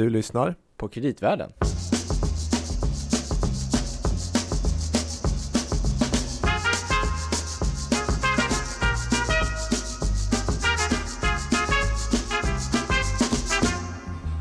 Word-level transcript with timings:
Du 0.00 0.10
lyssnar 0.10 0.54
på 0.76 0.88
Kreditvärlden. 0.88 1.52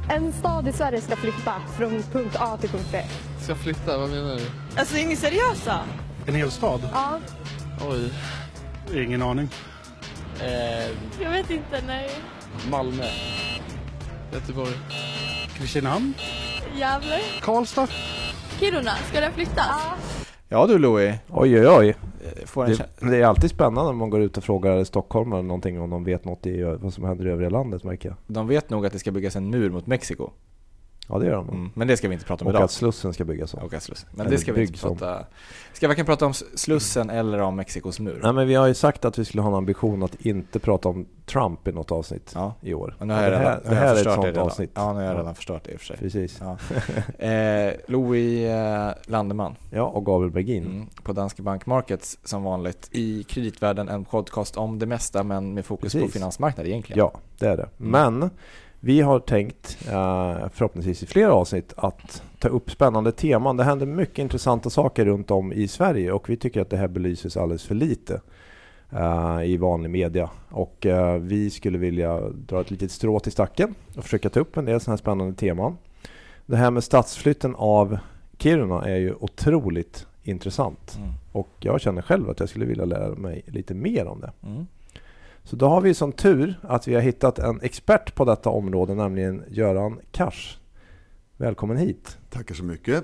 En 0.09 0.33
stad 0.33 0.67
i 0.67 0.71
Sverige 0.71 1.01
ska 1.01 1.15
flytta 1.15 1.53
från 1.77 2.03
punkt 2.03 2.35
A 2.39 2.57
till 2.61 2.69
punkt 2.69 2.87
B. 2.91 3.01
Ska 3.41 3.55
flytta? 3.55 3.97
Vad 3.97 4.09
menar 4.09 4.35
du? 4.35 4.45
Alltså 4.79 4.97
är 4.97 5.07
ni 5.07 5.15
seriösa? 5.15 5.79
En 6.27 6.35
hel 6.35 6.51
stad? 6.51 6.89
Ja. 6.93 7.19
Oj. 7.89 8.13
Ingen 9.03 9.21
aning. 9.21 9.49
Eh, 10.41 10.91
Jag 11.23 11.31
vet 11.31 11.49
inte, 11.51 11.81
nej. 11.87 12.09
Malmö. 12.71 13.03
Göteborg. 14.33 14.73
Kristinehamn? 15.59 16.13
Gävle? 16.77 17.19
Karlstad? 17.41 17.87
Kiruna, 18.59 18.91
ska 18.91 19.19
den 19.19 19.33
flyttas? 19.33 19.67
Ja. 19.67 19.93
Ja 20.49 20.67
du 20.67 20.77
Louis, 20.79 21.15
Oj 21.29 21.59
oj 21.59 21.67
oj. 21.67 21.95
får 22.45 22.65
en 22.65 22.71
Det, 22.71 23.09
det 23.09 23.17
är 23.17 23.25
alltid 23.25 23.49
spännande 23.49 23.89
om 23.89 23.97
man 23.97 24.09
går 24.09 24.21
ut 24.21 24.37
och 24.37 24.43
frågar 24.43 24.83
stockholmare 24.83 25.41
någonting 25.41 25.81
om 25.81 25.89
de 25.89 26.03
vet 26.03 26.25
något 26.25 26.45
i 26.45 26.63
vad 26.63 26.93
som 26.93 27.03
händer 27.03 27.27
i 27.27 27.31
övriga 27.31 27.49
landet 27.49 27.83
märker 27.83 28.09
jag. 28.09 28.17
De 28.27 28.47
vet 28.47 28.69
nog 28.69 28.85
att 28.85 28.93
det 28.93 28.99
ska 28.99 29.11
byggas 29.11 29.35
en 29.35 29.49
mur 29.49 29.69
mot 29.69 29.87
Mexiko. 29.87 30.29
Ja 31.11 31.19
det 31.19 31.25
gör 31.25 31.35
de. 31.35 31.49
Mm. 31.49 31.71
Men 31.73 31.87
det 31.87 31.97
ska 31.97 32.07
vi 32.07 32.13
inte 32.13 32.25
prata 32.25 32.45
om 32.45 32.47
Och 32.47 32.53
idag. 32.53 32.63
att 32.63 32.71
Slussen 32.71 33.13
ska 33.13 33.25
byggas 33.25 33.53
om. 33.53 33.59
Och 33.63 33.73
att 33.73 33.83
Slussen. 33.83 34.09
Men 34.11 34.21
Eller 34.21 34.31
det 34.31 34.37
ska 34.41 34.53
vi 34.53 34.61
inte 34.61 34.71
byggs 34.71 34.83
om. 34.83 34.97
prata... 34.97 35.25
Ska 35.73 35.87
vi 35.87 35.91
varken 35.91 36.05
prata 36.05 36.25
om 36.25 36.33
Slussen 36.33 37.09
eller 37.09 37.39
om 37.39 37.55
Mexikos 37.55 37.99
mur? 37.99 38.19
Nej 38.23 38.33
men 38.33 38.47
vi 38.47 38.55
har 38.55 38.67
ju 38.67 38.73
sagt 38.73 39.05
att 39.05 39.19
vi 39.19 39.25
skulle 39.25 39.41
ha 39.41 39.49
en 39.49 39.55
ambition 39.55 40.03
att 40.03 40.15
inte 40.25 40.59
prata 40.59 40.89
om 40.89 41.05
Trump 41.25 41.67
i 41.67 41.71
något 41.71 41.91
avsnitt 41.91 42.31
Ja. 42.35 42.53
i 42.61 42.73
år. 42.73 42.95
Och 42.99 43.07
nu 43.07 43.13
har 43.13 43.21
jag 43.23 43.31
det 43.31 43.39
redan, 43.39 43.51
här, 43.53 43.61
nu 43.63 43.69
det 43.69 43.75
här 43.75 43.95
är 43.95 43.97
ett 43.97 44.03
sånt 44.03 44.33
det 44.33 44.41
avsnitt. 44.41 44.71
Ja, 44.73 44.87
nu 44.93 44.99
har 44.99 45.01
jag 45.05 45.15
Ja. 45.15 45.19
redan 45.19 45.35
förstört 45.35 45.63
det 45.65 45.71
i 45.71 45.75
och 45.75 45.79
för 45.79 45.85
sig. 45.85 45.97
Precis. 45.97 46.41
Ja. 46.41 46.57
Eh, 47.25 47.73
Louis 47.87 48.45
eh, 48.49 48.91
Landeman 49.07 49.55
Ja, 49.71 49.83
och 49.83 50.05
Gabriel 50.05 50.31
Bergin. 50.31 50.63
mm, 50.65 50.87
på 51.03 51.13
Danske 51.13 51.41
Bank 51.41 51.65
Markets 51.65 52.17
som 52.23 52.43
vanligt 52.43 52.89
i 52.91 53.23
kreditvärlden 53.23 53.89
en 53.89 54.05
podcast 54.05 54.57
om 54.57 54.79
det 54.79 54.85
mesta 54.85 55.23
men 55.23 55.53
med 55.53 55.65
fokus 55.65 55.93
på 55.93 55.99
Precis. 55.99 56.13
finansmarknader 56.13 56.69
egentligen. 56.69 56.97
Ja, 56.99 57.11
det 57.39 57.47
är 57.47 57.57
det. 57.57 57.69
Mm. 57.79 57.91
Men 58.19 58.29
vi 58.79 59.01
har 59.01 59.19
tänkt, 59.19 59.77
eh, 59.87 60.49
förhoppningsvis 60.53 61.03
i 61.03 61.05
flera 61.05 61.33
avsnitt, 61.33 61.73
att 61.77 62.23
ta 62.39 62.47
upp 62.47 62.71
spännande 62.71 63.11
teman. 63.11 63.57
Det 63.57 63.63
händer 63.63 63.85
mycket 63.85 64.19
intressanta 64.19 64.69
saker 64.69 65.05
runt 65.05 65.31
om 65.31 65.53
i 65.53 65.67
Sverige 65.67 66.11
och 66.11 66.29
vi 66.29 66.37
tycker 66.37 66.61
att 66.61 66.69
det 66.69 66.77
här 66.77 66.87
belyses 66.87 67.37
alldeles 67.37 67.63
för 67.63 67.75
lite 67.75 68.21
eh, 68.91 69.43
i 69.43 69.57
vanlig 69.57 69.89
media. 69.89 70.29
Och 70.49 70.85
eh, 70.85 71.15
vi 71.15 71.49
skulle 71.49 71.77
vilja 71.77 72.19
dra 72.29 72.61
ett 72.61 72.71
litet 72.71 72.91
strå 72.91 73.19
till 73.19 73.31
stacken 73.31 73.75
och 73.97 74.03
försöka 74.03 74.29
ta 74.29 74.39
upp 74.39 74.57
en 74.57 74.65
del 74.65 74.79
sådana 74.79 74.93
här 74.93 74.97
spännande 74.97 75.33
teman. 75.33 75.77
Det 76.45 76.57
här 76.57 76.71
med 76.71 76.83
stadsflytten 76.83 77.55
av 77.55 77.97
Kiruna 78.37 78.85
är 78.85 78.97
ju 78.97 79.13
otroligt 79.19 80.05
intressant. 80.23 80.97
Mm. 80.97 81.09
Och 81.31 81.49
jag 81.59 81.81
känner 81.81 82.01
själv 82.01 82.29
att 82.29 82.39
jag 82.39 82.49
skulle 82.49 82.65
vilja 82.65 82.85
lära 82.85 83.15
mig 83.15 83.41
lite 83.45 83.73
mer 83.73 84.07
om 84.07 84.21
det. 84.21 84.31
Mm. 84.47 84.67
Så 85.49 85.55
då 85.55 85.67
har 85.67 85.81
vi 85.81 85.93
som 85.93 86.11
tur 86.11 86.59
att 86.61 86.87
vi 86.87 86.93
har 86.95 87.01
hittat 87.01 87.39
en 87.39 87.61
expert 87.61 88.15
på 88.15 88.25
detta 88.25 88.49
område, 88.49 88.95
nämligen 88.95 89.43
Göran 89.49 89.99
Kars. 90.11 90.59
Välkommen 91.37 91.77
hit. 91.77 92.17
Tackar 92.29 92.55
så 92.55 92.63
mycket. 92.63 93.03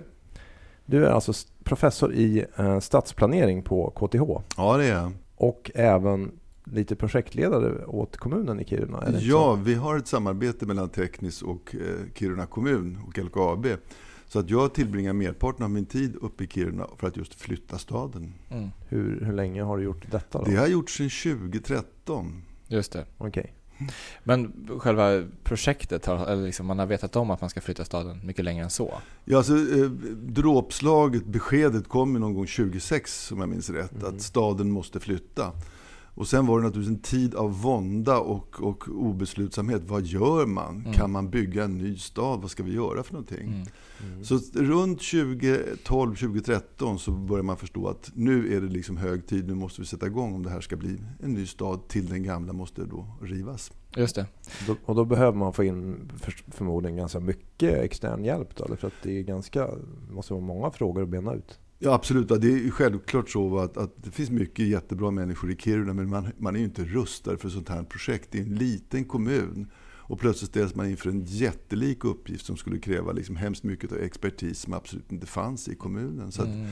Du 0.86 1.06
är 1.06 1.10
alltså 1.10 1.34
professor 1.64 2.14
i 2.14 2.46
eh, 2.58 2.80
stadsplanering 2.80 3.64
på 3.64 3.90
KTH 3.90 4.22
Ja, 4.58 4.78
det 4.78 4.86
är 4.86 4.94
jag. 4.94 5.12
och 5.36 5.72
även 5.76 6.32
lite 6.64 6.96
projektledare 6.96 7.86
åt 7.86 8.18
kommunen 8.18 8.60
i 8.60 8.66
Kiruna. 8.66 9.04
Ja, 9.20 9.54
vi 9.54 9.74
har 9.74 9.98
ett 9.98 10.08
samarbete 10.08 10.66
mellan 10.66 10.90
Teknis 10.90 11.42
och 11.42 11.76
eh, 11.76 12.14
Kiruna 12.16 12.46
kommun 12.46 13.00
och 13.08 13.18
LKAB. 13.18 13.68
Så 14.28 14.40
att 14.40 14.50
jag 14.50 14.74
tillbringar 14.74 15.14
merparten 15.14 15.64
av 15.64 15.70
min 15.70 15.86
tid 15.86 16.16
uppe 16.22 16.44
i 16.44 16.48
Kiruna 16.48 16.88
för 16.98 17.08
att 17.08 17.18
just 17.18 17.36
flytta 17.36 17.78
staden. 17.78 18.34
Mm. 18.50 18.70
Hur, 18.88 19.26
hur 19.26 19.34
länge 19.34 19.64
har 19.64 19.78
du 19.78 19.84
gjort 19.84 20.12
detta? 20.12 20.40
Då? 20.40 20.46
Det 20.46 20.52
har 20.52 20.62
jag 20.62 20.72
gjort 20.72 20.90
sedan 20.90 21.10
2013. 21.40 22.42
Just 22.68 22.92
det. 22.92 23.06
Okej. 23.18 23.54
Men 24.24 24.70
själva 24.80 25.24
projektet, 25.44 26.06
har, 26.06 26.26
eller 26.26 26.46
liksom, 26.46 26.66
man 26.66 26.80
har 26.80 26.86
vetat 26.86 27.16
om 27.16 27.32
att 27.32 27.42
man 27.42 27.50
ska 27.50 27.62
flytta 27.62 27.86
staden 27.86 28.22
mycket 28.26 28.46
längre 28.46 28.64
än 28.64 28.70
så? 28.70 28.94
Ja, 29.26 29.38
alltså, 29.38 29.54
eh, 29.54 29.90
dråpslaget, 30.16 31.26
beskedet 31.26 31.88
kom 31.88 32.14
ju 32.14 32.20
någon 32.20 32.34
gång 32.34 32.48
2006 32.48 33.32
om 33.32 33.40
jag 33.40 33.50
minns 33.50 33.70
rätt. 33.70 33.94
Mm. 33.94 34.16
Att 34.16 34.22
staden 34.22 34.72
måste 34.72 35.00
flytta. 35.00 35.52
Och 36.16 36.28
sen 36.28 36.46
var 36.46 36.60
det 36.60 36.66
naturligtvis 36.66 36.98
en 36.98 37.02
tid 37.02 37.36
av 37.36 37.62
vånda 37.62 38.20
och, 38.20 38.62
och 38.62 38.88
obeslutsamhet. 38.88 39.82
Vad 39.86 40.06
gör 40.06 40.46
man? 40.46 40.80
Mm. 40.80 40.94
Kan 40.94 41.12
man 41.12 41.30
bygga 41.30 41.64
en 41.64 41.78
ny 41.78 41.98
stad? 41.98 42.42
Vad 42.42 42.52
ska 42.52 42.64
vi 42.64 42.74
göra 42.74 43.04
för 43.04 43.14
någonting? 43.14 43.48
Mm. 43.48 43.68
Mm. 44.04 44.24
Så 44.24 44.40
runt 44.54 45.00
2012-2013 45.00 46.98
så 46.98 47.12
börjar 47.12 47.44
man 47.44 47.58
förstå 47.58 47.88
att 47.88 48.12
nu 48.14 48.56
är 48.56 48.62
det 48.62 48.68
liksom 48.68 48.98
hög 48.98 49.28
tid, 49.28 49.48
nu 49.48 49.56
måste 49.56 49.82
vi 49.82 49.88
sätta 49.88 50.06
igång 50.06 50.36
om 50.36 50.44
det 50.44 50.50
här 50.50 50.62
ska 50.62 50.76
bli 50.76 50.98
en 51.24 51.34
ny 51.34 51.46
stad 51.46 51.88
till 51.88 52.10
den 52.10 52.24
gamla 52.24 52.54
måste 52.54 52.86
då 52.86 53.08
rivas. 53.22 53.72
Just 53.96 54.16
det. 54.16 54.28
Och 54.86 54.96
då 54.96 55.06
behöver 55.06 55.38
man 55.38 55.54
få 55.54 55.64
in 55.64 56.12
för, 56.18 56.32
förmodligen 56.48 56.98
ganska 56.98 57.20
mycket 57.20 57.74
extern 57.74 58.26
hjälp 58.26 58.56
då? 58.56 58.66
eller? 58.66 58.76
För 58.76 58.88
att 58.88 58.94
det 59.04 59.20
är 59.20 59.24
ganska, 59.24 59.70
måste 60.12 60.34
vara 60.34 60.44
många 60.44 60.72
frågor 60.72 61.04
att 61.04 61.10
bena 61.10 61.34
ut. 61.34 61.60
Ja 61.80 61.94
absolut, 61.94 62.28
det 62.28 62.48
är 62.48 62.72
självklart 62.72 63.30
så 63.30 63.60
att, 63.60 63.78
att 63.78 64.04
det 64.04 64.12
finns 64.12 64.30
mycket 64.30 64.68
jättebra 64.68 65.12
människor 65.12 65.52
i 65.52 65.56
Kiruna 65.56 65.94
men 65.94 66.10
man, 66.10 66.28
man 66.38 66.56
är 66.56 66.60
ju 66.60 66.66
inte 66.66 66.84
rustad 66.84 67.38
för 67.38 67.50
sånt 67.50 67.70
här 67.70 67.84
projekt. 67.84 68.28
Det 68.32 68.38
är 68.38 68.44
en 68.44 68.56
liten 68.56 69.06
kommun 69.06 69.72
och 70.08 70.20
plötsligt 70.20 70.50
ställs 70.52 70.76
man 70.76 70.90
inför 70.90 71.10
en 71.10 71.24
jättelik 71.26 72.04
uppgift 72.06 72.46
som 72.46 72.58
skulle 72.58 72.80
kräva 72.80 73.12
liksom 73.12 73.36
hemskt 73.36 73.64
mycket 73.64 73.92
av 73.92 73.98
expertis 73.98 74.60
som 74.60 74.74
absolut 74.74 75.12
inte 75.12 75.28
fanns 75.28 75.68
i 75.68 75.76
kommunen. 75.76 76.32
Så 76.32 76.42
att 76.42 76.48
Mm. 76.48 76.68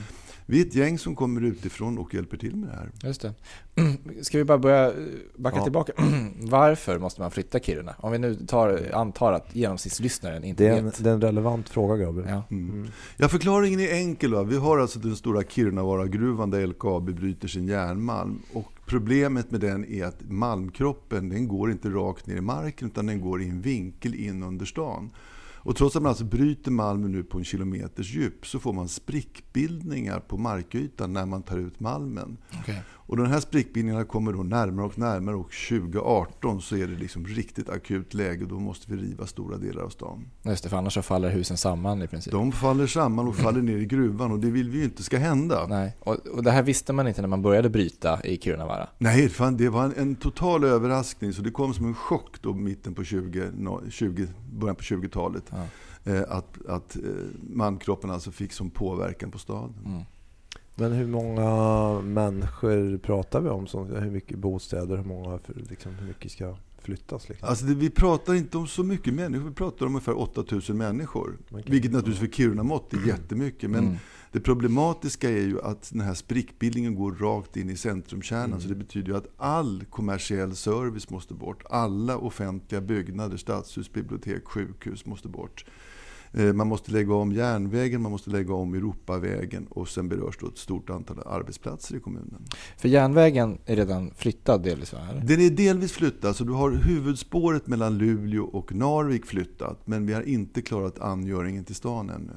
vi 0.45 0.61
är 0.61 0.65
ett 0.65 0.75
gäng 0.75 0.97
som 0.99 1.15
kommer 1.15 1.41
utifrån 1.41 1.97
och 1.97 2.13
hjälper 2.13 2.37
till 2.37 2.55
med 2.55 2.69
det 2.69 2.75
här. 2.75 2.89
Just 3.03 3.21
det. 3.21 3.33
Ska 4.21 4.37
vi 4.37 4.43
bara 4.43 4.57
börja 4.57 4.87
eh, 4.87 4.93
backa 5.37 5.57
Ja. 5.57 5.63
tillbaka? 5.63 5.93
Varför 6.41 6.99
måste 6.99 7.21
man 7.21 7.31
flytta 7.31 7.59
Kiruna? 7.59 7.95
Om 7.99 8.11
vi 8.11 8.17
nu 8.17 8.35
tar, 8.35 8.91
antar 8.93 9.33
att 9.33 9.55
genomsnittslyssnaren 9.55 10.43
inte 10.43 10.63
Det 10.63 10.69
är, 10.69 10.77
en, 10.77 10.85
vet. 10.85 11.03
det 11.03 11.09
är 11.09 11.13
en 11.13 11.21
relevant 11.21 11.69
fråga 11.69 11.97
Gabriel. 12.05 12.29
Ja. 12.29 12.43
Mm. 12.51 12.69
Mm. 12.75 12.87
Ja, 13.17 13.27
förklaringen 13.27 13.79
är 13.79 13.93
enkel. 13.93 14.33
Va? 14.33 14.43
Vi 14.43 14.57
har 14.57 14.77
alltså 14.79 14.99
den 14.99 15.15
stora 15.15 15.43
Kirunavaara-gruvan 15.43 16.49
där 16.49 16.67
LKAB 16.67 17.09
bryter 17.15 17.47
sin 17.47 17.67
järnmalm. 17.67 18.39
Och 18.53 18.72
problemet 18.85 19.51
med 19.51 19.59
den 19.59 19.85
är 19.85 20.05
att 20.05 20.29
malmkroppen 20.29 21.29
den 21.29 21.47
går 21.47 21.71
inte 21.71 21.89
rakt 21.89 22.27
ner 22.27 22.35
i 22.35 22.41
marken 22.41 22.87
utan 22.87 23.05
den 23.05 23.21
går 23.21 23.41
i 23.41 23.49
en 23.49 23.61
vinkel 23.61 24.15
in 24.15 24.43
under 24.43 24.65
stan. 24.65 25.11
Och 25.65 25.75
trots 25.75 25.95
att 25.95 26.01
man 26.01 26.09
alltså 26.09 26.25
bryter 26.25 26.71
malmen 26.71 27.11
nu 27.11 27.23
på 27.23 27.37
en 27.37 27.43
kilometers 27.43 28.13
djup 28.13 28.47
så 28.47 28.59
får 28.59 28.73
man 28.73 28.89
sprickbildningar 28.89 30.19
på 30.19 30.37
markytan 30.37 31.13
när 31.13 31.25
man 31.25 31.43
tar 31.43 31.57
ut 31.57 31.79
malmen. 31.79 32.37
Okay. 32.61 32.75
Och 33.05 33.17
de 33.17 33.27
här 33.27 33.39
sprickbildningarna 33.39 34.05
kommer 34.05 34.33
då 34.33 34.43
närmare 34.43 34.85
och 34.85 34.97
närmare 34.97 35.35
och 35.35 35.51
2018 35.69 36.61
så 36.61 36.75
är 36.75 36.87
det 36.87 36.95
liksom 36.95 37.25
riktigt 37.25 37.69
akut 37.69 38.13
läge. 38.13 38.45
Då 38.45 38.59
måste 38.59 38.93
vi 38.93 39.01
riva 39.01 39.27
stora 39.27 39.57
delar 39.57 39.83
av 39.83 39.89
stan. 39.89 40.25
Just 40.43 40.63
det, 40.63 40.69
för 40.69 40.77
annars 40.77 40.93
så 40.93 41.01
faller 41.01 41.29
husen 41.29 41.57
samman 41.57 42.01
i 42.01 42.07
princip. 42.07 42.33
De 42.33 42.51
faller 42.51 42.87
samman 42.87 43.27
och 43.27 43.35
faller 43.35 43.61
ner 43.61 43.77
i 43.77 43.85
gruvan 43.85 44.31
och 44.31 44.39
det 44.39 44.51
vill 44.51 44.69
vi 44.69 44.77
ju 44.77 44.83
inte 44.83 45.03
ska 45.03 45.17
hända. 45.17 45.67
Nej, 45.67 45.97
och, 45.99 46.27
och 46.27 46.43
det 46.43 46.51
här 46.51 46.63
visste 46.63 46.93
man 46.93 47.07
inte 47.07 47.21
när 47.21 47.27
man 47.27 47.41
började 47.41 47.69
bryta 47.69 48.21
i 48.23 48.37
Kirunavaara. 48.37 48.87
Nej, 48.97 49.29
fan, 49.29 49.57
det 49.57 49.69
var 49.69 49.83
en, 49.83 49.93
en 49.97 50.15
total 50.15 50.63
överraskning. 50.63 51.33
Så 51.33 51.41
det 51.41 51.51
kom 51.51 51.73
som 51.73 51.85
en 51.85 51.95
chock 51.95 52.41
då 52.41 52.53
mitten 52.53 52.93
på 52.93 53.03
20, 53.03 53.43
no, 53.57 53.81
20 53.89 54.27
början 54.51 54.75
på 54.75 54.83
20-talet. 54.83 55.43
Ja. 55.49 55.65
Eh, 56.05 56.21
att 56.29 56.65
att 56.67 56.95
eh, 56.95 57.01
malmkroppen 57.49 58.11
alltså 58.11 58.31
fick 58.31 58.53
som 58.53 58.69
påverkan 58.69 59.31
på 59.31 59.39
staden. 59.39 59.75
Mm. 59.85 60.01
Men 60.75 60.91
hur 60.91 61.07
många 61.07 62.01
människor 62.01 62.97
pratar 62.97 63.41
vi 63.41 63.49
om? 63.49 63.67
Som, 63.67 63.87
hur 63.95 64.11
mycket 64.11 64.37
bostäder, 64.39 64.97
hur, 64.97 65.03
många, 65.03 65.39
liksom, 65.69 65.95
hur 65.95 66.07
mycket 66.07 66.31
ska 66.31 66.55
flyttas? 66.81 67.29
Liksom? 67.29 67.49
Alltså 67.49 67.65
det, 67.65 67.75
vi 67.75 67.89
pratar 67.89 68.33
inte 68.33 68.57
om 68.57 68.67
så 68.67 68.83
mycket 68.83 69.13
människor, 69.13 69.49
vi 69.49 69.55
pratar 69.55 69.85
om 69.85 69.91
ungefär 69.91 70.19
8000 70.19 70.77
människor. 70.77 71.37
Okej. 71.49 71.63
Vilket 71.67 71.91
naturligtvis 71.91 72.29
för 72.29 72.35
Kiruna-mått 72.37 72.93
är 72.93 73.07
jättemycket. 73.07 73.69
Men 73.69 73.83
Mm. 73.83 73.97
det 74.31 74.39
problematiska 74.39 75.29
är 75.29 75.41
ju 75.41 75.61
att 75.61 75.89
den 75.91 76.01
här 76.01 76.13
sprickbildningen 76.13 76.95
går 76.95 77.11
rakt 77.11 77.57
in 77.57 77.69
i 77.69 77.77
centrumkärnan. 77.77 78.49
Mm. 78.49 78.61
Så 78.61 78.67
det 78.67 78.75
betyder 78.75 79.07
ju 79.11 79.17
att 79.17 79.27
all 79.37 79.83
kommersiell 79.89 80.55
service 80.55 81.09
måste 81.09 81.33
bort. 81.33 81.63
Alla 81.69 82.17
offentliga 82.17 82.81
byggnader, 82.81 83.37
stadshus, 83.37 83.93
bibliotek, 83.93 84.45
sjukhus 84.45 85.05
måste 85.05 85.27
bort. 85.27 85.65
Eh, 86.33 86.53
Man 86.53 86.67
måste 86.67 86.91
lägga 86.91 87.13
om 87.13 87.31
järnvägen, 87.31 88.01
man 88.01 88.11
måste 88.11 88.29
lägga 88.29 88.53
om 88.53 88.73
Europavägen 88.73 89.67
och 89.69 89.89
sen 89.89 90.09
berörs 90.09 90.37
då 90.39 90.47
ett 90.47 90.57
stort 90.57 90.89
antal 90.89 91.19
arbetsplatser 91.25 91.95
i 91.95 91.99
kommunen. 91.99 92.45
För 92.77 92.89
järnvägen 92.89 93.57
är 93.65 93.75
redan 93.75 94.11
flyttad 94.15 94.63
delvis? 94.63 94.93
Eller? 94.93 95.21
Den 95.21 95.41
är 95.41 95.49
delvis 95.49 95.91
flyttad, 95.91 96.35
så 96.35 96.43
du 96.43 96.51
har 96.51 96.71
huvudspåret 96.71 97.67
mellan 97.67 97.97
Luleå 97.97 98.43
och 98.43 98.75
Narvik 98.75 99.25
flyttat. 99.25 99.87
Men 99.87 100.05
vi 100.05 100.13
har 100.13 100.21
inte 100.21 100.61
klarat 100.61 100.99
angöringen 100.99 101.63
till 101.63 101.75
stan 101.75 102.09
ännu. 102.09 102.33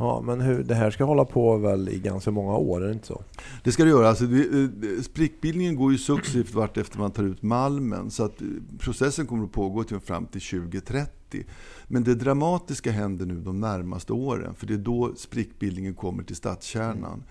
Ja, 0.00 0.22
men 0.24 0.40
hur, 0.40 0.62
det 0.62 0.74
här 0.74 0.90
ska 0.90 1.04
hålla 1.04 1.24
på 1.24 1.56
väl 1.56 1.88
i 1.88 1.98
ganska 1.98 2.30
många 2.30 2.56
år, 2.56 2.82
är 2.82 2.86
det 2.86 2.92
inte 2.92 3.06
så? 3.06 3.22
Det 3.64 3.72
ska 3.72 3.84
det 3.84 3.90
göra. 3.90 4.08
Alltså, 4.08 4.24
det, 4.24 4.62
eh, 4.62 5.02
sprickbildningen 5.02 5.76
går 5.76 5.92
ju 5.92 5.98
successivt 5.98 6.54
vart 6.54 6.76
efter 6.76 6.98
man 6.98 7.10
tar 7.10 7.22
ut 7.22 7.42
malmen. 7.42 8.10
Så 8.10 8.24
att 8.24 8.40
eh, 8.40 8.46
processen 8.78 9.26
kommer 9.26 9.44
att 9.44 9.52
pågå 9.52 9.84
till 9.84 10.00
fram 10.00 10.26
till 10.26 10.40
2030. 10.40 11.12
2030. 11.30 11.44
Men 11.88 12.04
det 12.04 12.14
dramatiska 12.14 12.92
händer 12.92 13.26
nu 13.26 13.40
de 13.40 13.60
närmaste 13.60 14.12
åren, 14.12 14.54
för 14.54 14.66
det 14.66 14.74
är 14.74 14.78
då 14.78 15.14
sprickbildningen 15.16 15.94
kommer 15.94 16.22
till 16.22 16.36
stadskärnan. 16.36 17.24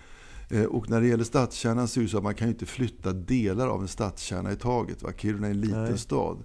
Eh, 0.49 0.63
Och 0.63 0.89
när 0.89 1.01
det 1.01 1.07
gäller 1.07 1.23
stadskärnan 1.23 1.87
så 1.87 1.99
är 1.99 2.03
det 2.03 2.09
så 2.09 2.17
att 2.17 2.23
man 2.23 2.35
kan 2.35 2.47
inte 2.47 2.65
flytta 2.65 3.13
delar 3.13 3.67
av 3.67 3.81
en 3.81 3.87
stadskärna 3.87 4.51
i 4.51 4.55
taget. 4.55 5.03
Va? 5.03 5.09
Kiruna 5.17 5.47
är 5.47 5.51
en 5.51 5.61
liten 5.61 5.83
Nej. 5.83 5.97
stad. 5.97 6.37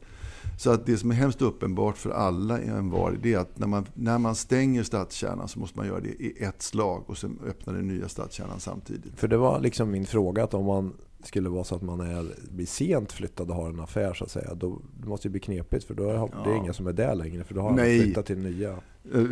Så 0.58 0.70
att 0.70 0.86
det 0.86 0.96
som 0.96 1.10
är 1.10 1.14
hemskt 1.14 1.42
uppenbart 1.42 1.96
för 1.96 2.10
alla 2.10 2.60
en 2.60 2.90
var, 2.90 3.18
det 3.22 3.34
är 3.34 3.38
att 3.38 3.58
när 3.58 3.66
man, 3.66 3.86
när 3.94 4.18
man 4.18 4.34
stänger 4.34 4.82
stadskärnan 4.82 5.48
så 5.48 5.58
måste 5.58 5.78
man 5.78 5.86
göra 5.86 6.00
det 6.00 6.08
i 6.08 6.44
ett 6.44 6.62
slag 6.62 7.04
och 7.06 7.18
sen 7.18 7.38
öppna 7.46 7.72
den 7.72 7.86
nya 7.88 8.08
stadskärnan 8.08 8.60
samtidigt. 8.60 9.12
För 9.16 9.28
det 9.28 9.36
var 9.36 9.60
liksom 9.60 9.90
min 9.90 10.06
fråga 10.06 10.44
att 10.44 10.54
om 10.54 10.64
man 10.64 10.92
skulle 11.26 11.48
vara 11.48 11.64
så 11.64 11.74
att 11.74 11.82
man 11.82 12.00
är, 12.00 12.26
blir 12.50 12.66
sent 12.66 13.12
flyttad 13.12 13.50
och 13.50 13.56
har 13.56 13.68
en 13.68 13.80
affär 13.80 14.14
så 14.14 14.24
att 14.24 14.30
säga. 14.30 14.54
Då 14.54 14.80
det 15.02 15.08
måste 15.08 15.28
det 15.28 15.30
bli 15.30 15.40
knepigt 15.40 15.84
för 15.84 15.94
då 15.94 16.02
är 16.10 16.44
det 16.44 16.50
är 16.50 16.56
inga 16.56 16.72
som 16.72 16.86
är 16.86 16.92
där 16.92 17.14
längre. 17.14 17.44
För 17.44 17.54
då 17.54 17.60
har 17.60 17.68
man 17.70 17.76
Nej. 17.76 18.00
flyttat 18.00 18.26
till 18.26 18.38
nya. 18.38 18.70
Eh, 19.14 19.24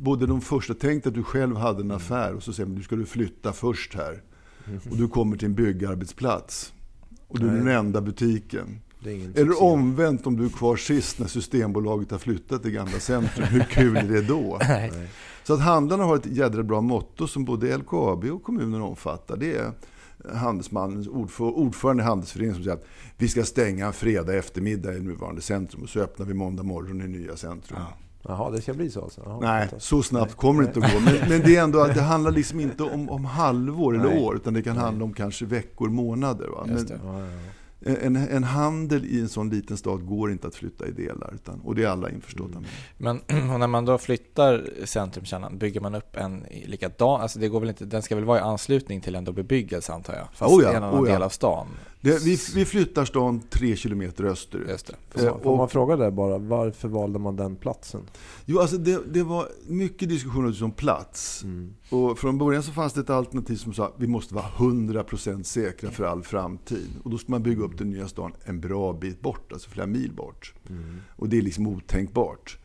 Både 0.00 0.26
de 0.26 0.40
första, 0.40 0.74
tänk 0.74 1.06
att 1.06 1.14
du 1.14 1.22
själv 1.22 1.56
hade 1.56 1.78
Mm. 1.80 1.90
en 1.90 1.96
affär 1.96 2.34
och 2.34 2.42
så 2.42 2.52
säger 2.52 2.66
man 2.66 2.76
du 2.76 2.82
ska 2.82 2.96
du 2.96 3.06
flytta 3.06 3.52
först 3.52 3.94
här. 3.94 4.22
Och 4.90 4.96
du 4.96 5.08
kommer 5.08 5.36
till 5.36 5.46
en 5.48 5.54
byggarbetsplats. 5.54 6.72
Och 7.28 7.38
du 7.40 7.48
är 7.48 7.52
den 7.54 7.68
enda 7.68 8.00
butiken. 8.00 8.80
Ingen 9.06 9.32
Eller 9.36 9.62
omvänt 9.62 10.26
om 10.26 10.36
du 10.36 10.44
är 10.44 10.48
kvar 10.48 10.76
sist 10.76 11.18
när 11.18 11.26
Systembolaget 11.26 12.10
har 12.10 12.18
flyttat 12.18 12.62
till 12.62 12.70
gamla 12.70 12.98
centrum. 12.98 13.46
Hur 13.46 13.60
kul 13.60 13.96
är 13.96 14.02
det 14.08 14.22
då? 14.22 14.58
Nej. 14.68 14.92
Så 15.44 15.54
att 15.54 15.60
handlarna 15.60 16.04
har 16.04 16.16
ett 16.16 16.26
jädra 16.26 16.62
bra 16.62 16.80
motto 16.80 17.26
som 17.26 17.44
både 17.44 17.76
LKAB 17.76 18.24
och 18.24 18.42
kommunen 18.42 18.82
omfattar. 18.82 19.36
Det 19.36 19.54
är 19.56 19.72
handelsmannens 20.34 21.08
ordför, 21.08 21.44
ordförande 21.44 22.02
i 22.02 22.06
handelsföreningen 22.06 22.54
som 22.54 22.64
säger 22.64 22.76
att 22.76 22.84
vi 23.16 23.28
ska 23.28 23.44
stänga 23.44 23.86
en 23.86 23.92
fredag 23.92 24.34
eftermiddag 24.34 24.94
i 24.94 25.00
nuvarande 25.00 25.40
centrum 25.40 25.82
och 25.82 25.88
så 25.88 26.00
öppnar 26.00 26.26
vi 26.26 26.34
måndag 26.34 26.62
morgon 26.62 27.02
i 27.02 27.08
nya 27.08 27.36
centrum. 27.36 27.78
Jaha, 28.22 28.50
det 28.50 28.62
ska 28.62 28.74
bli 28.74 28.90
så 28.90 29.02
alltså? 29.02 29.20
Jaha, 29.24 29.38
Nej, 29.40 29.68
så 29.78 30.02
snabbt 30.02 30.34
kommer 30.34 30.62
det 30.62 30.66
inte 30.66 30.86
att 30.86 30.92
gå. 30.94 31.00
Men, 31.00 31.14
men 31.28 31.40
det 31.40 31.56
är 31.56 31.62
ändå 31.62 31.84
det 31.84 32.00
handlar 32.00 32.30
liksom 32.30 32.60
inte 32.60 32.82
om, 32.82 33.10
om 33.10 33.24
halvår 33.24 33.94
eller 33.94 34.08
Nej. 34.08 34.22
år, 34.22 34.36
utan 34.36 34.54
det 34.54 34.62
kan 34.62 34.76
handla 34.76 35.04
om 35.04 35.12
kanske 35.12 35.44
veckor, 35.44 35.88
månader. 35.88 36.48
Va? 36.48 36.64
Men 36.66 36.86
en, 37.84 38.16
en 38.16 38.44
handel 38.44 39.04
i 39.04 39.20
en 39.20 39.28
sån 39.28 39.50
liten 39.50 39.76
stad 39.76 40.06
går 40.06 40.32
inte 40.32 40.46
att 40.46 40.54
flytta 40.54 40.86
i 40.86 40.90
delar, 40.90 41.32
utan, 41.34 41.60
och 41.60 41.74
det 41.74 41.84
är 41.84 41.88
alla 41.88 42.10
införstådda 42.10 42.60
med. 42.60 42.68
Men 42.98 43.20
när 43.58 43.66
man 43.66 43.84
då 43.84 43.98
flyttar 43.98 44.68
centrumkärnan, 44.84 45.58
bygger 45.58 45.80
man 45.80 45.94
upp 45.94 46.16
en 46.16 46.46
likadan, 46.66 47.20
alltså 47.20 47.38
det 47.38 47.48
går 47.48 47.60
väl 47.60 47.68
inte, 47.68 47.84
den 47.84 48.02
ska 48.02 48.14
väl 48.14 48.24
vara 48.24 48.38
i 48.38 48.42
anslutning 48.42 49.00
till 49.00 49.14
ändå 49.14 49.32
bebyggelse 49.32 49.92
antar 49.92 50.14
jag? 50.14 50.28
Fast 50.32 50.54
Oh 50.54 50.62
ja, 50.62 50.72
i 50.72 50.74
en 50.74 50.82
annan 50.82 51.02
oh 51.02 51.08
ja. 51.08 51.12
del 51.12 51.22
av 51.22 51.28
stan. 51.28 51.66
Det, 52.02 52.24
vi, 52.24 52.38
vi 52.54 52.64
flyttar 52.64 53.04
stan 53.04 53.40
tre 53.50 53.76
kilometer 53.76 54.24
österut. 54.24 54.68
Just 54.68 54.86
det. 54.86 54.94
Får 55.10 55.22
man, 55.22 55.34
Eh, 55.34 55.42
får 55.42 55.56
man 55.56 55.68
fråga 55.68 55.96
där 55.96 56.10
bara, 56.10 56.38
varför 56.38 56.88
valde 56.88 57.18
man 57.18 57.36
den 57.36 57.56
platsen? 57.56 58.00
Jo, 58.44 58.58
alltså 58.58 58.76
det, 58.78 59.00
det 59.12 59.22
var 59.22 59.48
mycket 59.66 60.08
diskussioner 60.08 60.62
om 60.62 60.72
plats. 60.72 61.42
Mm. 61.44 61.74
Och 61.90 62.18
från 62.18 62.38
början 62.38 62.62
så 62.62 62.72
fanns 62.72 62.92
det 62.92 63.00
ett 63.00 63.10
alternativ 63.10 63.56
som 63.56 63.74
sa 63.74 63.86
att 63.86 63.94
vi 63.96 64.06
måste 64.06 64.34
vara 64.34 64.44
100% 64.44 65.42
säkra 65.42 65.90
för 65.90 66.04
all 66.04 66.22
framtid. 66.22 66.88
Och 67.04 67.10
då 67.10 67.18
ska 67.18 67.30
man 67.30 67.42
bygga 67.42 67.62
upp 67.62 67.78
den 67.78 67.90
nya 67.90 68.08
stan 68.08 68.32
en 68.44 68.60
bra 68.60 68.92
bit 68.92 69.20
bort, 69.20 69.52
alltså 69.52 69.70
flera 69.70 69.86
mil 69.86 70.12
bort. 70.12 70.54
Mm. 70.68 71.00
Och 71.16 71.28
det 71.28 71.38
är 71.38 71.42
liksom 71.42 71.66
otänkbart. 71.66 72.58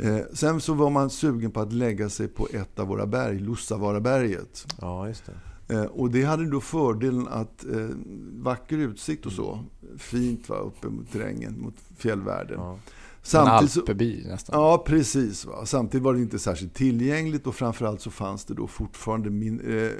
Eh, 0.00 0.18
sen 0.32 0.60
så 0.60 0.74
var 0.74 0.90
man 0.90 1.10
sugen 1.10 1.50
på 1.50 1.60
att 1.60 1.72
lägga 1.72 2.08
sig 2.08 2.28
på 2.28 2.48
ett 2.52 2.78
av 2.78 2.86
våra 2.86 3.06
berg, 3.06 3.38
Lussavaaraberget. 3.38 4.66
Ja, 4.80 5.08
just 5.08 5.26
det. 5.26 5.32
Eh, 5.68 5.82
och 5.84 6.10
det 6.10 6.22
hade 6.24 6.50
då 6.50 6.60
fördelen 6.60 7.28
att 7.28 7.64
eh, 7.64 7.86
vacker 8.32 8.78
utsikt 8.78 9.26
och 9.26 9.32
så. 9.32 9.64
Fint 9.98 10.48
va, 10.48 10.56
uppe 10.56 10.88
mot 10.88 11.12
terrängen, 11.12 11.60
mot 11.60 11.74
fjällvärlden. 11.96 12.60
Ja. 12.60 12.72
En 12.72 12.78
Samtidigt 13.22 13.76
alpeby 13.76 14.24
nästan. 14.26 14.60
Ja, 14.60 14.82
precis. 14.86 15.44
Va? 15.44 15.66
Samtidigt 15.66 16.04
var 16.04 16.14
det 16.14 16.20
inte 16.20 16.38
särskilt 16.38 16.74
tillgängligt 16.74 17.46
och 17.46 17.54
framförallt 17.54 18.00
så 18.00 18.10
fanns 18.10 18.44
det 18.44 18.54
då 18.54 18.66
fortfarande 18.66 19.30
min, 19.30 19.60
eh, 19.60 19.90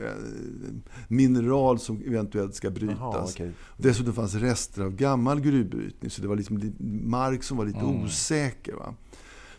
mineral 1.09 1.79
som 1.79 2.03
eventuellt 2.07 2.55
ska 2.55 2.71
brytas. 2.71 2.97
Jaha, 3.01 3.25
okej. 3.29 3.53
Dessutom 3.77 4.13
fanns 4.13 4.35
rester 4.35 4.83
av 4.83 4.91
gammal 4.97 5.41
gruvbrytning 5.41 6.11
så 6.11 6.23
det 6.23 6.29
var 6.29 6.37
liksom 6.37 6.59
li- 6.59 6.73
mark 7.05 7.43
som 7.43 7.57
var 7.57 7.65
lite 7.67 7.79
Mm. 7.79 8.03
osäker. 8.05 8.73
Va? 8.75 8.95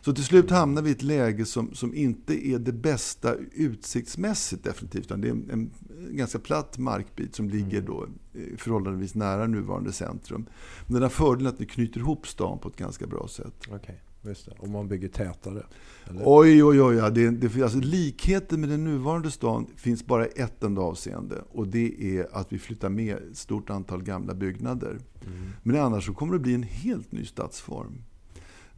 Så 0.09 0.13
till 0.13 0.23
slut 0.23 0.51
hamnade 0.51 0.85
vi 0.85 0.89
i 0.89 0.93
ett 0.93 1.01
läge 1.01 1.45
som, 1.45 1.73
som 1.73 1.95
inte 1.95 2.47
är 2.47 2.59
det 2.59 2.71
bästa 2.71 3.35
utsiktsmässigt 3.53 4.63
definitivt. 4.63 5.05
Utan 5.05 5.21
det 5.21 5.27
är 5.27 5.31
en, 5.31 5.49
en 5.51 5.71
ganska 6.17 6.39
platt 6.39 6.77
markbit 6.77 7.35
som 7.35 7.49
ligger 7.49 7.81
då 7.81 8.07
eh, 8.33 8.57
förhållandevis 8.57 9.15
nära 9.15 9.47
nuvarande 9.47 9.91
centrum. 9.91 10.45
Men 10.85 10.93
den 10.93 11.01
har 11.01 11.09
fördelen 11.09 11.53
att 11.53 11.61
vi 11.61 11.65
knyter 11.65 11.99
ihop 11.99 12.27
stan 12.27 12.59
på 12.59 12.69
ett 12.69 12.75
ganska 12.75 13.07
bra 13.07 13.27
sätt. 13.27 13.53
Okej, 13.71 14.01
just 14.21 14.45
det. 14.45 14.51
Om 14.59 14.71
man 14.71 14.87
bygger 14.87 15.07
tätare? 15.07 15.63
Eller? 16.09 16.23
Oj, 16.25 16.63
oj, 16.63 16.81
oj. 16.81 16.95
Ja. 16.95 17.09
Det, 17.09 17.29
det, 17.29 17.63
alltså, 17.63 17.79
likheten 17.79 18.59
med 18.59 18.69
den 18.69 18.83
nuvarande 18.83 19.31
stan 19.31 19.67
finns 19.75 20.05
bara 20.05 20.27
i 20.27 20.29
ett 20.35 20.63
enda 20.63 20.81
avseende. 20.81 21.43
Och 21.49 21.67
det 21.67 22.17
är 22.17 22.27
att 22.31 22.53
vi 22.53 22.59
flyttar 22.59 22.89
med 22.89 23.17
ett 23.17 23.37
stort 23.37 23.69
antal 23.69 24.03
gamla 24.03 24.33
byggnader. 24.33 24.99
Mm. 25.25 25.49
Men 25.63 25.75
annars 25.75 26.05
så 26.05 26.13
kommer 26.13 26.33
det 26.33 26.39
bli 26.39 26.53
en 26.53 26.63
helt 26.63 27.11
ny 27.11 27.25
stadsform. 27.25 28.01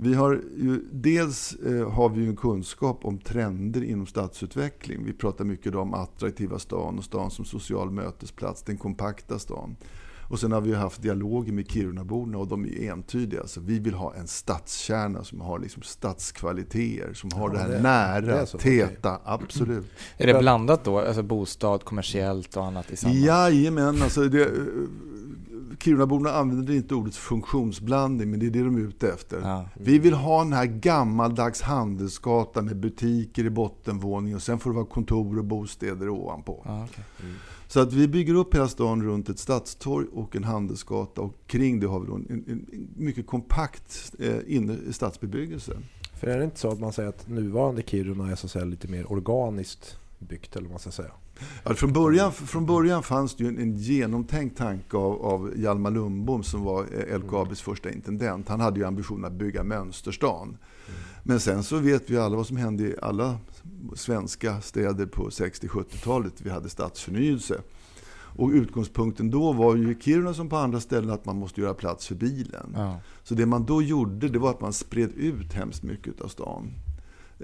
Vi 0.04 0.14
har 0.14 0.32
ju, 0.58 0.82
dels 0.92 1.54
eh, 1.54 1.90
har 1.92 2.10
vi 2.10 2.22
ju 2.22 2.28
en 2.30 2.36
kunskap 2.36 3.00
om 3.06 3.18
trender 3.18 3.84
inom 3.84 4.06
stadsutveckling. 4.08 5.04
Vi 5.06 5.14
pratar 5.14 5.46
mycket 5.46 5.76
om 5.76 5.94
attraktiva 5.94 6.60
stan 6.60 6.98
och 6.98 7.04
stan 7.04 7.32
som 7.32 7.46
social 7.46 7.92
mötesplats, 7.92 8.64
den 8.64 8.78
kompakta 8.78 9.40
stan. 9.40 9.76
Och 10.30 10.40
sen 10.40 10.52
har 10.52 10.62
vi 10.62 10.74
haft 10.74 11.02
dialoger 11.02 11.54
med 11.54 11.72
Kirunaborna 11.72 12.38
och 12.38 12.48
de 12.48 12.66
är 12.66 12.92
entydiga. 12.92 13.42
Alltså, 13.42 13.60
vi 13.60 13.80
vill 13.80 13.94
ha 13.94 14.14
en 14.16 14.28
stadskärna 14.28 15.24
som 15.24 15.42
har 15.42 15.60
liksom 15.60 15.82
stadskvaliteter, 15.84 17.14
som 17.14 17.30
har 17.34 17.48
Ja, 17.50 17.54
det 17.54 17.60
här 17.60 17.68
det- 17.70 17.76
det 17.76 17.82
nära, 17.82 18.42
är 18.42 18.46
så, 18.46 18.58
täta, 18.58 19.20
absolut. 19.26 19.86
Är 20.18 20.28
det 20.28 20.40
blandat 20.40 20.84
då? 20.84 21.00
Alltså 21.00 21.24
bostad, 21.24 21.84
kommersiellt 21.84 22.58
och 22.58 22.66
annat 22.66 22.92
i 22.92 22.96
samma? 22.96 23.14
Jajamän, 23.14 24.02
alltså 24.02 24.22
det, 24.30 24.50
Kirunaborna 25.80 26.30
använder 26.32 26.74
inte 26.74 26.96
ordet 26.96 27.16
funktionsblandning, 27.16 28.32
men 28.32 28.40
det 28.40 28.46
är 28.46 28.50
det 28.50 28.64
de 28.64 28.76
är 28.76 28.80
ute 28.80 29.12
efter. 29.12 29.42
Ja. 29.42 29.66
Vi 29.74 30.00
vill 30.00 30.14
ha 30.14 30.44
den 30.44 30.54
här 30.54 30.66
gammaldags 30.66 31.62
handelsgatan 31.62 32.66
med 32.66 32.78
butiker 32.78 33.46
i 33.46 33.50
bottenvåningen 33.50 34.36
och 34.36 34.42
sen 34.42 34.60
får 34.60 34.70
det 34.70 34.76
vara 34.76 34.86
kontor 34.86 35.38
och 35.38 35.46
bostäder 35.46 36.10
ovanpå. 36.10 36.64
Ja, 36.66 36.88
okej. 36.92 37.04
Så 37.68 37.80
att 37.80 37.94
vi 37.94 38.08
bygger 38.08 38.34
upp 38.34 38.56
hela 38.56 38.68
stan 38.68 39.04
runt 39.04 39.30
ett 39.30 39.40
stadstorg 39.40 40.08
och 40.14 40.36
en 40.36 40.44
handelsgata 40.44 41.22
och 41.22 41.36
kring 41.48 41.80
det 41.80 41.88
har 41.88 42.00
vi 42.00 42.08
då 42.08 42.16
en, 42.16 42.26
en, 42.30 42.44
en 42.48 42.88
mycket 42.96 43.28
kompakt 43.28 44.14
eh, 44.20 44.36
inne, 44.48 44.78
stadsbebyggelse. 44.92 45.78
För 46.20 46.28
är 46.28 46.38
det 46.38 46.44
inte 46.44 46.60
så 46.60 46.72
att 46.72 46.80
man 46.80 46.94
säger 46.94 47.10
att 47.10 47.28
nuvarande 47.28 47.82
Kiruna 47.82 48.32
är 48.32 48.36
så 48.36 48.48
att 48.48 48.52
säga 48.52 48.66
lite 48.66 48.88
mer 48.88 49.12
organiskt 49.12 49.98
byggt 50.20 50.56
eller 50.56 50.64
vad 50.64 50.72
man 50.72 50.80
ska 50.80 50.92
säga? 50.92 51.12
Ja, 51.64 51.74
från, 51.74 51.94
början, 51.94 52.32
från 52.32 52.66
början 52.66 53.04
fanns 53.04 53.36
det 53.36 53.44
ju 53.44 53.50
en, 53.50 53.58
en 53.60 53.76
genomtänkt 53.76 54.58
tanke 54.58 54.98
av, 54.98 55.26
av 55.26 55.54
Hjalmar 55.56 55.92
Lundbom 55.92 56.44
som 56.44 56.64
var 56.64 56.86
eh, 57.10 57.20
LKABs 57.20 57.62
första 57.62 57.92
intendent. 57.92 58.50
Han 58.50 58.60
hade 58.60 58.80
ju 58.80 58.86
ambitionen 58.86 59.26
att 59.26 59.34
bygga 59.34 59.64
Mönsterstan. 59.64 60.58
Men 61.24 61.40
sen 61.40 61.64
så 61.64 61.78
vet 61.78 62.10
vi 62.10 62.18
alla 62.18 62.36
vad 62.36 62.48
som 62.48 62.58
hände 62.58 62.84
i 62.84 62.96
alla 63.02 63.38
svenska 63.96 64.62
städer 64.62 65.06
på 65.06 65.30
60-70-talet. 65.30 66.34
Vi 66.38 66.50
hade 66.50 66.70
stadsförnyelse. 66.70 67.62
Och 68.38 68.50
utgångspunkten 68.50 69.32
då 69.32 69.54
var 69.54 69.76
ju 69.76 69.92
i 69.92 70.02
Kiruna 70.02 70.34
som 70.34 70.50
på 70.50 70.58
andra 70.58 70.80
ställen 70.80 71.10
att 71.10 71.26
man 71.26 71.36
måste 71.36 71.62
göra 71.62 71.74
plats 71.74 72.08
för 72.08 72.16
bilen. 72.16 72.74
Ja. 72.76 73.00
Så 73.24 73.34
det 73.36 73.46
man 73.46 73.66
då 73.66 73.82
gjorde 73.82 74.30
det 74.30 74.40
var 74.40 74.50
att 74.50 74.62
man 74.62 74.74
spred 74.74 75.12
ut 75.12 75.54
hemskt 75.54 75.84
mycket 75.84 76.22
av 76.22 76.28
stan. 76.28 76.74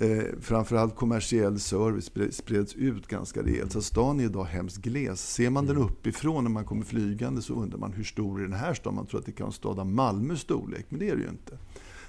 Eh, 0.02 0.24
framförallt 0.42 0.96
kommersiell 0.96 1.60
service 1.60 2.06
spred- 2.10 2.32
spreds 2.34 2.74
ut 2.76 3.08
ganska 3.08 3.44
rejält. 3.44 3.72
Så 3.72 3.82
stan 3.82 4.20
är 4.20 4.24
idag 4.24 4.44
hemskt 4.46 4.78
gles. 4.78 5.34
Ser 5.34 5.50
man 5.50 5.66
den 5.66 5.78
uppifrån 5.78 6.44
när 6.44 6.52
man 6.52 6.66
kommer 6.66 6.86
flygande 6.86 7.42
så 7.42 7.54
undrar 7.54 7.78
man 7.80 7.94
hur 7.94 8.04
stor 8.04 8.40
är 8.40 8.44
den 8.44 8.54
här 8.54 8.74
staden? 8.74 8.96
Man 8.96 9.06
tror 9.06 9.20
att 9.20 9.26
det 9.26 9.32
kan 9.32 9.44
vara 9.44 9.50
en 9.50 9.54
stad 9.54 9.80
av 9.80 9.86
Malmös 9.88 10.40
storlek, 10.40 10.86
men 10.90 11.00
det 11.00 11.10
är 11.10 11.16
det 11.16 11.22
ju 11.22 11.30
inte. 11.30 11.58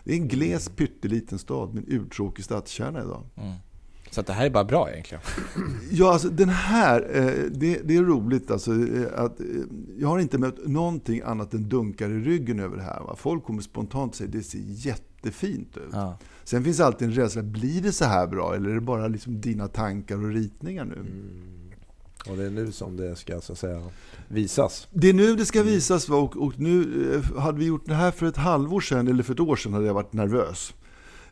Det 0.04 0.12
är 0.12 0.16
en 0.16 0.28
gles 0.28 0.68
pytteliten 0.68 1.38
stad 1.38 1.75
med 1.75 1.85
en 1.88 1.92
urtråkig 1.92 2.45
stadskärna 2.45 3.02
idag. 3.02 3.23
Mm. 3.37 3.54
Så 4.11 4.21
att 4.21 4.26
det 4.26 4.33
här 4.33 4.47
är 4.47 4.50
bara 4.50 4.64
bra 4.64 4.90
egentligen? 4.90 5.23
Ja, 5.90 6.12
alltså 6.12 6.28
den 6.28 6.49
här, 6.49 7.00
eh, 7.16 7.50
det, 7.50 7.80
det 7.85 7.97
är 7.97 8.02
roligt 8.02 8.50
alltså, 8.50 8.73
eh, 8.73 9.25
att 9.25 9.40
eh, 9.40 9.47
jag 9.99 10.09
har 10.09 10.18
inte 10.18 10.38
mött 10.38 10.66
någonting 10.66 11.21
annat 11.25 11.54
än 11.54 11.68
dunkar 11.68 12.11
i 12.11 12.18
ryggen 12.21 12.61
över 12.61 12.76
det 12.76 12.83
här. 12.83 13.00
Va? 13.00 13.16
Folk 13.16 13.45
kommer 13.45 13.62
spontant 13.62 14.14
säga 14.14 14.30
det 14.33 14.42
ser 14.42 14.59
jättefint 14.64 15.76
ut. 15.76 15.83
Ja. 15.92 16.18
Sen 16.49 16.64
finns 16.64 16.81
alltid 16.81 17.09
en 17.09 17.14
rädsla, 17.14 17.43
blir 17.43 17.83
det 17.83 17.93
så 17.93 18.05
här 18.05 18.26
bra 18.26 18.55
eller 18.55 18.71
är 18.71 18.75
det 18.75 18.81
bara 18.81 19.09
liksom 19.09 19.40
dina 19.40 19.69
tankar 19.69 20.25
och 20.25 20.33
ritningar 20.33 20.85
nu? 20.85 21.05
Och 22.31 22.37
det 22.37 22.45
är 22.47 22.50
nu 22.50 22.73
som 22.73 22.97
det 22.97 23.17
ska 23.17 23.40
så 23.40 23.52
att 23.52 23.59
säga 23.59 23.83
visas. 24.28 24.88
Det 24.93 25.09
är 25.09 25.12
nu 25.12 25.37
det 25.37 25.47
ska 25.47 25.62
visas 25.62 26.09
och, 26.09 26.37
och 26.37 26.59
nu 26.61 27.14
eh, 27.14 27.40
hade 27.40 27.59
vi 27.59 27.64
gjort 27.67 27.87
det 27.87 27.95
här 27.95 28.11
för 28.11 28.26
ett 28.26 28.37
halvår 28.37 28.81
sedan 28.81 29.09
eller 29.09 29.23
för 29.23 29.33
ett 29.33 29.40
år 29.40 29.57
sedan 29.57 29.73
hade 29.73 29.87
jag 29.87 29.95
varit 29.95 30.12
nervös. 30.12 30.75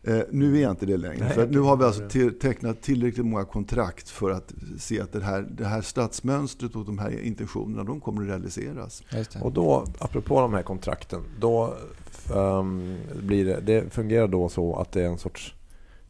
Eh, 0.03 0.21
nu 0.31 0.59
är 0.59 0.63
jag 0.63 0.71
inte 0.71 0.87
det 0.87 0.97
längre. 0.97 1.25
Nej, 1.25 1.35
för 1.35 1.43
att 1.43 1.51
nu 1.51 1.59
har 1.61 1.77
vi 1.77 1.85
alltså 1.85 2.09
te- 2.09 2.31
tecknat 2.31 2.83
tillräckligt 2.83 3.27
många 3.27 3.45
kontrakt 3.45 4.09
för 4.09 4.31
att 4.31 4.55
se 4.79 5.01
att 5.01 5.13
det 5.13 5.25
här, 5.25 5.43
det 5.43 5.65
här 5.65 5.83
stadsmönstret 5.83 6.77
och 6.77 6.85
de 6.85 6.99
här 6.99 7.21
intentionerna, 7.21 7.85
de 7.85 8.01
kommer 8.01 8.23
att 8.23 8.29
realiseras. 8.29 9.03
Just 9.11 9.33
det. 9.33 9.41
Och 9.41 9.53
då, 9.53 9.87
apropå 9.99 10.41
de 10.41 10.55
här 10.55 10.63
kontrakten, 10.63 11.21
då 11.41 11.77
ehm, 12.35 12.97
blir 13.23 13.45
det, 13.45 13.61
det 13.61 13.93
fungerar 13.93 14.29
då 14.29 14.49
så 14.49 14.77
att 14.77 14.93
det 14.93 15.03
är 15.03 15.07
en 15.07 15.19
sorts 15.19 15.55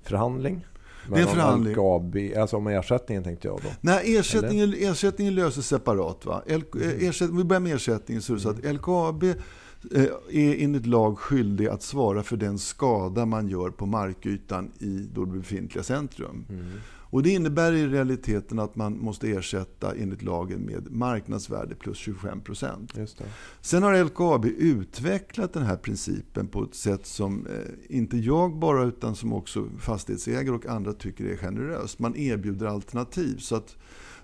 förhandling? 0.02 0.66
Det 1.08 1.18
är 1.18 1.22
en 1.22 1.28
förhandling. 1.28 1.72
LKAB, 1.72 2.16
alltså 2.38 2.56
om 2.56 2.66
ersättningen 2.66 3.24
tänkte 3.24 3.48
jag 3.48 3.60
då. 3.62 3.68
Nej, 3.80 4.16
ersättningen, 4.16 4.74
ersättningen 4.78 5.34
löses 5.34 5.66
separat. 5.66 6.26
Va? 6.26 6.42
L, 6.46 6.64
eh, 6.82 7.08
ersätt, 7.08 7.30
vi 7.30 7.44
börjar 7.44 7.60
med 7.60 7.74
ersättningen. 7.74 8.22
Så 8.22 8.32
är 8.32 8.36
det 8.36 8.42
så 8.42 8.50
att 8.50 8.64
LKAB 8.64 9.22
eh, 9.22 9.34
är 10.30 10.64
enligt 10.64 10.86
lag 10.86 11.18
skyldig 11.18 11.66
att 11.66 11.82
svara 11.82 12.22
för 12.22 12.36
den 12.36 12.58
skada 12.58 13.26
man 13.26 13.48
gör 13.48 13.70
på 13.70 13.86
markytan 13.86 14.70
i 14.78 15.08
då 15.14 15.24
det 15.24 15.38
befintliga 15.38 15.84
centrum. 15.84 16.44
Och 17.10 17.22
det 17.22 17.30
innebär 17.30 17.72
i 17.72 17.86
realiteten 17.86 18.58
att 18.58 18.76
man 18.76 18.98
måste 18.98 19.30
ersätta 19.30 19.94
enligt 19.94 20.22
lagen 20.22 20.60
med 20.60 20.92
marknadsvärde 20.92 21.74
plus 21.74 21.98
25 21.98 22.40
procent. 22.40 22.92
Sen 23.60 23.82
har 23.82 24.04
LKAB 24.04 24.44
utvecklat 24.44 25.52
den 25.52 25.62
här 25.62 25.76
principen 25.76 26.48
på 26.48 26.62
ett 26.62 26.74
sätt 26.74 27.06
som 27.06 27.46
eh, 27.46 27.96
inte 27.96 28.16
jag 28.16 28.58
bara 28.58 28.84
utan 28.84 29.16
som 29.16 29.32
också 29.32 29.68
fastighetsägare 29.78 30.54
och 30.54 30.66
andra 30.66 30.92
tycker 30.92 31.24
är 31.24 31.36
generöst. 31.36 31.98
Man 31.98 32.16
erbjuder 32.16 32.66
alternativ. 32.66 33.38
Så 33.38 33.56
att 33.56 33.76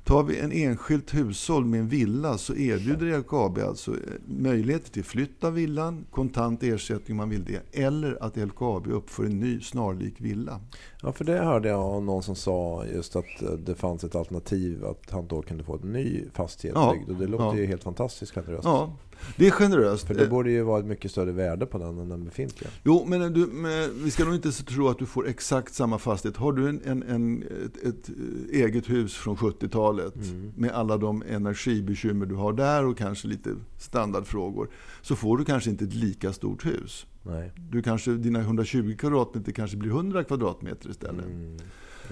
tar 0.04 0.22
vi 0.22 0.38
en 0.38 0.52
enskilt 0.52 1.14
hushåll 1.14 1.64
med 1.64 1.80
en 1.80 1.88
villa 1.88 2.38
så 2.38 2.54
erbjuder 2.54 3.18
LKAB 3.18 3.58
alltså 3.58 3.90
eh, 3.90 3.98
möjligheter 4.26 4.90
till 4.90 5.04
flytt 5.04 5.44
av 5.44 5.52
villan, 5.52 6.06
kontant 6.10 6.62
ersättning 6.62 7.14
om 7.14 7.16
man 7.16 7.30
vill 7.30 7.44
det, 7.44 7.80
eller 7.82 8.22
att 8.22 8.36
LKAB 8.36 8.86
uppför 8.86 9.24
en 9.24 9.40
ny 9.40 9.60
snarlik 9.60 10.14
villa. 10.20 10.60
Ja, 11.04 11.12
för 11.12 11.24
det 11.24 11.38
hörde 11.38 11.68
jag 11.68 12.02
någon 12.02 12.22
som 12.22 12.34
sa 12.36 12.84
just 12.94 13.16
att 13.16 13.42
eh, 13.42 13.50
det 13.52 13.74
fanns 13.74 14.04
ett 14.04 14.14
alternativ 14.14 14.84
att 14.84 15.10
han 15.10 15.26
då 15.26 15.42
kunde 15.42 15.64
få 15.64 15.78
en 15.82 15.92
ny 15.92 16.24
fastighet 16.34 16.76
Ja, 16.76 16.92
byggd. 16.92 17.10
Och 17.10 17.16
det 17.16 17.26
låter 17.26 17.44
ja. 17.44 17.56
ju 17.56 17.66
helt 17.66 17.82
fantastiskt 17.82 18.34
generöst. 18.34 18.64
Ja, 18.64 18.96
det 19.36 19.46
är 19.46 19.50
generöst. 19.50 20.06
För 20.06 20.14
det 20.14 20.22
Eh, 20.24 20.30
borde 20.30 20.50
ju 20.50 20.62
vara 20.62 20.80
ett 20.80 20.86
mycket 20.86 21.10
större 21.10 21.32
värde 21.32 21.66
på 21.66 21.78
den 21.78 21.98
än 21.98 22.08
den 22.08 22.24
befintliga. 22.24 22.70
Jo, 22.84 23.04
men, 23.06 23.32
du, 23.32 23.46
men 23.46 24.04
vi 24.04 24.10
ska 24.10 24.24
nog 24.24 24.34
inte 24.34 24.52
tro 24.52 24.88
att 24.88 24.98
du 24.98 25.06
får 25.06 25.28
exakt 25.28 25.74
samma 25.74 25.98
fastighet. 25.98 26.36
Har 26.36 26.52
du 26.52 26.68
en, 26.68 26.80
en, 26.84 27.02
en, 27.02 27.42
ett, 27.42 27.76
ett 27.86 28.08
eh, 28.08 28.60
eget 28.60 28.90
hus 28.90 29.14
från 29.14 29.36
70-talet 29.36 30.14
Mm. 30.16 30.52
med 30.56 30.70
alla 30.70 30.96
de 30.96 31.22
energibekymmer 31.28 32.26
du 32.26 32.34
har 32.34 32.52
där 32.52 32.84
och 32.86 32.98
kanske 32.98 33.28
lite 33.28 33.50
standardfrågor 33.78 34.68
så 35.02 35.16
får 35.16 35.38
du 35.38 35.44
kanske 35.44 35.70
inte 35.70 35.84
ett 35.84 35.94
lika 35.94 36.32
stort 36.32 36.66
hus. 36.66 37.06
Nej. 37.22 37.52
Du 37.56 37.82
kanske, 37.82 38.10
dina 38.10 38.40
120 38.40 38.96
kvadratmeter 38.98 39.52
kanske 39.52 39.76
blir 39.76 39.90
100 39.90 40.24
kvadratmeter 40.24 40.90
istället. 40.90 41.24
Mm. 41.24 41.58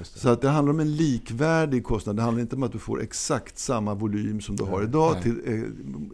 Så 0.03 0.29
att 0.29 0.43
det 0.43 0.49
handlar 0.49 0.73
om 0.73 0.81
en 0.81 0.97
likvärdig 0.97 1.85
kostnad. 1.85 2.17
Det 2.17 2.23
handlar 2.23 2.41
inte 2.41 2.57
om 2.57 2.63
att 2.63 2.73
du 2.73 2.79
får 2.79 3.03
exakt 3.03 3.59
samma 3.59 3.95
volym 3.95 4.41
som 4.41 4.57
du 4.57 4.65
har 4.65 4.83
idag 4.83 5.13
Nej. 5.13 5.23
till 5.23 5.43
eh, 5.55 5.63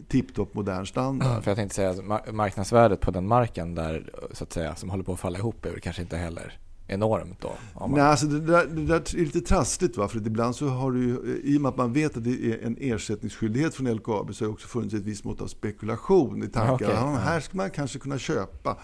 tipptopp 0.09 0.55
modern 0.55 0.87
standard. 0.87 1.43
För 1.43 1.51
jag 1.51 1.57
tänkte 1.57 1.75
säga 1.75 1.95
marknadsvärdet 2.33 3.01
på 3.01 3.11
den 3.11 3.29
marken 3.29 3.75
där, 3.75 4.11
så 4.33 4.45
att 4.45 4.53
säga, 4.53 4.75
som 4.75 4.91
håller 4.91 5.05
på 5.05 5.13
att 5.13 5.21
falla 5.21 5.39
ihop 5.39 5.65
är 5.65 5.79
kanske 5.79 6.03
inte 6.03 6.17
heller 6.17 6.59
enormt 6.87 7.41
då? 7.41 7.53
Man, 7.81 7.91
Nej, 7.91 8.01
alltså 8.01 8.27
det, 8.27 8.41
där, 8.41 8.67
det 8.67 8.87
där 8.87 8.95
är 9.17 9.25
lite 9.25 9.41
trassligt. 9.41 9.97
Va? 9.97 10.09
För 10.09 10.19
att 10.21 10.27
ibland 10.27 10.57
så 10.57 10.69
har 10.69 10.93
du 10.93 11.01
i 11.45 11.57
och 11.57 11.61
med 11.61 11.69
att 11.69 11.77
man 11.77 11.93
vet 11.93 12.17
att 12.17 12.25
det 12.25 12.31
är 12.53 12.67
en 12.67 12.77
ersättningsskyldighet 12.81 13.75
från 13.75 13.93
LKAB 13.95 14.35
så 14.35 14.45
har 14.45 14.49
det 14.49 14.53
också 14.53 14.69
funnits 14.69 14.95
ett 14.95 15.03
visst 15.03 15.25
mått 15.25 15.41
av 15.41 15.47
spekulation 15.47 16.43
i 16.43 16.47
tankar. 16.49 16.67
Ja, 16.69 16.75
okej. 16.75 16.89
Ja, 16.95 17.07
här 17.17 17.41
ska 17.41 17.57
man 17.57 17.71
kanske 17.71 17.99
kunna 17.99 18.19
köpa 18.19 18.77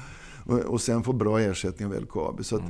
och, 0.47 0.59
och 0.59 0.81
sen 0.81 1.03
få 1.03 1.13
bra 1.13 1.41
ersättning 1.41 1.89
av 1.89 2.01
LKAB. 2.01 2.45
Så 2.45 2.57
att, 2.57 2.63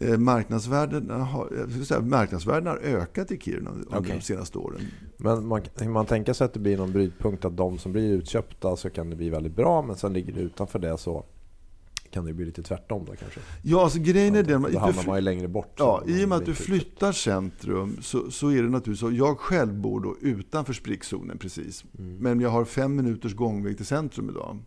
Mm. 0.00 0.12
eh, 0.12 0.18
marknadsvärdena, 0.18 1.18
har, 1.18 1.82
säga, 1.84 2.00
marknadsvärdena 2.00 2.70
har 2.70 2.78
ökat 2.78 3.30
i 3.30 3.38
Kiruna 3.38 3.70
under 3.70 3.98
Okej. 3.98 4.14
de 4.16 4.20
senaste 4.20 4.58
åren. 4.58 4.80
Men 5.16 5.46
man, 5.46 5.62
man 5.88 6.06
tänker 6.06 6.32
sig 6.32 6.44
att 6.44 6.52
det 6.54 6.60
blir 6.60 6.76
någon 6.76 6.92
brytpunkt 6.92 7.44
att 7.44 7.56
de 7.56 7.78
som 7.78 7.92
blir 7.92 8.12
utköpta 8.12 8.76
så 8.76 8.90
kan 8.90 9.10
det 9.10 9.16
bli 9.16 9.30
väldigt 9.30 9.56
bra 9.56 9.82
men 9.82 9.96
sen 9.96 10.12
ligger 10.12 10.32
det 10.32 10.40
utanför 10.40 10.78
det 10.78 10.98
så 10.98 11.24
kan 12.10 12.24
det 12.24 12.32
bli 12.32 12.44
lite 12.44 12.62
tvärtom 12.62 13.04
då 13.04 13.12
kanske. 13.16 13.40
Ja, 13.62 13.82
alltså 13.84 13.98
grejen 13.98 14.34
är 14.34 14.42
den... 14.42 14.62
Då 14.62 14.78
hamnar 14.78 15.06
man 15.06 15.16
ju 15.16 15.22
längre 15.22 15.48
bort. 15.48 15.74
Ja, 15.78 16.02
i 16.06 16.24
och 16.24 16.28
med 16.28 16.38
att 16.38 16.44
du 16.46 16.54
flyttar 16.54 17.12
centrum 17.12 17.96
så, 18.02 18.30
så 18.30 18.48
är 18.48 18.62
det 18.62 18.68
naturligtvis 18.68 19.00
så. 19.00 19.10
Jag 19.12 19.38
själv 19.38 19.74
bor 19.74 20.00
då 20.00 20.16
utanför 20.20 20.72
sprickzonen 20.72 21.38
precis. 21.38 21.84
Mm. 21.98 22.16
Men 22.16 22.40
jag 22.40 22.50
har 22.50 22.64
fem 22.64 22.96
minuters 22.96 23.34
gångväg 23.34 23.76
till 23.76 23.86
centrum 23.86 24.30
idag. 24.30 24.58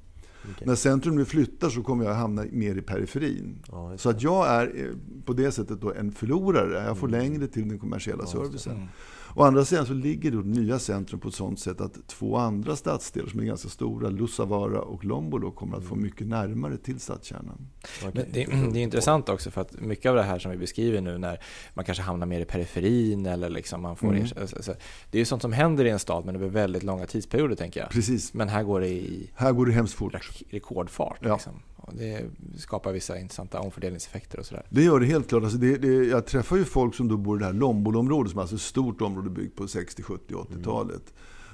Okej. 0.53 0.67
När 0.67 0.75
centrum 0.75 1.15
nu 1.15 1.25
flyttar 1.25 1.69
så 1.69 1.83
kommer 1.83 2.05
jag 2.05 2.13
hamna 2.13 2.45
mer 2.51 2.75
i 2.77 2.81
periferin. 2.81 3.55
Ja, 3.71 3.97
Så 3.97 4.09
att 4.09 4.21
jag 4.21 4.47
är 4.47 4.65
eh, 4.85 4.95
på 5.25 5.33
det 5.33 5.51
sättet 5.51 5.81
då 5.81 5.93
en 5.93 6.11
förlorare. 6.11 6.83
Jag 6.87 6.97
får 6.97 7.07
Mm. 7.07 7.19
längre 7.21 7.47
till 7.47 7.69
den 7.69 7.79
kommersiella 7.79 8.23
Ja, 8.23 8.29
servicen. 8.31 8.87
Mm. 9.31 9.43
Å 9.43 9.47
andra 9.47 9.65
sidan 9.65 9.85
så 9.85 9.93
ligger 9.93 10.31
då 10.31 10.41
det 10.41 10.47
nya 10.49 10.79
centrum 10.79 11.19
på 11.19 11.27
ett 11.27 11.33
sådant 11.33 11.59
sätt 11.59 11.81
att 11.81 12.07
två 12.07 12.37
andra 12.37 12.75
stadsdelar 12.75 13.29
som 13.29 13.39
är 13.39 13.43
ganska 13.43 13.69
stora, 13.69 14.09
Lussavaara 14.09 14.81
och 14.81 15.05
Lombolo, 15.05 15.51
kommer 15.51 15.77
att 15.77 15.83
få 15.83 15.93
Mm. 15.93 16.03
mycket 16.05 16.27
närmare 16.27 16.77
till 16.77 16.99
stadskärnan. 16.99 17.67
Okej. 17.99 18.11
Men 18.13 18.25
det, 18.33 18.71
det 18.73 18.79
är 18.79 18.83
intressant 18.83 19.29
också 19.29 19.51
för 19.51 19.61
att 19.61 19.79
mycket 19.81 20.09
av 20.09 20.15
det 20.15 20.23
här 20.23 20.39
som 20.39 20.51
vi 20.51 20.57
beskriver 20.57 21.01
nu 21.01 21.17
när 21.17 21.39
man 21.73 21.85
kanske 21.85 22.01
hamnar 22.03 22.25
mer 22.25 22.39
i 22.39 22.45
periferin 22.45 23.25
eller 23.25 23.49
liksom 23.49 23.81
man 23.81 23.95
får 23.95 24.07
Mm. 24.07 24.21
alltså, 24.41 24.55
alltså, 24.55 24.73
Det 25.11 25.17
är 25.17 25.19
ju 25.19 25.25
sånt 25.25 25.41
som 25.41 25.51
händer 25.53 25.85
i 25.85 25.89
en 25.89 25.99
stad 25.99 26.25
men 26.25 26.35
över 26.35 26.47
väldigt 26.47 26.83
långa 26.83 27.05
tidsperioder 27.05 27.55
tänker 27.55 27.79
jag. 27.79 27.89
Precis. 27.89 28.33
Men 28.33 28.49
här 28.49 28.63
går 28.63 28.79
det 28.81 28.87
i 28.89 29.29
Här 29.35 29.51
går 29.51 29.65
det 29.65 29.71
hemskt 29.71 29.93
fort. 29.93 30.13
rek- 30.13 30.43
rekordfart. 30.49 31.17
Ja. 31.21 31.33
Liksom. 31.33 31.53
Det 31.93 32.25
skapar 32.57 32.91
vissa 32.93 33.19
intressanta 33.19 33.59
omfördelningseffekter 33.59 34.39
och 34.39 34.45
sådär. 34.45 34.65
Det 34.69 34.83
gör 34.83 34.99
det 34.99 35.05
helt 35.05 35.29
klart. 35.29 35.43
Alltså 35.43 35.57
det, 35.57 35.77
det, 35.77 35.87
jag 36.05 36.25
träffar 36.25 36.57
ju 36.57 36.63
folk 36.65 36.95
som 36.95 37.07
då 37.07 37.17
bor 37.17 37.37
i 37.37 37.39
det 37.39 37.45
här 37.45 37.53
Lombolo-området 37.53 38.31
som 38.31 38.37
är 38.37 38.41
alltså 38.41 38.55
ett 38.55 38.61
stort 38.61 39.01
område 39.01 39.29
byggt 39.29 39.55
på 39.55 39.67
60, 39.67 40.03
70, 40.03 40.33
80-talet. 40.33 41.13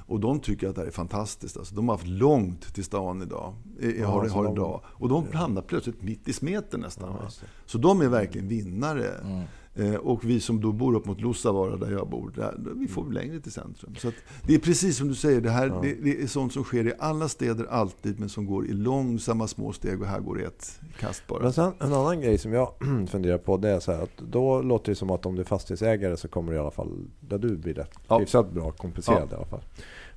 Och 0.10 0.20
de 0.20 0.40
tycker 0.40 0.70
att 0.70 0.76
det 0.76 0.82
här 0.82 0.88
är 0.88 0.92
fantastiskt. 0.92 1.58
Alltså 1.58 1.76
de 1.76 1.90
har 1.90 1.96
haft 1.96 2.08
långt 2.08 2.74
till 2.74 2.84
stan 2.84 3.22
idag. 3.22 3.54
Eh, 3.82 3.90
Ja, 3.90 4.08
har, 4.08 4.28
har 4.30 4.44
de- 4.44 4.54
idag. 4.54 4.82
Och 4.86 5.10
de 5.10 5.26
hamnar 5.34 5.62
plötsligt 5.62 6.02
mitt 6.04 6.28
i 6.28 6.34
smeten 6.34 6.80
nästan. 6.80 7.16
Ja. 7.22 7.30
Så 7.66 7.78
de 7.78 8.02
är 8.02 8.08
verkligen 8.08 8.48
vinnare. 8.48 9.08
Mm. 9.24 9.44
Eh, 9.80 9.96
och 9.96 10.24
vi 10.26 10.40
som 10.40 10.62
då 10.62 10.72
bor 10.72 10.96
upp 10.96 11.06
mot 11.06 11.22
Lussavaara 11.22 11.76
där 11.78 11.92
jag 11.92 12.10
bor, 12.10 12.32
där, 12.36 12.56
vi 12.76 12.88
får 12.88 13.12
längre 13.12 13.40
till 13.40 13.52
centrum. 13.52 13.96
Så 13.96 14.12
det 14.48 14.56
är 14.56 14.60
precis 14.60 14.98
som 14.98 15.08
du 15.08 15.16
säger, 15.16 15.42
det, 15.42 15.50
här, 15.50 15.68
Ja. 15.68 15.80
det, 15.82 15.94
det 15.94 16.22
är 16.22 16.28
sånt 16.28 16.54
som 16.54 16.64
sker 16.64 16.88
i 16.88 16.94
alla 17.00 17.30
städer 17.30 17.66
alltid 17.70 18.20
men 18.20 18.30
som 18.30 18.46
går 18.46 18.66
i 18.68 18.74
långsamma 18.74 19.48
små 19.48 19.74
steg 19.74 20.02
och 20.02 20.08
här 20.08 20.20
går 20.20 20.36
det 20.36 20.44
ett 20.44 20.80
kast 21.00 21.28
bara. 21.28 21.44
Men 21.44 21.54
sen 21.54 21.72
en 21.80 21.94
annan 21.94 22.22
grej 22.22 22.38
som 22.38 22.54
jag 22.54 22.72
funderar 23.10 23.38
på 23.38 23.58
det 23.58 23.70
är 23.70 23.80
så 23.80 23.92
här 23.92 24.04
att 24.04 24.18
då 24.32 24.62
låter 24.62 24.92
det 24.92 24.96
som 24.96 25.10
att 25.12 25.26
om 25.26 25.36
du 25.36 25.42
är 25.42 25.46
fastighetsägare 25.46 26.18
så 26.18 26.28
kommer 26.28 26.52
det 26.52 26.58
i 26.58 26.60
alla 26.62 26.72
fall, 26.72 26.92
där 27.20 27.38
du 27.38 27.58
blir 27.58 27.74
rätt 27.74 27.92
Ja. 28.08 28.20
hyfsat 28.20 28.52
bra 28.52 28.72
kompenserad 28.72 29.32
i 29.32 29.36
alla 29.36 29.46
fall. 29.46 29.62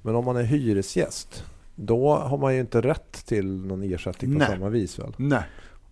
Men 0.03 0.15
om 0.15 0.25
man 0.25 0.37
är 0.37 0.43
hyresgäst 0.43 1.45
då 1.75 2.15
har 2.15 2.39
man 2.39 2.55
ju 2.55 2.61
inte 2.61 2.81
rätt 2.81 3.27
till 3.27 3.67
någon 3.67 3.83
ersättning 3.83 4.33
på 4.33 4.39
Nej. 4.39 4.49
samma 4.49 4.69
vis 4.69 4.99
väl? 4.99 5.13
Nej. 5.17 5.43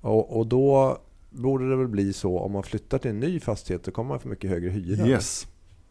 Och, 0.01 0.39
och 0.39 0.47
då 0.47 0.99
borde 1.30 1.70
det 1.70 1.76
väl 1.76 1.88
bli 1.88 2.12
så 2.12 2.38
om 2.38 2.52
man 2.52 2.62
flyttar 2.62 2.99
till 2.99 3.11
en 3.11 3.20
ny 3.20 3.40
fastighet 3.40 3.85
så 3.85 3.90
kommer 3.90 4.08
man 4.08 4.20
få 4.20 4.28
mycket 4.28 4.50
högre 4.50 4.70
hyra. 4.70 5.06
Yes. 5.06 5.47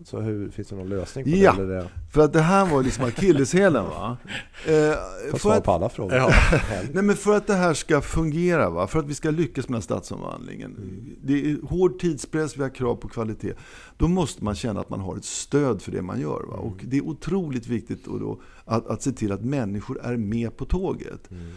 Så 0.06 0.20
hur, 0.20 0.50
finns 0.50 0.68
det 0.68 0.76
någon 0.76 0.90
lösning 0.90 1.26
på 1.26 1.30
Ja. 1.30 1.54
det? 1.54 1.64
Eller 1.64 1.76
det 1.76 1.90
För 2.12 2.22
att 2.22 2.34
det 2.34 2.42
här 2.42 2.66
var 2.66 2.84
liksom 2.84 3.06
akilleshälen 3.06 3.84
va. 3.84 4.18
Eh, 4.68 5.38
för, 5.38 5.52
att, 5.52 5.64
på 5.64 5.72
alla 5.72 5.90
frågor. 5.90 6.16
Ja. 6.16 6.32
nej, 6.94 7.04
men 7.04 7.16
för 7.16 7.38
att 7.38 7.48
det 7.48 7.54
här 7.54 7.74
ska 7.74 8.02
fungera, 8.02 8.70
va? 8.70 8.88
för 8.88 9.00
att 9.00 9.08
vi 9.08 9.14
ska 9.14 9.30
lyckas 9.32 9.70
med 9.70 9.76
den 9.76 9.82
stadsomvandlingen. 9.82 10.76
Det 11.24 11.52
är 11.52 11.68
hård 11.68 12.00
tidspress, 12.00 12.58
vi 12.58 12.62
har 12.62 12.70
krav 12.70 12.96
på 12.96 13.08
kvalitet. 13.08 13.54
Då 13.98 14.08
måste 14.08 14.44
man 14.44 14.56
känna 14.56 14.80
att 14.80 14.90
man 14.90 15.00
har 15.00 15.18
ett 15.18 15.26
stöd 15.26 15.82
för 15.82 15.92
det 15.92 16.02
man 16.02 16.22
gör. 16.22 16.44
Va? 16.48 16.56
Och 16.56 16.78
det 16.84 16.98
är 16.98 17.02
otroligt 17.02 17.68
viktigt 17.68 18.06
då 18.06 18.42
att, 18.66 18.88
att 18.88 19.02
se 19.02 19.12
till 19.12 19.32
att 19.32 19.44
människor 19.44 20.00
är 20.04 20.18
med 20.18 20.58
på 20.58 20.66
tåget. 20.66 21.32
Mm. 21.32 21.52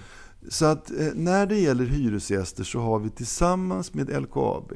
Så 0.49 0.67
att 0.67 0.91
eh, 0.91 1.09
när 1.15 1.47
det 1.47 1.59
gäller 1.59 1.85
hyresgäster 1.85 2.65
så 2.65 2.81
har 2.81 2.99
vi 2.99 3.11
tillsammans 3.11 3.95
med 3.95 4.23
LKAB 4.23 4.73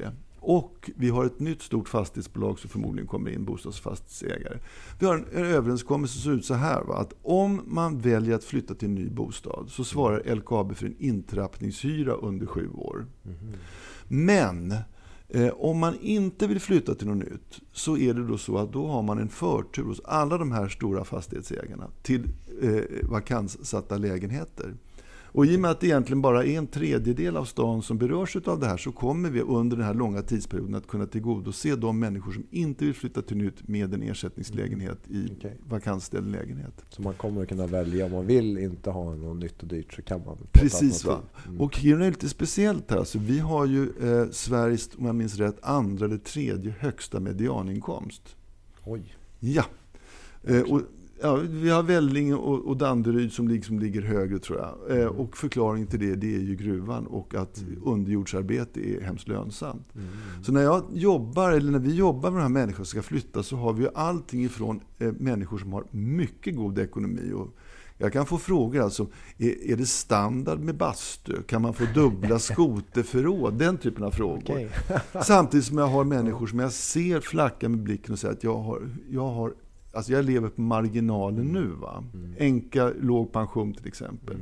och 0.47 0.91
vi 0.95 1.09
har 1.09 1.25
ett 1.25 1.39
nytt 1.39 1.61
stort 1.61 1.89
fastighetsbolag 1.89 2.59
som 2.59 2.69
förmodligen 2.69 3.07
kommer 3.07 3.31
in, 3.31 3.45
bostadsfastighetsägare. 3.45 4.57
Vi 4.99 5.05
har 5.05 5.15
en, 5.15 5.25
en 5.33 5.45
överenskommelse 5.45 6.13
som 6.13 6.31
ser 6.31 6.37
ut 6.37 6.45
så 6.45 6.53
här. 6.53 6.81
Va? 6.81 6.97
Att 6.97 7.13
om 7.21 7.61
man 7.65 7.99
väljer 7.99 8.35
att 8.35 8.43
flytta 8.43 8.75
till 8.75 8.87
en 8.87 8.95
ny 8.95 9.09
bostad 9.09 9.69
så 9.69 9.83
svarar 9.83 10.35
LKAB 10.35 10.75
för 10.75 10.85
en 10.85 10.95
intrappningshyra 10.99 12.13
under 12.13 12.45
sju 12.45 12.69
år. 12.69 13.05
Men 14.07 14.75
eh, 15.27 15.49
om 15.49 15.79
man 15.79 15.95
inte 15.99 16.47
vill 16.47 16.59
flytta 16.59 16.95
till 16.95 17.07
något 17.07 17.31
nytt 17.31 17.61
så 17.71 17.97
är 17.97 18.13
det 18.13 18.27
då 18.27 18.37
så 18.37 18.57
att 18.57 18.73
då 18.73 18.87
har 18.87 19.01
man 19.01 19.19
en 19.19 19.29
förtur 19.29 19.83
hos 19.83 20.01
alla 20.05 20.37
de 20.37 20.51
här 20.51 20.67
stora 20.67 21.03
fastighetsägarna 21.03 21.89
till 22.01 22.29
eh, 22.61 23.09
vakanssatta 23.09 23.97
lägenheter. 23.97 24.75
Och 25.35 25.45
i 25.45 25.55
och 25.55 25.59
med 25.59 25.71
att 25.71 25.79
det 25.79 25.87
egentligen 25.87 26.21
bara 26.21 26.45
är 26.45 26.57
en 26.57 26.67
tredjedel 26.67 27.37
av 27.37 27.45
stan 27.45 27.81
som 27.81 27.97
berörs 27.97 28.35
av 28.35 28.59
det 28.59 28.67
här 28.67 28.77
så 28.77 28.91
kommer 28.91 29.29
vi 29.29 29.41
under 29.41 29.77
den 29.77 29.85
här 29.85 29.93
långa 29.93 30.21
tidsperioden 30.21 30.75
att 30.75 30.87
kunna 30.87 31.05
tillgodose 31.05 31.75
de 31.75 31.99
människor 31.99 32.31
som 32.31 32.47
inte 32.51 32.85
vill 32.85 32.93
flytta 32.93 33.21
till 33.21 33.37
nytt 33.37 33.67
med 33.67 33.93
en 33.93 34.01
ersättningslägenhet 34.01 34.97
i 35.09 35.29
Okej. 35.37 35.57
vakantställd 35.69 36.31
lägenhet. 36.31 36.85
Så 36.89 37.01
man 37.01 37.13
kommer 37.13 37.41
att 37.41 37.49
kunna 37.49 37.67
välja 37.67 38.05
om 38.05 38.11
man 38.11 38.25
vill 38.25 38.57
inte 38.57 38.89
ha 38.89 39.15
något 39.15 39.37
nytt 39.37 39.61
och 39.61 39.67
dyrt 39.67 39.93
så 39.93 40.01
kan 40.01 40.25
man. 40.25 40.37
Precis 40.51 41.05
va. 41.05 41.19
Mm. 41.47 41.61
Och 41.61 41.75
Kiruna 41.75 42.05
är 42.05 42.09
lite 42.09 42.29
speciellt 42.29 42.91
här. 42.91 42.97
Alltså, 42.97 43.19
vi 43.19 43.39
har 43.39 43.65
ju 43.65 43.83
eh, 43.83 44.29
Sveriges, 44.31 44.89
om 44.97 45.05
jag 45.05 45.15
minns 45.15 45.35
rätt, 45.35 45.57
andra 45.61 46.05
eller 46.05 46.17
tredje 46.17 46.73
högsta 46.79 47.19
medianinkomst. 47.19 48.35
Oj. 48.85 49.15
Ja. 49.39 49.65
Eh, 50.43 50.61
och, 50.61 50.81
ja 51.21 51.35
vi 51.35 51.69
har 51.69 51.83
Vellinge 51.83 52.33
och, 52.33 52.65
och 52.65 52.77
Danderyd 52.77 53.31
som 53.31 53.47
liksom 53.47 53.79
ligger 53.79 54.01
högre 54.01 54.39
tror 54.39 54.59
jag. 54.59 54.99
Eh, 54.99 55.07
och 55.07 55.37
förklaringen 55.37 55.87
till 55.87 55.99
det, 55.99 56.15
det 56.15 56.35
är 56.35 56.39
ju 56.39 56.55
gruvan 56.55 57.07
och 57.07 57.35
att 57.35 57.63
underjordsarbete 57.83 58.89
är 58.89 59.01
hemskt 59.01 59.27
lönsamt. 59.27 59.87
Så 60.43 60.51
när 60.51 60.61
jag 60.61 60.83
jobbar, 60.93 61.51
eller 61.51 61.71
när 61.71 61.79
vi 61.79 61.95
jobbar 61.95 62.31
med 62.31 62.39
de 62.39 62.41
här 62.41 62.49
människorna 62.49 62.85
som 62.85 63.01
ska 63.01 63.01
flytta 63.01 63.43
så 63.43 63.55
har 63.55 63.73
vi 63.73 63.83
ju 63.83 63.89
allting 63.95 64.45
ifrån 64.45 64.79
eh, 64.97 65.11
människor 65.11 65.57
som 65.57 65.73
har 65.73 65.83
mycket 65.91 66.55
god 66.55 66.79
ekonomi. 66.79 67.31
Och 67.33 67.55
jag 67.97 68.13
kan 68.13 68.25
få 68.25 68.37
frågor 68.37 68.81
alltså, 68.81 69.07
är, 69.37 69.71
är 69.71 69.75
det 69.75 69.85
standard 69.85 70.59
med 70.59 70.77
bastu? 70.77 71.43
Kan 71.43 71.61
man 71.61 71.73
få 71.73 71.83
dubbla 71.93 72.39
skoterförråd? 72.39 73.53
Den 73.53 73.77
typen 73.77 74.03
av 74.03 74.11
frågor. 74.11 74.41
Okej. 74.41 74.69
Samtidigt 75.23 75.65
som 75.65 75.77
jag 75.77 75.87
har 75.87 76.03
människor 76.03 76.47
som 76.47 76.59
jag 76.59 76.71
ser 76.71 77.19
flacka 77.19 77.69
med 77.69 77.79
blicken 77.79 78.13
och 78.13 78.19
säga 78.19 78.33
att 78.33 78.43
jag 78.43 78.57
har, 78.57 78.89
jag 79.09 79.29
har 79.29 79.53
Alltså 79.95 80.11
jag 80.11 80.25
lever 80.25 80.49
på 80.49 80.61
marginalen 80.61 81.45
nu. 81.45 81.67
Va? 81.67 82.03
Enka, 82.39 82.91
låg 83.01 83.31
pension 83.31 83.73
till 83.73 83.87
exempel. 83.87 84.37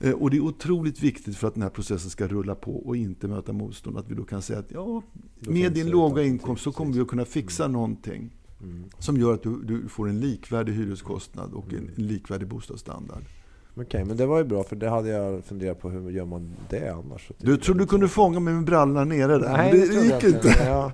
Eh, 0.00 0.12
Och 0.12 0.30
det 0.30 0.36
är 0.36 0.40
otroligt 0.40 1.02
viktigt 1.02 1.36
för 1.36 1.48
att 1.48 1.54
den 1.54 1.62
här 1.62 1.70
processen 1.70 2.10
ska 2.10 2.26
rulla 2.26 2.54
på 2.54 2.76
och 2.76 2.96
inte 2.96 3.28
möta 3.28 3.52
motstånd. 3.52 3.98
Att 3.98 4.10
vi 4.10 4.14
då 4.14 4.24
kan 4.24 4.42
säga 4.42 4.58
att 4.58 4.70
ja, 4.70 5.02
Då 5.40 5.50
med 5.50 5.72
din 5.72 5.90
låga 5.90 6.22
inkomst 6.22 6.62
så 6.62 6.72
kommer 6.72 6.92
vi 6.92 7.00
att 7.00 7.08
kunna 7.08 7.24
fixa 7.24 7.68
någonting 7.68 8.30
Mm. 8.62 8.84
som 8.98 9.16
gör 9.16 9.34
att 9.34 9.42
du, 9.42 9.62
du 9.62 9.88
får 9.88 10.08
en 10.08 10.20
likvärdig 10.20 10.72
hyreskostnad 10.72 11.52
och 11.52 11.72
en, 11.74 11.90
en 11.96 12.06
likvärdig 12.06 12.48
bostadsstandard. 12.48 13.22
Okej, 13.76 14.04
men 14.04 14.16
det 14.16 14.26
var 14.26 14.38
ju 14.38 14.44
bra 14.44 14.62
för 14.64 14.76
det 14.76 14.88
hade 14.90 15.08
jag 15.08 15.44
funderat 15.44 15.80
på. 15.80 15.90
Hur 15.90 16.10
gör 16.10 16.24
man 16.24 16.52
det 16.70 16.88
annars? 16.94 17.30
Du 17.38 17.56
trodde 17.56 17.80
du 17.82 17.86
kunde 17.86 18.08
fånga 18.08 18.40
mig 18.40 18.54
med 18.54 18.64
brallorna 18.64 19.04
nere 19.04 19.38
där, 19.38 19.52
Nej, 19.52 19.72
men 19.72 19.80
det, 19.88 20.04
gick 20.04 20.34
inte. 20.34 20.48
Jag 20.64 20.92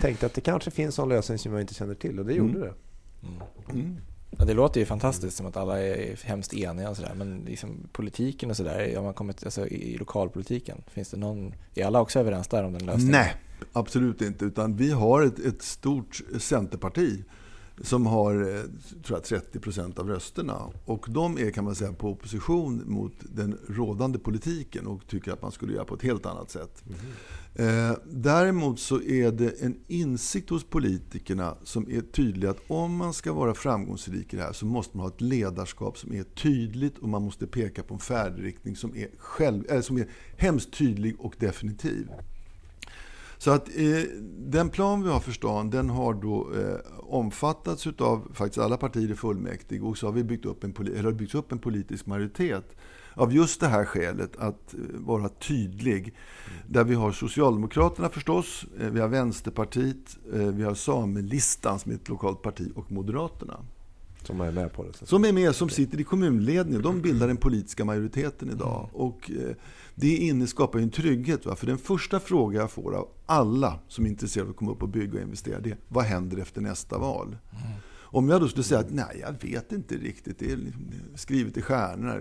tänkte 0.00 0.26
att 0.26 0.34
det 0.34 0.40
kanske 0.40 0.70
finns 0.70 0.98
en 0.98 1.08
lösning 1.08 1.38
som 1.38 1.52
jag 1.52 1.60
inte 1.60 1.74
känner 1.74 1.94
till 1.94 2.18
och 2.18 2.26
det 2.26 2.32
gjorde 2.34 2.50
Mm. 2.50 2.60
det. 2.62 2.74
Mm. 3.70 3.96
Ja, 4.38 4.44
det 4.44 4.54
låter 4.54 4.80
ju 4.80 4.86
fantastiskt 4.86 5.36
som 5.36 5.46
att 5.46 5.56
alla 5.56 5.80
är 5.80 6.26
hemskt 6.26 6.54
eniga 6.54 6.90
och 6.90 6.96
sådär. 6.96 7.14
Men 7.14 7.42
liksom 7.46 7.88
politiken 7.92 8.50
och 8.50 8.56
sådär, 8.56 9.14
alltså 9.44 9.66
i 9.66 9.96
lokalpolitiken, 9.98 10.82
finns 10.86 11.10
det 11.10 11.16
någon, 11.16 11.54
är 11.74 11.86
alla 11.86 12.00
också 12.00 12.20
överens 12.20 12.48
där 12.48 12.64
om 12.64 12.72
den 12.72 12.86
lösningen? 12.86 13.12
Nej, 13.12 13.34
absolut 13.72 14.22
inte. 14.22 14.44
Utan 14.44 14.76
vi 14.76 14.90
har 14.90 15.22
ett, 15.22 15.38
ett 15.38 15.62
stort 15.62 16.22
centerparti 16.38 17.24
som 17.80 18.06
har 18.06 18.34
eh, 18.34 18.62
tror 19.02 19.18
jag, 19.18 19.24
30 19.24 19.60
procent 19.60 19.98
av 19.98 20.08
rösterna. 20.08 20.70
Och 20.84 21.06
de 21.08 21.38
är 21.38 21.50
kan 21.50 21.64
man 21.64 21.74
säga 21.74 21.92
på 21.92 22.10
opposition 22.10 22.82
mot 22.86 23.12
den 23.20 23.58
rådande 23.68 24.18
politiken 24.18 24.86
och 24.86 25.06
tycker 25.06 25.32
att 25.32 25.42
man 25.42 25.52
skulle 25.52 25.72
göra 25.72 25.84
på 25.84 25.94
ett 25.94 26.02
helt 26.02 26.26
annat 26.26 26.50
sätt. 26.50 26.84
Eh, 27.54 27.92
däremot 28.04 28.80
så 28.80 29.02
är 29.02 29.32
det 29.32 29.62
en 29.62 29.78
insikt 29.86 30.50
hos 30.50 30.64
politikerna 30.64 31.56
som 31.62 31.90
är 31.90 32.00
tydlig 32.00 32.48
att 32.48 32.60
om 32.66 32.96
man 32.96 33.12
ska 33.12 33.32
vara 33.32 33.54
framgångsrik 33.54 34.34
i 34.34 34.36
det 34.36 34.42
här 34.42 34.52
så 34.52 34.66
måste 34.66 34.96
man 34.96 35.06
ha 35.06 35.14
ett 35.14 35.20
ledarskap 35.20 35.98
som 35.98 36.12
är 36.12 36.22
tydligt 36.22 36.98
och 36.98 37.08
man 37.08 37.22
måste 37.22 37.46
peka 37.46 37.82
på 37.82 37.94
en 37.94 38.00
färdriktning 38.00 38.76
som 38.76 38.96
är, 38.96 39.08
själv, 39.18 39.70
äh, 39.70 39.80
som 39.80 39.96
är 39.96 40.08
hemskt 40.36 40.72
tydlig 40.72 41.20
och 41.20 41.34
definitiv. 41.38 42.08
Så 43.38 43.50
att 43.50 43.68
eh, 43.68 44.02
den 44.38 44.70
plan 44.70 45.02
vi 45.02 45.10
har 45.10 45.20
för 45.20 45.32
stan, 45.32 45.70
den 45.70 45.90
har 45.90 46.14
då 46.14 46.50
eh, 46.54 46.96
omfattats 46.98 47.86
av 47.98 48.28
faktiskt 48.34 48.58
alla 48.58 48.76
partier 48.76 49.10
i 49.10 49.14
fullmäktige 49.14 49.82
och 49.82 49.98
så 49.98 50.06
har 50.06 50.12
vi 50.12 50.24
byggt 50.24 50.46
upp 50.46 50.64
en, 50.64 50.74
eller 50.78 51.04
har 51.04 51.12
byggt 51.12 51.34
upp 51.34 51.52
en 51.52 51.58
politisk 51.58 52.06
majoritet 52.06 52.76
av 53.16 53.34
just 53.34 53.60
det 53.60 53.68
här 53.68 53.84
skälet 53.84 54.36
att 54.36 54.74
eh, 54.74 54.80
vara 54.94 55.28
tydlig. 55.28 56.14
Där 56.66 56.84
vi 56.84 56.94
har 56.94 57.12
Socialdemokraterna 57.12 58.08
förstås, 58.08 58.66
eh, 58.80 58.90
vi 58.90 59.00
har 59.00 59.08
Vänsterpartiet, 59.08 60.16
eh, 60.32 60.40
vi 60.40 60.62
har 60.62 60.74
Samelistan 60.74 61.78
som 61.78 61.92
är 61.92 61.96
ett 61.96 62.08
lokalt 62.08 62.42
parti 62.42 62.72
och 62.74 62.92
Moderaterna. 62.92 63.58
Som 64.22 64.40
är 64.40 64.52
med 64.52 64.72
på 64.72 64.84
det. 64.84 65.06
Som 65.06 65.24
är 65.24 65.32
med, 65.32 65.54
som 65.54 65.68
sitter 65.68 66.00
i 66.00 66.04
kommunledningen. 66.04 66.82
De 66.82 67.02
bildar 67.02 67.26
den 67.26 67.36
politiska 67.36 67.84
majoriteten 67.84 68.50
idag. 68.50 68.88
Och 68.92 69.30
det 69.98 70.16
inne 70.16 70.46
skapar 70.46 70.78
ju 70.78 70.82
en 70.82 70.90
trygghet. 70.90 71.46
Va? 71.46 71.56
För 71.56 71.66
den 71.66 71.78
första 71.78 72.20
fråga 72.20 72.60
jag 72.60 72.70
får 72.70 72.94
av 72.94 73.08
alla 73.26 73.78
som 73.88 74.04
är 74.04 74.08
intresserade 74.08 74.48
av 74.48 74.50
att 74.50 74.56
komma 74.56 74.72
upp 74.72 74.82
och 74.82 74.88
bygga 74.88 75.14
och 75.14 75.20
investera, 75.20 75.60
det 75.60 75.70
är 75.70 75.78
vad 75.88 76.04
händer 76.04 76.38
efter 76.38 76.60
nästa 76.60 76.98
val? 76.98 77.36
Om 78.08 78.28
jag 78.28 78.40
då 78.40 78.48
skulle 78.48 78.64
säga 78.64 78.80
att 78.80 78.90
nej, 78.90 79.18
jag 79.20 79.50
vet 79.50 79.72
inte 79.72 79.94
riktigt. 79.94 80.38
Det 80.38 80.52
är 80.52 80.56
liksom 80.56 80.92
skrivet 81.14 81.56
i 81.56 81.62
stjärnorna. 81.62 82.14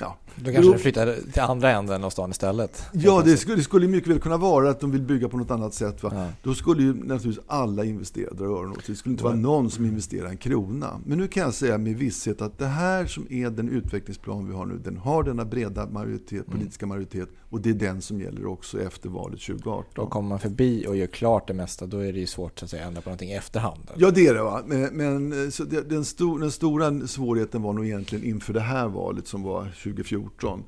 Ja, 0.00 0.16
Då 0.36 0.52
kanske 0.52 0.72
det 0.72 0.78
flyttar 0.78 1.14
till 1.32 1.42
andra 1.42 1.70
änden 1.70 2.04
av 2.04 2.10
stan 2.10 2.30
istället. 2.30 2.82
ja 2.92 3.22
det, 3.24 3.36
skulle, 3.36 3.56
det 3.56 3.62
skulle 3.62 3.88
mycket 3.88 4.10
väl 4.10 4.20
kunna 4.20 4.36
vara 4.36 4.70
att 4.70 4.80
de 4.80 4.90
vill 4.90 5.02
bygga 5.02 5.28
på 5.28 5.36
något 5.36 5.50
annat 5.50 5.74
sätt. 5.74 6.02
Va? 6.02 6.10
Ja. 6.14 6.28
Då 6.42 6.54
skulle 6.54 6.82
ju 6.82 6.94
naturligtvis 6.94 7.44
alla 7.46 7.84
investera 7.84 8.34
dra 8.34 8.44
öronen 8.44 8.70
åt 8.72 8.84
sig. 8.84 8.94
Det 8.94 8.98
skulle 8.98 9.12
inte 9.12 9.24
vara 9.24 9.34
någon 9.34 9.70
som 9.70 9.84
investerar 9.84 10.28
en 10.28 10.36
krona. 10.36 11.00
Men 11.06 11.18
nu 11.18 11.28
kan 11.28 11.42
jag 11.42 11.54
säga 11.54 11.78
med 11.78 11.96
visshet 11.96 12.42
att 12.42 12.58
det 12.58 12.66
här 12.66 13.06
som 13.06 13.26
är 13.30 13.50
den 13.50 13.68
utvecklingsplan 13.68 14.48
vi 14.48 14.54
har 14.54 14.66
nu, 14.66 14.78
den 14.84 14.96
har 14.96 15.22
denna 15.22 15.44
breda 15.44 15.86
majoritet, 15.86 16.46
politiska 16.46 16.86
majoritet 16.86 17.28
och 17.50 17.60
det 17.60 17.70
är 17.70 17.74
den 17.74 18.02
som 18.02 18.20
gäller 18.20 18.46
också 18.46 18.82
efter 18.82 19.08
valet 19.08 19.40
2018. 19.40 19.84
Då 19.94 20.06
kommer 20.06 20.28
man 20.28 20.38
förbi 20.38 20.86
och 20.86 20.96
gör 20.96 21.06
klart 21.06 21.48
det 21.48 21.54
mesta, 21.54 21.86
då 21.86 21.98
är 21.98 22.12
det 22.12 22.18
ju 22.18 22.26
svårt 22.26 22.62
att 22.62 22.70
säga, 22.70 22.84
ändra 22.84 23.00
på 23.00 23.08
någonting 23.08 23.30
i 23.30 23.34
efterhand. 23.34 23.90
Ja, 23.96 24.10
det 24.10 24.26
är 24.26 24.34
det. 24.34 24.42
Va? 24.42 24.62
Men, 24.66 24.96
men 24.96 25.32
eh, 25.32 25.82
den, 25.88 26.04
stor, 26.04 26.38
den 26.38 26.50
stora 26.50 27.06
svårigheten 27.06 27.62
var 27.62 27.72
nog 27.72 27.86
egentligen 27.86 28.24
inför 28.24 28.52
det 28.52 28.60
här 28.60 28.88
valet 28.88 29.26
som 29.26 29.42
var 29.42 29.68
2014. 29.88 30.64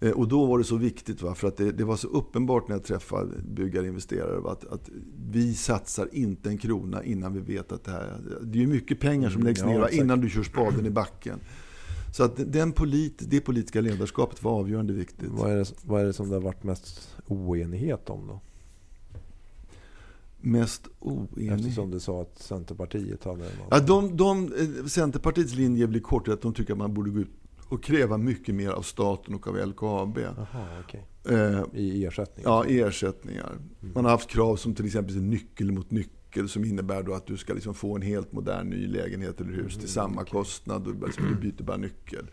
Eh, 0.00 0.10
och 0.10 0.28
då 0.28 0.46
var 0.46 0.58
det 0.58 0.64
så 0.64 0.76
viktigt, 0.76 1.22
va? 1.22 1.34
för 1.34 1.48
att 1.48 1.56
det, 1.56 1.72
det 1.72 1.84
var 1.84 1.96
så 1.96 2.08
uppenbart 2.08 2.68
när 2.68 2.74
jag 2.74 2.84
träffade 2.84 3.42
byggare 3.42 3.82
och 3.82 3.88
investerare 3.88 4.40
va? 4.40 4.52
att, 4.52 4.64
att 4.64 4.88
vi 5.30 5.54
satsar 5.54 6.08
inte 6.12 6.48
en 6.48 6.58
krona 6.58 7.04
innan 7.04 7.32
vi 7.34 7.40
vet 7.40 7.72
att 7.72 7.84
det 7.84 7.90
här... 7.90 8.20
Det 8.42 8.62
är 8.62 8.66
mycket 8.66 9.00
pengar 9.00 9.30
som 9.30 9.40
Mm, 9.40 9.46
läggs 9.46 9.60
ja, 9.60 9.66
ner 9.66 9.80
va? 9.80 9.88
innan 9.90 10.20
du 10.20 10.30
kör 10.30 10.42
spaden 10.42 10.86
i 10.86 10.90
backen. 10.90 11.38
Så 12.14 12.22
att 12.22 12.52
den 12.52 12.72
polit, 12.72 13.22
det 13.28 13.40
politiska 13.40 13.80
ledarskapet 13.80 14.42
var 14.42 14.52
avgörande 14.52 14.92
viktigt. 14.92 15.28
Vad, 15.30 15.52
är 15.52 15.56
det, 15.56 15.72
vad 15.84 16.00
är 16.00 16.04
det 16.04 16.12
som 16.12 16.28
det 16.28 16.34
har 16.34 16.42
varit 16.42 16.64
mest 16.64 17.16
oenighet 17.26 18.10
om 18.10 18.26
då? 18.26 18.40
Mest 20.40 20.88
oenig. 20.98 21.52
Eftersom 21.52 21.90
du 21.90 22.00
sa 22.00 22.22
att 22.22 22.38
Centerpartiet 22.38 23.24
hade 23.24 23.44
Ja, 23.70 23.80
de, 23.80 24.16
de, 24.16 24.52
eh, 24.52 24.86
Centerpartiets 24.86 25.54
linje 25.54 25.86
blir 25.86 26.00
kort 26.00 26.28
att 26.28 26.42
de 26.42 26.54
tycker 26.54 26.72
att 26.72 26.78
man 26.78 26.94
borde 26.94 27.10
gå 27.10 27.20
ut 27.20 27.37
och 27.68 27.82
kräva 27.82 28.18
mycket 28.18 28.54
mer 28.54 28.70
av 28.70 28.82
staten 28.82 29.34
och 29.34 29.48
av 29.48 29.56
LKAB. 29.66 30.18
Jaha, 30.18 30.66
okej. 30.84 31.06
Eh, 31.28 31.62
I 31.74 32.04
ersättning? 32.04 32.44
ja, 32.44 32.64
ersättningar. 32.64 33.58
Man 33.94 34.04
har 34.04 34.12
haft 34.12 34.30
krav 34.30 34.56
som 34.56 34.74
till 34.74 34.86
exempel 34.86 35.16
nyckel 35.16 35.72
mot 35.72 35.90
nyckel 35.90 36.48
som 36.48 36.64
innebär 36.64 37.02
då 37.02 37.14
att 37.14 37.26
du 37.26 37.36
ska 37.36 37.54
liksom 37.54 37.74
få 37.74 37.96
en 37.96 38.02
helt 38.02 38.32
modern 38.32 38.68
ny 38.70 38.86
lägenhet 38.86 39.40
eller 39.40 39.52
hus 39.52 39.78
till 39.78 39.88
samma 39.88 40.24
kostnad 40.24 40.86
och 40.86 41.06
liksom, 41.06 41.24
du 41.28 41.50
byter 41.50 41.62
bara 41.62 41.76
nyckel. 41.76 42.26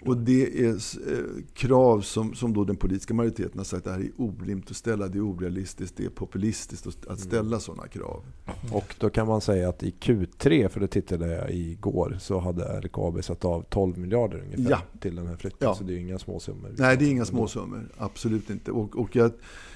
Och 0.00 0.16
det 0.16 0.64
är 0.66 0.68
eh, 0.74 1.24
krav 1.54 2.00
som, 2.00 2.34
som 2.34 2.52
då 2.54 2.64
den 2.64 2.76
politiska 2.76 3.14
majoriteten 3.14 3.58
har 3.58 3.64
sagt 3.64 3.78
att 3.78 3.84
det 3.84 3.90
här 4.02 4.08
är 4.08 4.12
orimligt 4.16 4.70
att 4.70 4.76
ställa, 4.76 5.08
det 5.08 5.18
är 5.18 5.26
orealistiskt, 5.30 5.96
det 5.96 6.04
är 6.04 6.08
populistiskt 6.10 6.86
att- 6.86 7.06
att 7.06 7.20
ställa 7.20 7.60
sådana 7.60 7.86
krav. 7.88 8.24
Och 8.72 8.94
då 9.00 9.10
kan 9.10 9.26
man 9.26 9.40
säga 9.40 9.68
att 9.68 9.82
i 9.82 9.90
Q3, 10.00 10.68
för 10.68 10.80
det 10.80 10.88
tittade 10.88 11.32
jag 11.32 11.50
igår, 11.50 12.16
så 12.20 12.38
hade 12.38 12.80
LKAB 12.80 13.24
satt 13.24 13.44
av 13.44 13.62
12 13.70 13.98
miljarder 13.98 14.38
ungefär 14.38 14.70
Ja. 14.70 14.78
till 15.00 15.16
den 15.16 15.26
här 15.26 15.36
flytten. 15.36 15.58
Ja. 15.68 15.74
Så 15.74 15.84
det 15.84 15.94
är 15.94 15.98
inga 15.98 16.18
småsummor. 16.18 16.74
Nej, 16.78 16.96
det 16.96 17.04
är 17.04 17.10
inga 17.10 17.24
småsummor. 17.24 17.88
Absolut 17.96 18.50
inte. 18.50 18.70
Och, 18.72 18.96
och 18.96 19.16
jag, 19.16 19.30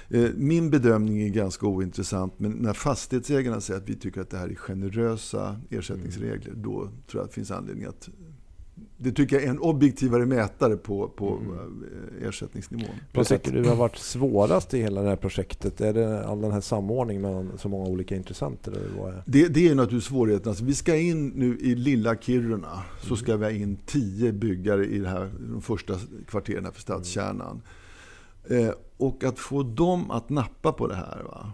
eh, 0.09 0.29
min 0.35 0.69
bedömning 0.69 1.21
är 1.21 1.29
ganska 1.29 1.65
ointressant, 1.67 2.33
men 2.37 2.51
när 2.51 2.73
fastighetsägarna 2.73 3.61
säger 3.61 3.79
att 3.81 3.89
vi 3.89 3.95
tycker 3.95 4.21
att 4.21 4.29
det 4.29 4.37
här 4.37 4.47
är 4.49 4.55
generösa 4.55 5.59
ersättningsregler, 5.69 6.53
då 6.55 6.71
tror 6.81 6.91
jag 7.11 7.19
att 7.23 7.29
det 7.29 7.35
finns 7.35 7.51
anledning 7.51 7.85
att 7.85 8.09
det 9.03 9.11
tycker 9.11 9.35
jag 9.35 9.45
är 9.45 9.49
en 9.49 9.59
objektivare 9.59 10.25
mätare 10.25 10.77
på, 10.77 11.07
på 11.07 11.39
eh, 12.21 12.27
ersättningsnivån. 12.27 12.95
Vad 13.13 13.27
tycker 13.27 13.51
du 13.51 13.69
har 13.69 13.75
varit 13.75 13.97
svårast 13.97 14.73
i 14.73 14.81
hela 14.81 15.01
det 15.01 15.09
här 15.09 15.15
projektet? 15.15 15.81
Är 15.81 15.93
det 15.93 16.25
all 16.25 16.41
den 16.41 16.51
här 16.51 16.61
samordningen 16.61 17.21
mellan 17.21 17.51
så 17.57 17.69
många 17.69 17.85
olika 17.85 18.15
intressenter? 18.15 18.71
Eller 18.71 19.01
vad 19.01 19.13
är? 19.13 19.23
Det, 19.25 19.47
det 19.47 19.67
är 19.67 19.75
naturligtvis 19.75 20.09
svårigheten. 20.09 20.49
Alltså, 20.49 20.65
vi 20.65 20.75
ska 20.75 20.95
in 20.95 21.27
nu 21.27 21.57
i 21.59 21.75
lilla 21.75 22.15
Kiruna, 22.15 22.83
så 23.01 23.15
ska 23.15 23.37
vi 23.37 23.45
ha 23.45 23.51
in 23.51 23.77
tio 23.85 24.31
byggare 24.31 24.85
i 24.85 24.99
det 24.99 25.09
här, 25.09 25.29
de 25.39 25.61
första 25.61 25.93
kvarteren 26.27 26.71
för 26.73 26.81
stadskärnan. 26.81 27.61
Eh, 28.49 28.69
och 28.97 29.23
att 29.23 29.39
få 29.39 29.63
dem 29.63 30.11
att 30.11 30.29
nappa 30.29 30.71
på 30.71 30.87
det 30.87 30.95
här. 30.95 31.23
Va? 31.23 31.53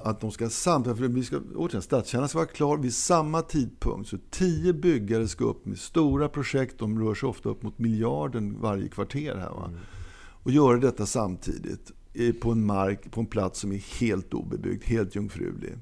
Att 0.00 0.20
de 0.20 0.30
ska 0.30 0.48
samtidigt, 0.50 0.98
för 0.98 1.08
vi 1.08 1.24
ska, 1.24 1.40
återigen, 1.56 1.82
stadskärnan 1.82 2.28
ska 2.28 2.38
vara 2.38 2.48
klar 2.48 2.76
vid 2.76 2.94
samma 2.94 3.42
tidpunkt. 3.42 4.08
Så 4.08 4.18
tio 4.30 4.72
byggare 4.72 5.28
ska 5.28 5.44
upp 5.44 5.66
med 5.66 5.78
stora 5.78 6.28
projekt, 6.28 6.78
de 6.78 7.00
rör 7.00 7.14
sig 7.14 7.28
ofta 7.28 7.48
upp 7.48 7.62
mot 7.62 7.78
miljarden 7.78 8.60
varje 8.60 8.88
kvarter 8.88 9.36
här. 9.36 9.50
Va? 9.50 9.70
Och 10.42 10.50
göra 10.50 10.78
detta 10.78 11.06
samtidigt 11.06 11.92
på 12.40 12.52
en 12.52 12.66
mark, 12.66 13.10
på 13.10 13.20
en 13.20 13.26
plats 13.26 13.60
som 13.60 13.72
är 13.72 14.00
helt 14.00 14.34
obebyggd, 14.34 14.84
helt 14.84 15.14
jungfrulig. 15.14 15.74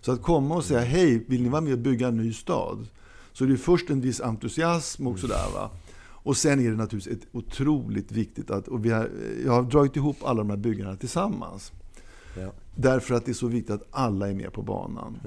Så 0.00 0.12
att 0.12 0.22
komma 0.22 0.54
och 0.54 0.64
säga 0.64 0.80
hej, 0.80 1.24
vill 1.28 1.42
ni 1.42 1.48
vara 1.48 1.60
med 1.60 1.72
och 1.72 1.78
bygga 1.78 2.08
en 2.08 2.16
ny 2.16 2.32
stad? 2.32 2.88
Så 3.32 3.44
det 3.44 3.52
är 3.52 3.56
först 3.56 3.90
en 3.90 4.00
viss 4.00 4.20
entusiasm 4.20 5.06
och 5.06 5.18
sådär. 5.18 5.46
Va? 5.54 5.70
Och 6.24 6.36
sen 6.36 6.60
är 6.60 6.70
det 6.70 6.76
naturligtvis 6.76 7.16
ett 7.16 7.28
otroligt 7.32 8.12
viktigt 8.12 8.50
att, 8.50 8.68
och 8.68 8.84
vi 8.84 8.90
har, 8.90 9.10
jag 9.44 9.52
har 9.52 9.62
dragit 9.62 9.96
ihop 9.96 10.16
alla 10.24 10.38
de 10.38 10.50
här 10.50 10.56
byggarna 10.56 10.96
tillsammans. 10.96 11.72
Ja, 12.38 12.52
Därför 12.74 13.14
att 13.14 13.24
det 13.24 13.32
är 13.32 13.34
så 13.34 13.46
viktigt 13.46 13.74
att 13.74 13.88
alla 13.90 14.28
är 14.28 14.34
med 14.34 14.52
på 14.52 14.62
banan. 14.62 15.18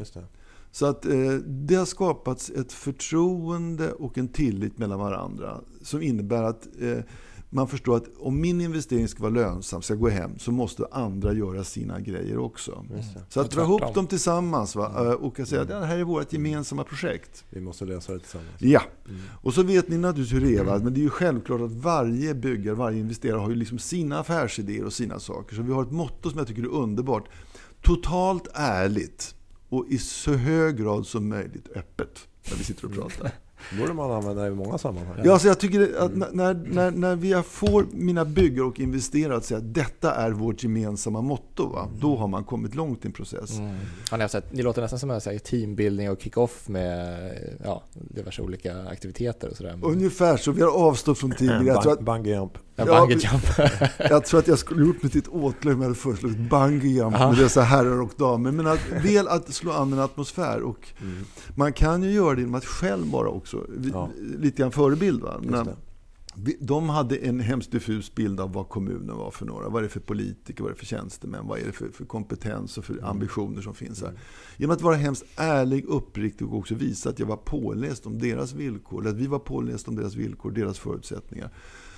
Så 0.71 0.85
att 0.85 1.05
eh, 1.05 1.33
det 1.45 1.75
har 1.75 1.85
skapats 1.85 2.49
ett 2.49 2.73
förtroende 2.73 3.91
och 3.91 4.17
en 4.17 4.27
tillit 4.27 4.77
mellan 4.77 4.99
varandra 4.99 5.61
som 5.81 6.01
innebär 6.01 6.43
att 6.43 6.67
eh, 6.81 6.97
man 7.49 7.67
förstår 7.67 7.97
att 7.97 8.05
om 8.17 8.41
min 8.41 8.61
investering 8.61 9.07
ska 9.07 9.23
vara 9.23 9.33
lönsam, 9.33 9.81
ska 9.81 9.95
gå 9.95 10.09
hem, 10.09 10.39
så 10.39 10.51
måste 10.51 10.87
andra 10.91 11.33
göra 11.33 11.63
sina 11.63 11.99
grejer 11.99 12.37
också. 12.37 12.85
Det. 12.89 13.05
Så 13.29 13.39
att 13.39 13.51
dra 13.51 13.61
ihop 13.61 13.93
dem 13.93 14.07
tillsammans 14.07 14.75
va? 14.75 14.91
eh, 14.97 15.11
och 15.11 15.47
säga 15.47 15.61
att 15.61 15.67
det 15.67 15.85
här 15.85 15.97
är 15.97 16.03
vårt 16.03 16.33
gemensamma 16.33 16.83
projekt. 16.83 17.45
Vi 17.49 17.61
måste 17.61 17.85
lösa 17.85 18.13
det 18.13 18.19
tillsammans. 18.19 18.49
Ja, 18.59 18.81
och 19.41 19.53
så 19.53 19.63
vet 19.63 19.87
ni 19.87 19.97
naturligtvis 19.97 20.41
hur 20.41 20.47
det 20.47 20.57
är. 20.57 20.63
Va? 20.63 20.79
Men 20.83 20.93
det 20.93 20.99
är 20.99 21.03
ju 21.03 21.09
självklart 21.09 21.61
att 21.61 21.71
varje 21.71 22.33
byggare, 22.33 22.75
varje 22.75 22.99
investerare 22.99 23.39
har 23.39 23.49
ju 23.49 23.55
liksom 23.55 23.79
sina 23.79 24.19
affärsidéer 24.19 24.85
och 24.85 24.93
sina 24.93 25.19
saker. 25.19 25.55
Så 25.55 25.61
vi 25.61 25.73
har 25.73 25.83
ett 25.83 25.91
motto 25.91 26.29
som 26.29 26.37
jag 26.37 26.47
tycker 26.47 26.61
är 26.63 26.67
underbart. 26.67 27.29
Totalt 27.81 28.47
ärligt 28.53 29.35
och 29.69 29.85
i 29.89 29.97
så 29.97 30.33
hög 30.33 30.77
grad 30.77 31.07
som 31.07 31.29
möjligt 31.29 31.67
öppet 31.75 32.27
när 32.49 32.57
vi 32.57 32.63
sitter 32.63 32.85
och 32.85 32.93
pratar. 32.93 33.31
Det 33.71 33.77
borde 33.79 33.93
man 33.93 34.11
använda 34.11 34.47
i 34.47 34.51
många 34.51 34.77
sammanhang. 34.77 35.15
Ja, 35.23 35.33
alltså 35.33 35.47
jag 35.47 35.59
tycker 35.59 35.97
att 35.99 36.15
när- 36.15 36.29
när, 36.31 36.53
när, 36.53 36.91
när 36.91 37.15
vi 37.15 37.41
får 37.49 37.85
mina 37.91 38.25
byggare 38.25 38.65
och 38.65 38.79
investerare 38.79 39.37
att 39.37 39.45
säga 39.45 39.57
att 39.57 39.73
detta 39.73 40.15
är 40.15 40.31
vårt 40.31 40.63
gemensamma 40.63 41.21
motto, 41.21 41.67
va? 41.67 41.87
då 41.99 42.15
har 42.17 42.27
man 42.27 42.43
kommit 42.43 42.75
långt 42.75 43.05
i 43.05 43.07
en 43.07 43.13
process. 43.13 43.57
Mm. 43.57 43.75
Så 44.09 44.15
här, 44.15 44.41
det 44.51 44.63
låter 44.63 44.81
nästan 44.81 44.99
som 44.99 45.11
en 45.11 45.21
så 45.21 45.31
här 45.31 45.37
teambuilding 45.37 46.11
och 46.11 46.21
kick-off 46.21 46.67
med 46.67 47.31
ja, 47.63 47.83
diverse 47.93 48.41
olika 48.41 48.87
aktiviteter 48.87 49.49
och 49.49 49.57
sådär. 49.57 49.79
Ungefär 49.83 50.37
så. 50.37 50.51
Vi 50.51 50.61
har 50.61 50.71
avstått 50.71 51.17
från 51.17 51.31
tidigare. 51.31 51.63
Jag 51.65 51.81
tror 51.81 51.93
att, 51.93 51.99
Bungee 52.01 52.35
jump. 52.35 52.57
Ja, 52.75 52.83
Ja, 52.87 52.99
bungee 52.99 53.17
jump. 53.31 53.71
jag, 54.09 54.25
tror 54.25 54.39
att 54.39 54.47
jag 54.47 54.59
skulle 54.59 54.85
gjort 54.85 55.03
mig 55.03 55.11
till 55.11 55.21
ett 55.21 55.27
åtlöje 55.27 55.75
om 55.75 55.81
jag 55.81 55.87
hade 55.89 55.99
föreslagit 55.99 56.37
bungee 56.49 56.91
jump 56.91 57.15
Aha. 57.15 57.31
med 57.31 57.39
dessa 57.39 57.61
herrar 57.61 58.01
och 58.01 58.11
damer. 58.17 58.51
Men 58.51 58.67
att, 58.67 58.79
väl 59.03 59.27
att 59.27 59.53
slå 59.53 59.71
an 59.71 59.93
en 59.93 59.99
atmosfär. 59.99 60.61
Och 60.61 60.87
Man 61.55 61.73
kan 61.73 62.03
ju 62.03 62.11
göra 62.11 62.35
det 62.35 62.41
genom 62.41 62.55
att 62.55 62.65
själv 62.65 63.11
vara 63.11 63.29
också 63.29 63.54
vi, 63.69 63.89
Ja. 63.89 64.09
lite 64.37 64.61
grann 64.61 64.71
förebild. 64.71 65.21
Va? 65.21 65.41
De 66.59 66.89
hade 66.89 67.17
en 67.17 67.39
hemskt 67.39 67.71
diffus 67.71 68.15
bild 68.15 68.39
av 68.39 68.53
vad 68.53 68.69
kommunen 68.69 69.17
var 69.17 69.31
för 69.31 69.45
några. 69.45 69.69
Vad 69.69 69.79
är 69.79 69.83
det 69.83 69.89
för 69.89 69.99
politiker, 69.99 70.63
vad 70.63 70.69
är 70.69 70.73
det 70.73 70.79
för 70.79 70.85
tjänstemän, 70.85 71.47
vad 71.47 71.59
är 71.59 71.65
det 71.65 71.71
för, 71.71 71.89
för 71.89 72.05
kompetens 72.05 72.77
och 72.77 72.85
för 72.85 73.05
ambitioner 73.05 73.61
som 73.61 73.73
finns 73.75 74.01
här. 74.01 74.13
Genom 74.57 74.75
att 74.75 74.81
vara 74.81 74.95
hemskt 74.95 75.25
ärlig, 75.35 75.85
uppriktig 75.85 76.47
och 76.47 76.57
också 76.57 76.75
visa 76.75 77.09
att 77.09 77.19
jag 77.19 77.25
var 77.27 77.37
påläst 77.37 78.05
om 78.05 78.19
deras 78.19 78.53
villkor, 78.53 79.01
eller 79.01 79.09
att 79.09 79.17
vi 79.17 79.27
var 79.27 79.39
påläst 79.39 79.87
om 79.87 79.95
deras 79.95 80.15
villkor, 80.15 80.51
deras 80.51 80.79
förutsättningar. 80.79 81.49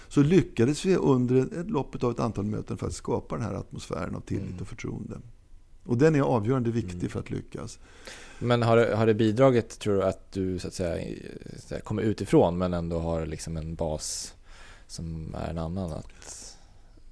Så 0.08 0.22
lyckades 0.22 0.86
vi 0.86 0.96
under 0.96 1.36
ett, 1.36 1.54
ett 1.54 1.70
loppet 1.70 2.04
av 2.04 2.12
ett 2.12 2.20
antal 2.20 2.46
möten 2.46 2.78
för 2.78 2.88
att 2.88 2.94
skapa 2.94 3.36
den 3.36 3.46
här 3.46 3.54
atmosfären 3.54 4.16
av 4.16 4.22
tillit 4.22 4.62
och 4.62 4.68
förtroende. 4.68 5.18
Och 5.88 5.98
den 5.98 6.16
är 6.16 6.22
avgörande 6.22 6.72
viktig 6.72 7.12
för 7.12 7.20
att 7.20 7.30
lyckas. 7.30 7.80
Men 8.40 8.64
har 8.64 8.78
det, 8.78 8.96
har 8.96 9.06
det 9.06 9.14
bidragit, 9.14 9.80
tror 9.80 9.96
du, 9.96 10.04
att 10.04 10.32
du 10.32 10.60
så 10.60 10.68
att 10.68 10.74
säga, 10.74 11.16
så 11.60 11.74
här, 11.76 11.82
kommer 11.82 12.02
utifrån 12.02 12.58
men 12.58 12.74
ändå 12.74 13.00
har 13.00 13.26
liksom 13.26 13.58
en 13.58 13.76
bas 13.76 14.34
som 14.88 15.36
är 15.36 15.50
en 15.50 15.58
annan? 15.58 15.92
Att 15.92 16.58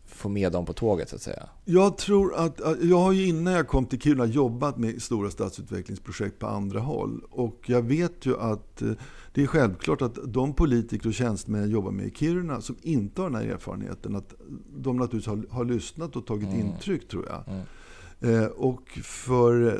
få 0.06 0.30
med 0.30 0.52
dem 0.52 0.66
på 0.66 0.74
tåget 0.74 1.10
så 1.10 1.16
att 1.16 1.22
säga? 1.22 1.50
Jag 1.66 1.98
tror 1.98 2.36
att, 2.36 2.62
att- 2.62 2.84
jag 2.84 2.98
har 3.00 3.12
ju 3.12 3.28
innan 3.28 3.54
jag 3.54 3.68
kom 3.68 3.86
till 3.86 4.00
Kiruna 4.02 4.26
jobbat 4.26 4.78
med 4.78 5.02
stora 5.02 5.30
stadsutvecklingsprojekt 5.32 6.40
på 6.40 6.48
andra 6.48 6.80
håll. 6.80 7.22
Och 7.30 7.62
jag 7.66 7.82
vet 7.82 8.26
ju 8.26 8.38
att 8.40 8.82
eh, 8.82 8.92
det 9.34 9.44
är 9.44 9.48
självklart 9.48 10.02
att 10.02 10.18
de 10.34 10.54
politiker 10.54 11.08
och 11.08 11.14
tjänstemän 11.14 11.62
jag 11.62 11.70
jobbar 11.70 11.92
med 11.92 12.06
i 12.06 12.12
Kiruna 12.12 12.62
som 12.62 12.76
inte 12.82 13.22
har 13.22 13.30
den 13.30 13.42
här 13.42 13.48
erfarenheten, 13.48 14.16
att 14.16 14.34
de 14.78 14.98
naturligtvis 14.98 15.28
har, 15.28 15.46
har 15.50 15.66
lyssnat 15.66 16.16
och 16.16 16.26
tagit 16.26 16.50
Mm. 16.50 16.60
intryck 16.60 17.08
tror 17.08 17.26
jag. 17.26 17.44
Mm. 17.54 17.66
Eh, 18.22 18.46
och 18.46 18.90
för 19.04 19.68
eh, 19.68 19.80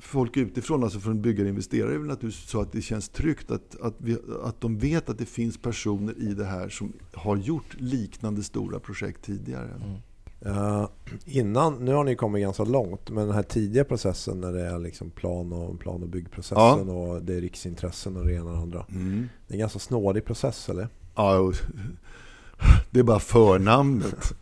folk 0.00 0.36
utifrån, 0.36 0.84
alltså 0.84 1.00
från 1.00 1.22
byggare 1.22 1.42
och 1.42 1.48
investerare, 1.48 1.94
är 1.94 1.98
det 1.98 2.04
naturligtvis 2.04 2.50
så 2.50 2.60
att 2.60 2.72
det 2.72 2.82
känns 2.82 3.08
tryggt 3.08 3.50
att, 3.50 3.80
att, 3.80 3.94
vi, 3.98 4.16
att 4.42 4.60
de 4.60 4.78
vet 4.78 5.10
att 5.10 5.18
det 5.18 5.26
finns 5.26 5.58
personer 5.58 6.14
i 6.18 6.34
det 6.34 6.44
här 6.44 6.68
som 6.68 6.92
har 7.12 7.36
gjort 7.36 7.76
liknande 7.78 8.42
stora 8.42 8.80
projekt 8.80 9.22
tidigare. 9.22 9.70
Mm. 9.84 9.96
Eh, 10.46 10.88
innan, 11.24 11.84
nu 11.84 11.92
har 11.92 12.04
ni 12.04 12.16
kommit 12.16 12.42
ganska 12.42 12.64
långt, 12.64 13.10
men 13.10 13.26
den 13.26 13.34
här 13.34 13.42
tidiga 13.42 13.84
processen 13.84 14.40
när 14.40 14.52
det 14.52 14.66
är 14.66 14.78
liksom 14.78 15.10
plan 15.10 15.52
och, 15.52 15.80
plan 15.80 16.02
och 16.02 16.08
byggprocessen 16.08 16.88
och 16.88 17.22
det 17.22 17.34
är 17.34 17.40
riksintressen 17.40 18.16
och 18.16 18.26
det 18.26 18.32
ena 18.32 18.44
och 18.44 18.56
det 18.56 18.62
andra. 18.62 18.86
Mm. 18.90 19.28
Det 19.46 19.52
är 19.52 19.54
en 19.54 19.60
ganska 19.60 19.78
snårig 19.78 20.24
process 20.24 20.68
eller? 20.68 20.88
Ja, 21.14 21.52
det 22.90 23.00
är 23.00 23.04
bara 23.04 23.20
förnamnet. 23.20 24.34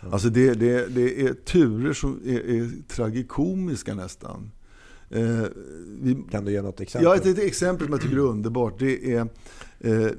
Alltså 0.00 0.28
det, 0.28 0.54
det, 0.54 0.86
det 0.86 1.20
är 1.22 1.34
turer 1.34 1.92
som 1.92 2.20
är, 2.24 2.40
är 2.40 2.88
tragikomiska 2.88 3.94
nästan. 3.94 4.50
Eh, 5.10 5.42
vi, 6.00 6.24
Kan 6.30 6.44
du 6.44 6.52
ge 6.52 6.62
något 6.62 6.80
exempel? 6.80 7.04
ja, 7.04 7.16
ett, 7.16 7.26
ett 7.26 7.38
exempel 7.38 7.86
som 7.86 7.92
jag 7.92 8.02
tycker 8.02 8.16
är 8.16 8.20
underbart. 8.20 8.78
Det 8.78 9.14
är, 9.14 9.28
eh, 9.80 10.10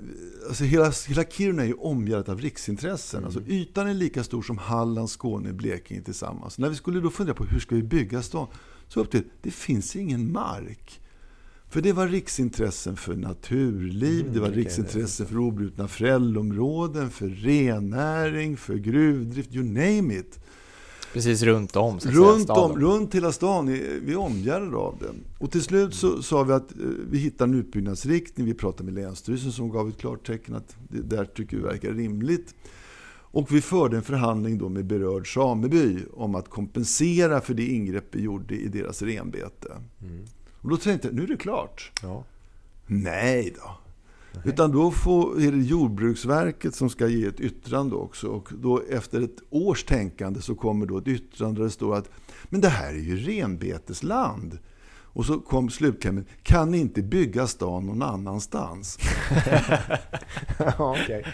alltså 0.48 0.64
hela, 0.64 0.92
hela 1.08 1.24
Kiruna 1.24 1.66
är 1.66 1.86
omgärdat 1.86 2.30
av 2.30 2.42
riksintressen. 2.42 3.26
Alltså 3.26 3.42
ytan 3.48 3.88
är 3.88 3.94
lika 3.94 4.24
stor 4.24 4.42
som 4.42 4.58
Halland, 4.58 5.10
Skåne, 5.10 5.54
Blekinge 5.54 6.02
tillsammans. 6.02 6.58
När 6.58 6.70
vi 6.70 6.76
skulle 6.76 7.00
då 7.00 7.10
fundera 7.10 7.36
på 7.36 7.44
hur 7.44 7.60
ska 7.60 7.76
vi 7.76 7.84
bygga 7.84 8.22
stan, 8.22 8.48
så 8.88 9.02
upp 9.02 9.12
till 9.12 9.24
det 9.42 9.52
finns 9.52 9.96
ingen 9.96 10.32
mark. 10.32 11.02
För 11.70 11.82
det 11.82 11.94
var 11.94 12.08
riksintressen 12.08 12.96
för 12.96 13.16
naturliv, 13.16 14.22
Mm, 14.22 14.34
det 14.34 14.40
var 14.40 14.50
riksintressen 14.50 15.28
för 15.28 15.38
obrutna 15.38 15.88
fällområden, 15.88 17.10
för 17.10 17.28
rennäring, 17.30 18.58
för 18.58 18.76
gruvdrift, 18.76 19.56
you 19.56 19.64
name 19.64 20.16
it. 20.16 20.40
Precis 21.14 21.44
runt 21.44 21.76
om 21.76 22.00
så 22.00 22.08
säga, 22.08 22.20
Runt, 22.20 22.44
staden. 22.44 22.72
om, 22.72 22.80
runt 22.80 23.16
hela 23.16 23.32
stan, 23.32 23.68
vi 24.04 24.12
är 24.12 24.18
omgärdade 24.18 24.78
av 24.78 24.98
den. 25.00 25.16
Och 25.38 25.52
till 25.52 25.62
slut 25.62 25.96
så 25.96 26.24
sa 26.24 26.44
vi 26.44 26.54
att 26.54 26.72
eh, 26.72 26.78
vi 27.10 27.18
hittar 27.18 27.46
en 27.46 27.54
utbyggnadsriktning. 27.54 28.46
Vi 28.46 28.54
pratade 28.54 28.92
med 28.92 29.04
Länsstyrelsen 29.04 29.52
som 29.52 29.70
gav 29.70 29.90
ett 29.90 29.98
klartecken 29.98 30.56
att 30.56 30.76
det 30.90 31.02
där 31.02 31.26
tycker 31.26 31.58
vi 31.58 31.64
verkar 31.64 31.92
rimligt. 31.94 32.56
Och 33.32 33.56
vi 33.56 33.62
förde 33.62 33.98
en 33.98 34.04
förhandling 34.04 34.58
då 34.58 34.70
med 34.70 34.86
berörd 34.86 35.34
sameby 35.34 35.98
om 36.14 36.36
att 36.36 36.50
kompensera 36.50 37.42
för 37.42 37.54
det 37.54 37.66
ingrepp 37.66 38.06
vi 38.12 38.22
gjorde 38.22 38.56
i 38.56 38.68
deras 38.68 39.02
renbete. 39.02 39.72
Mm. 40.02 40.26
Och 40.62 40.70
då 40.70 40.78
tänkte 40.78 41.08
jag, 41.08 41.16
nu 41.16 41.24
är 41.24 41.28
det 41.28 41.38
klart. 41.38 41.92
Ja. 42.02 42.24
Nej 42.86 43.54
då. 43.56 43.72
Utan 44.44 44.72
då 44.72 44.92
får, 44.92 45.42
är 45.42 45.52
det 45.52 45.58
Jordbruksverket 45.58 46.76
som 46.76 46.90
ska 46.90 47.08
ge 47.08 47.26
ett 47.26 47.40
yttrande 47.40 47.96
också. 47.96 48.28
Och 48.28 48.50
då 48.58 48.82
efter 48.90 49.22
ett 49.22 49.38
års 49.50 49.84
tänkande 49.84 50.42
så 50.42 50.56
kommer 50.56 50.86
då 50.86 50.98
ett 50.98 51.08
yttrande 51.08 51.60
där 51.60 51.66
det 51.66 51.72
står 51.72 51.96
att 51.96 52.10
men 52.50 52.62
det 52.62 52.70
här 52.70 52.90
är 52.94 53.00
ju 53.00 53.18
renbetesland. 53.18 54.60
Och 55.12 55.26
så 55.26 55.40
kom 55.40 55.70
slutklämmen, 55.70 56.26
kan 56.44 56.72
ni 56.72 56.78
inte 56.78 57.02
bygga 57.02 57.48
stan 57.48 57.86
någon 57.86 58.02
annanstans? 58.02 59.00
ja, 60.60 60.98
okej. 61.04 61.26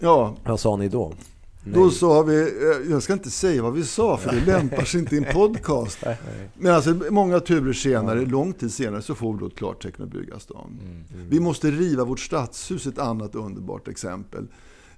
Ja, 0.00 0.36
Vad 0.44 0.60
sa 0.60 0.76
ni 0.76 0.88
då? 0.88 1.14
Då 1.74 1.90
sa 1.90 2.22
vi, 2.22 2.40
eh, 2.40 2.90
jag 2.90 3.02
ska 3.02 3.12
inte 3.12 3.30
säga 3.30 3.62
vad 3.62 3.72
vi 3.72 3.84
sa 3.84 4.16
för 4.16 4.32
det 4.32 4.46
lämpar 4.46 4.84
sig 4.84 5.00
inte 5.00 5.14
i 5.14 5.18
en 5.18 5.32
podcast. 5.34 5.98
Men 6.54 6.74
alltså 6.74 6.94
många 7.10 7.40
turer 7.40 7.72
senare, 7.72 8.26
lång 8.26 8.52
tid 8.52 8.72
senare, 8.72 9.02
så 9.02 9.14
får 9.14 9.32
vi 9.32 9.38
då 9.38 9.46
ett 9.46 9.54
klartecken 9.56 10.04
att 10.04 10.10
bygga 10.10 10.38
stan. 10.38 10.80
Vi 11.28 11.40
måste 11.40 11.70
riva 11.70 12.04
vårt 12.04 12.20
stadshus, 12.20 12.86
ett 12.86 12.98
annat 12.98 13.34
underbart 13.34 13.88
exempel. 13.88 14.46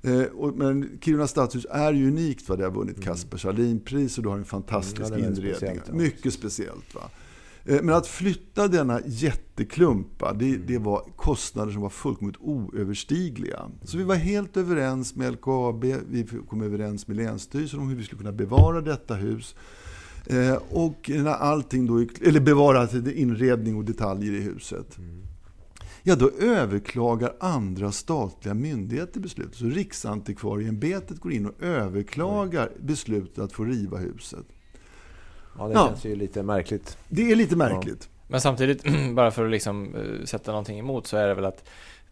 Eh, 0.02 0.22
men 0.54 0.98
Kiruna 1.00 1.26
stadshus 1.26 1.66
är 1.70 1.92
ju 1.92 2.08
unikt. 2.08 2.48
Va? 2.48 2.56
Det 2.56 2.64
har 2.64 2.70
vunnit 2.70 3.04
Kaspers 3.04 3.42
Sahlin-pris 3.42 4.16
och 4.18 4.22
du 4.22 4.28
har 4.28 4.36
en 4.36 4.44
fantastisk 4.44 5.00
Mm, 5.00 5.20
ja, 5.20 5.26
inredning. 5.26 5.54
speciellt, 5.54 5.82
ja. 5.88 5.94
Mycket 5.94 6.32
speciellt. 6.34 6.94
Va? 6.94 7.00
Eh, 7.70 7.82
Men 7.82 7.94
att 7.94 8.06
flytta 8.06 8.68
denna 8.68 9.00
jätteklumpa, 9.06 10.32
det, 10.32 10.46
Mm. 10.46 10.62
det 10.66 10.78
var 10.78 11.04
kostnader 11.16 11.72
som 11.72 11.82
var 11.82 11.90
fullkomligt 11.90 12.40
oöverstigliga. 12.40 13.70
Så 13.84 13.98
vi 13.98 14.04
var 14.04 14.14
helt 14.14 14.56
överens 14.56 15.14
med 15.16 15.32
LKAB, 15.32 15.84
vi 16.10 16.26
kom 16.48 16.62
överens 16.62 17.08
med 17.08 17.16
Länsstyrelsen 17.16 17.80
om 17.80 17.88
hur 17.88 17.96
vi 17.96 18.04
skulle 18.04 18.18
kunna 18.18 18.32
bevara 18.32 18.80
detta 18.80 19.14
hus. 19.14 19.54
Eh, 20.26 20.58
och 20.70 21.10
när 21.14 21.30
allting 21.30 21.86
då, 21.86 22.06
eller 22.22 22.40
bevara 22.40 22.88
inredning 23.12 23.76
och 23.76 23.84
detaljer 23.84 24.32
i 24.32 24.40
huset. 24.40 24.98
Ja, 26.02 26.16
då 26.16 26.30
överklagar 26.30 27.32
andra 27.40 27.92
statliga 27.92 28.54
myndigheter 28.54 29.20
beslutet. 29.20 29.54
Så 29.54 29.64
Riksantikvarieämbetet 29.64 31.20
går 31.20 31.32
in 31.32 31.46
och 31.46 31.62
överklagar 31.62 32.70
beslutet 32.80 33.38
att 33.38 33.52
få 33.52 33.64
riva 33.64 33.98
huset. 33.98 34.46
Ja, 35.58 35.68
det 35.68 35.74
Ja. 35.74 35.86
känns 35.88 36.04
ju 36.04 36.16
lite 36.16 36.42
märkligt. 36.42 36.98
Det 37.08 37.30
är 37.32 37.36
lite 37.36 37.56
märkligt. 37.56 38.08
Men 38.28 38.40
samtidigt, 38.40 38.84
bara 39.14 39.30
för 39.30 39.44
att 39.44 39.50
liksom 39.50 39.94
eh, 39.94 40.24
sätta 40.24 40.50
någonting 40.50 40.78
emot 40.78 41.06
så 41.06 41.16
är 41.16 41.28
det 41.28 41.34
väl 41.34 41.44
att 41.44 41.64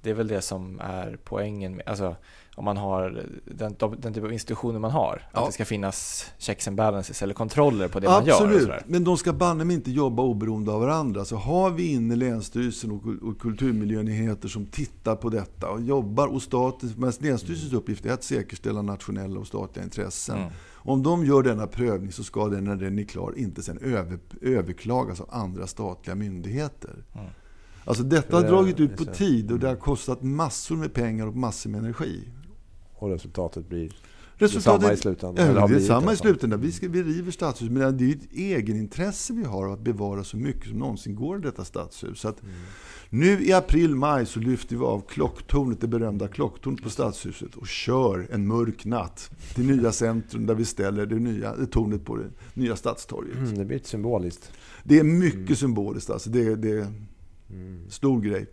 det 0.03 0.11
är 0.11 0.14
väl 0.14 0.29
det 0.29 0.40
som 0.42 0.81
är 0.81 1.18
poängen 1.24 1.77
med, 1.77 1.88
alltså 1.88 2.16
om 2.59 2.64
man 2.64 2.77
har 2.77 3.25
den, 3.44 3.77
den 3.99 4.14
typ 4.14 4.25
av 4.25 4.33
institutioner 4.33 4.79
man 4.79 4.90
har. 4.90 5.23
Ja. 5.33 5.40
Att 5.40 5.47
det 5.47 5.53
ska 5.53 5.64
finnas 5.64 6.27
checks 6.38 6.68
and 6.68 6.77
balances 6.77 7.23
eller 7.23 7.35
kontroller 7.35 7.88
på 7.88 8.01
det 8.01 8.07
man 8.07 8.27
gör. 8.27 8.35
Absolut, 8.35 8.71
men 8.87 9.05
de 9.05 9.16
ska 9.16 9.33
banne 9.33 9.64
mig 9.64 9.77
inte 9.77 9.90
jobba 9.90 10.23
oberoende 10.23 10.73
av 10.73 10.81
varandra. 10.81 11.25
Så 11.25 11.37
har 11.37 11.71
vi 11.71 11.92
inne 11.92 12.16
Länsstyrelsen 12.16 12.90
och, 12.90 13.29
och 13.29 13.40
kulturmiljöenheter 13.40 14.49
som 14.49 14.66
tittar 14.66 15.16
på 15.16 15.29
detta 15.29 15.71
och 15.71 15.81
jobbar 15.81 16.27
och 16.27 16.42
staten, 16.42 16.94
men 16.97 17.12
Länsstyrelsens 17.18 17.73
uppgift 17.73 18.07
är 18.07 18.12
att 18.12 18.25
säkerställa 18.25 18.83
nationella 18.83 19.40
och 19.40 19.47
statliga 19.47 19.85
intressen. 19.85 20.38
Mm. 20.38 20.51
Om 20.73 21.03
de 21.03 21.27
gör 21.27 21.42
denna 21.42 21.66
prövning 21.66 22.12
så 22.12 22.25
ska 22.25 22.49
den 22.49 22.64
när 22.64 22.77
den 22.77 22.99
är 22.99 23.05
klar 23.05 23.35
inte 23.37 23.62
sen 23.62 23.79
över, 23.79 24.18
överklagas 24.42 25.21
av 25.21 25.29
andra 25.31 25.66
statliga 25.66 26.14
myndigheter. 26.14 27.05
Mm. 27.14 27.27
Alltså 27.85 28.03
detta 28.03 28.37
har 28.37 28.42
dragit 28.42 28.81
ut 28.81 28.97
på 28.97 29.05
tid 29.05 29.53
och 29.53 29.59
det 29.59 29.68
har 29.68 29.77
kostat 29.77 30.23
massor 30.23 30.77
med 30.77 30.94
pengar 30.94 31.27
och 31.27 31.37
massor 31.37 31.71
med 31.71 31.81
energi. 31.81 32.29
Och 32.99 33.11
resultatet 33.11 33.69
blir 33.69 33.93
Resultatet, 34.41 34.81
detsamma 34.81 34.93
i 34.93 34.97
slutändan. 34.97 35.57
Ja, 35.57 35.67
det 35.67 35.75
är 35.75 35.81
samma 35.81 36.13
i 36.13 36.17
slutändan. 36.17 36.61
Vi, 36.61 36.73
ska, 36.73 36.89
vi 36.89 37.03
river 37.03 37.31
stadshus, 37.31 37.71
men 37.71 37.97
det 37.97 38.05
är 38.05 38.09
ju 38.09 38.13
ett 38.15 38.33
egenintresse 38.33 39.33
vi 39.33 39.45
har 39.45 39.73
att 39.73 39.81
bevara 39.81 40.25
så 40.25 40.37
mycket 40.37 40.69
som 40.69 40.79
någonsin 40.79 41.15
går 41.15 41.39
i 41.39 41.41
detta 41.43 41.65
stadshus. 41.65 42.21
Så 42.21 42.29
att 42.29 42.43
Mm. 42.43 42.55
Nu 43.11 43.45
i 43.45 43.53
april, 43.53 43.95
maj 43.95 44.27
så 44.27 44.41
lyfter 44.41 44.77
vi 44.77 44.83
av 44.85 45.01
klocktornet, 45.09 45.81
det 45.81 45.89
berömda 45.89 46.29
klocktornet 46.29 46.83
på 46.83 46.91
stadshuset 46.91 47.55
och 47.55 47.67
kör 47.69 48.27
en 48.31 48.47
mörk 48.47 48.85
natt 48.85 49.31
till 49.55 49.67
nya 49.67 49.93
centrum 49.93 50.47
där 50.47 50.55
vi 50.55 50.65
ställer 50.65 51.07
det 51.07 51.15
nya 51.19 51.57
det 51.57 51.67
tornet 51.67 52.05
på 52.05 52.17
det 52.17 52.25
nya 52.55 52.77
stadstorget. 52.77 53.37
Mm, 53.37 53.59
det 53.59 53.65
blir 53.65 53.81
symboliskt. 53.85 54.53
Det 54.85 54.99
är 54.99 55.05
mycket 55.05 55.59
symboliskt 55.59 56.11
alltså. 56.11 56.31
Det, 56.31 56.43
är- 56.47 56.57
det 56.57 56.71
är 56.71 56.87
Mm. 57.51 57.85
en 57.85 57.91
stor 57.91 58.21
grej. 58.21 58.47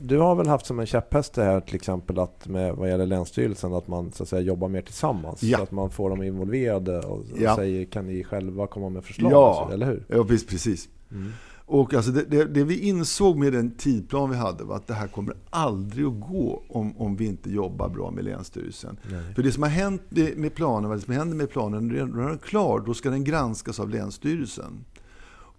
Du 0.00 0.18
har 0.18 0.34
väl 0.34 0.46
haft 0.46 0.66
som 0.66 0.80
en 0.80 0.86
käpphäst 0.86 1.34
det 1.34 1.44
här 1.44 1.60
till 1.60 1.74
exempel 1.74 2.18
att 2.18 2.48
med, 2.48 2.74
vad 2.76 2.88
gäller 2.88 3.06
Länsstyrelsen 3.06 3.74
att 3.74 3.88
man 3.88 4.12
så 4.12 4.22
att 4.22 4.28
säga 4.28 4.42
jobbar 4.42 4.68
mer 4.68 4.82
tillsammans. 4.82 5.42
Ja. 5.42 5.56
Så 5.58 5.62
att 5.62 5.70
man 5.70 5.90
får 5.90 6.10
dem 6.10 6.22
involverade 6.22 6.98
och, 6.98 7.18
och 7.18 7.24
Ja. 7.38 7.56
säger 7.56 7.84
kan 7.84 8.06
ni 8.06 8.24
själva 8.24 8.66
komma 8.66 8.88
med 8.88 9.04
förslag? 9.04 9.32
Ja. 9.32 9.66
så, 9.68 9.74
eller 9.74 9.86
hur? 9.86 10.04
Ja, 10.08 10.24
precis. 10.24 10.46
precis. 10.46 10.88
Mm. 11.10 11.32
Och 11.68 11.94
alltså 11.94 12.10
det, 12.10 12.22
det, 12.24 12.44
det 12.44 12.64
vi 12.64 12.80
insåg 12.80 13.36
med 13.38 13.52
den 13.52 13.70
tidplan 13.70 14.30
vi 14.30 14.36
hade 14.36 14.64
var 14.64 14.76
att 14.76 14.86
det 14.86 14.94
här 14.94 15.08
kommer 15.08 15.34
aldrig 15.50 16.06
att 16.06 16.20
gå 16.20 16.62
om, 16.68 16.96
om 16.96 17.16
vi 17.16 17.26
inte 17.26 17.50
jobbar 17.50 17.88
bra 17.88 18.10
med 18.10 18.24
Länsstyrelsen. 18.24 18.96
Nej. 19.10 19.34
För 19.34 19.42
det 19.42 19.52
som 19.52 19.62
har 19.62 19.70
hänt 19.70 20.02
med 20.08 20.36
med 20.36 20.54
planen, 20.54 20.90
vad 20.90 21.00
som 21.02 21.14
händer 21.14 21.36
med 21.36 21.50
planen, 21.50 21.88
när 21.88 21.94
den 21.96 22.34
är 22.34 22.38
klar, 22.38 22.82
då 22.86 22.94
ska 22.94 23.10
den 23.10 23.24
granskas 23.24 23.80
av 23.80 23.90
Länsstyrelsen. 23.90 24.84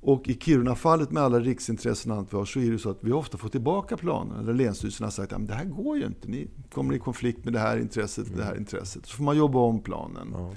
Och 0.01 0.29
i 0.29 0.33
Kiruna-fallet 0.33 1.11
med 1.11 1.23
alla 1.23 1.39
riksintressen 1.39 2.11
och 2.11 2.17
allt 2.17 2.33
vi 2.33 2.37
har, 2.37 2.45
så 2.45 2.59
är 2.59 2.71
det 2.71 2.79
så 2.79 2.89
att 2.89 2.97
vi 3.01 3.11
ofta 3.11 3.37
får 3.37 3.49
tillbaka 3.49 3.97
planen. 3.97 4.45
Där 4.45 4.53
Länsstyrelsen 4.53 5.03
har 5.03 5.11
sagt 5.11 5.33
att 5.33 5.47
det 5.47 5.53
här 5.53 5.65
går 5.65 5.97
ju 5.97 6.05
inte, 6.05 6.27
ni 6.27 6.47
kommer 6.71 6.93
i 6.95 6.99
konflikt 6.99 7.43
med 7.43 7.53
det 7.53 7.59
här 7.59 7.77
intresset 7.77 8.29
och 8.29 8.37
det 8.37 8.43
här 8.43 8.57
intresset. 8.57 9.05
Så 9.05 9.15
får 9.15 9.23
man 9.23 9.37
jobba 9.37 9.59
om 9.59 9.79
planen. 9.79 10.27
Ja. 10.33 10.53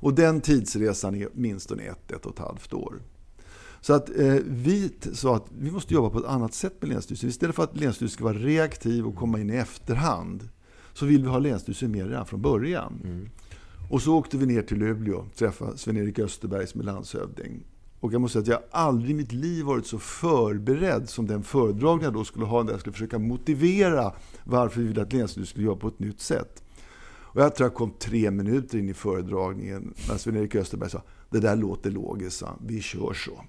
Och 0.00 0.14
den 0.14 0.40
tidsresan 0.40 1.14
är 1.14 1.28
minst 1.32 1.70
ett, 1.70 2.12
ett 2.12 2.26
och 2.26 2.32
ett 2.32 2.38
halvt 2.38 2.72
år. 2.72 3.02
Så 3.80 3.92
att 3.92 4.18
eh, 4.18 4.34
vi 4.46 4.92
sa 5.12 5.36
att 5.36 5.46
vi 5.58 5.70
måste 5.70 5.94
jobba 5.94 6.10
på 6.10 6.18
ett 6.18 6.24
annat 6.24 6.54
sätt 6.54 6.74
med 6.80 6.88
Länsstyrelsen. 6.88 7.28
Istället 7.28 7.56
för 7.56 7.62
att 7.62 7.76
Länsstyrelsen 7.76 8.14
ska 8.14 8.24
vara 8.24 8.38
reaktiv 8.38 9.06
och 9.06 9.16
komma 9.16 9.40
in 9.40 9.50
i 9.50 9.54
efterhand 9.56 10.48
så 10.92 11.06
vill 11.06 11.22
vi 11.22 11.28
ha 11.28 11.38
Länsstyrelsen 11.38 11.90
med 11.90 12.08
redan 12.08 12.26
från 12.26 12.42
början. 12.42 13.00
Mm. 13.04 13.28
Och 13.90 14.02
så 14.02 14.14
åkte 14.14 14.36
vi 14.36 14.46
ner 14.46 14.62
till 14.62 14.78
Luleå 14.78 15.16
och 15.16 15.34
träffade 15.34 15.78
Sven-Erik 15.78 16.18
Österberg 16.18 16.66
som 16.66 16.80
är 16.80 16.84
landshövding. 16.84 17.64
Och 18.00 18.12
jag 18.12 18.20
måste 18.20 18.44
säga 18.44 18.56
att 18.56 18.62
jag 18.62 18.80
aldrig 18.80 19.10
i 19.10 19.14
mitt 19.14 19.32
liv 19.32 19.64
varit 19.64 19.86
så 19.86 19.98
förberedd 19.98 21.08
som 21.08 21.26
den 21.26 21.42
föredragning 21.42 22.04
jag 22.04 22.12
då 22.12 22.24
skulle 22.24 22.44
ha 22.44 22.62
där 22.62 22.70
jag 22.70 22.80
skulle 22.80 22.92
försöka 22.92 23.18
motivera 23.18 24.12
varför 24.44 24.80
vi 24.80 24.86
ville 24.86 25.02
att 25.02 25.12
Länsstyrelsen 25.12 25.50
skulle 25.50 25.66
jobba 25.66 25.80
på 25.80 25.88
ett 25.88 25.98
nytt 25.98 26.20
sätt. 26.20 26.62
Och 27.38 27.40
jag 27.40 27.54
tror 27.54 27.66
jag 27.66 27.74
kom 27.74 27.90
tre 27.98 28.30
minuter 28.30 28.78
in 28.78 28.88
i 28.88 28.94
föredragningen 28.94 29.94
när 30.08 30.16
Sven-Erik 30.16 30.54
Österberg 30.54 30.90
sa 30.90 31.02
det 31.30 31.40
där 31.40 31.56
låter 31.56 31.90
logiskt, 31.90 32.42
vi 32.66 32.80
kör 32.80 33.12
så. 33.12 33.44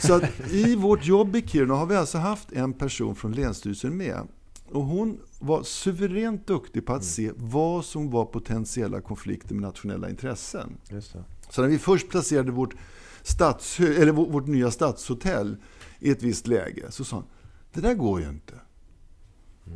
Så 0.00 0.14
att 0.14 0.50
i 0.50 0.76
vårt 0.76 1.06
jobb 1.06 1.36
i 1.36 1.42
Kiruna 1.48 1.74
har 1.74 1.86
vi 1.86 1.96
alltså 1.96 2.18
haft 2.18 2.52
en 2.52 2.72
person 2.72 3.14
från 3.14 3.32
Länsstyrelsen 3.32 3.96
med. 3.96 4.28
Och 4.72 4.82
hon 4.84 5.20
var 5.38 5.62
suveränt 5.62 6.46
duktig 6.46 6.86
på 6.86 6.92
att 6.92 7.04
se 7.04 7.32
vad 7.36 7.84
som 7.84 8.10
var 8.10 8.24
potentiella 8.24 9.00
konflikter 9.00 9.54
med 9.54 9.62
nationella 9.62 10.10
intressen. 10.10 10.76
Så 11.50 11.62
när 11.62 11.68
vi 11.68 11.78
först 11.78 12.08
placerade 12.08 12.50
vårt, 12.50 12.74
stadshö- 13.28 14.00
eller 14.00 14.12
vårt, 14.12 14.46
nya 14.46 14.70
stadshotell 14.70 15.56
i 15.98 16.10
ett 16.10 16.22
visst 16.22 16.46
läge 16.46 16.86
så 16.90 17.04
sa 17.04 17.16
han, 17.16 17.24
det 17.72 17.80
där 17.80 17.94
går 17.94 18.20
ju 18.20 18.28
inte. 18.28 18.54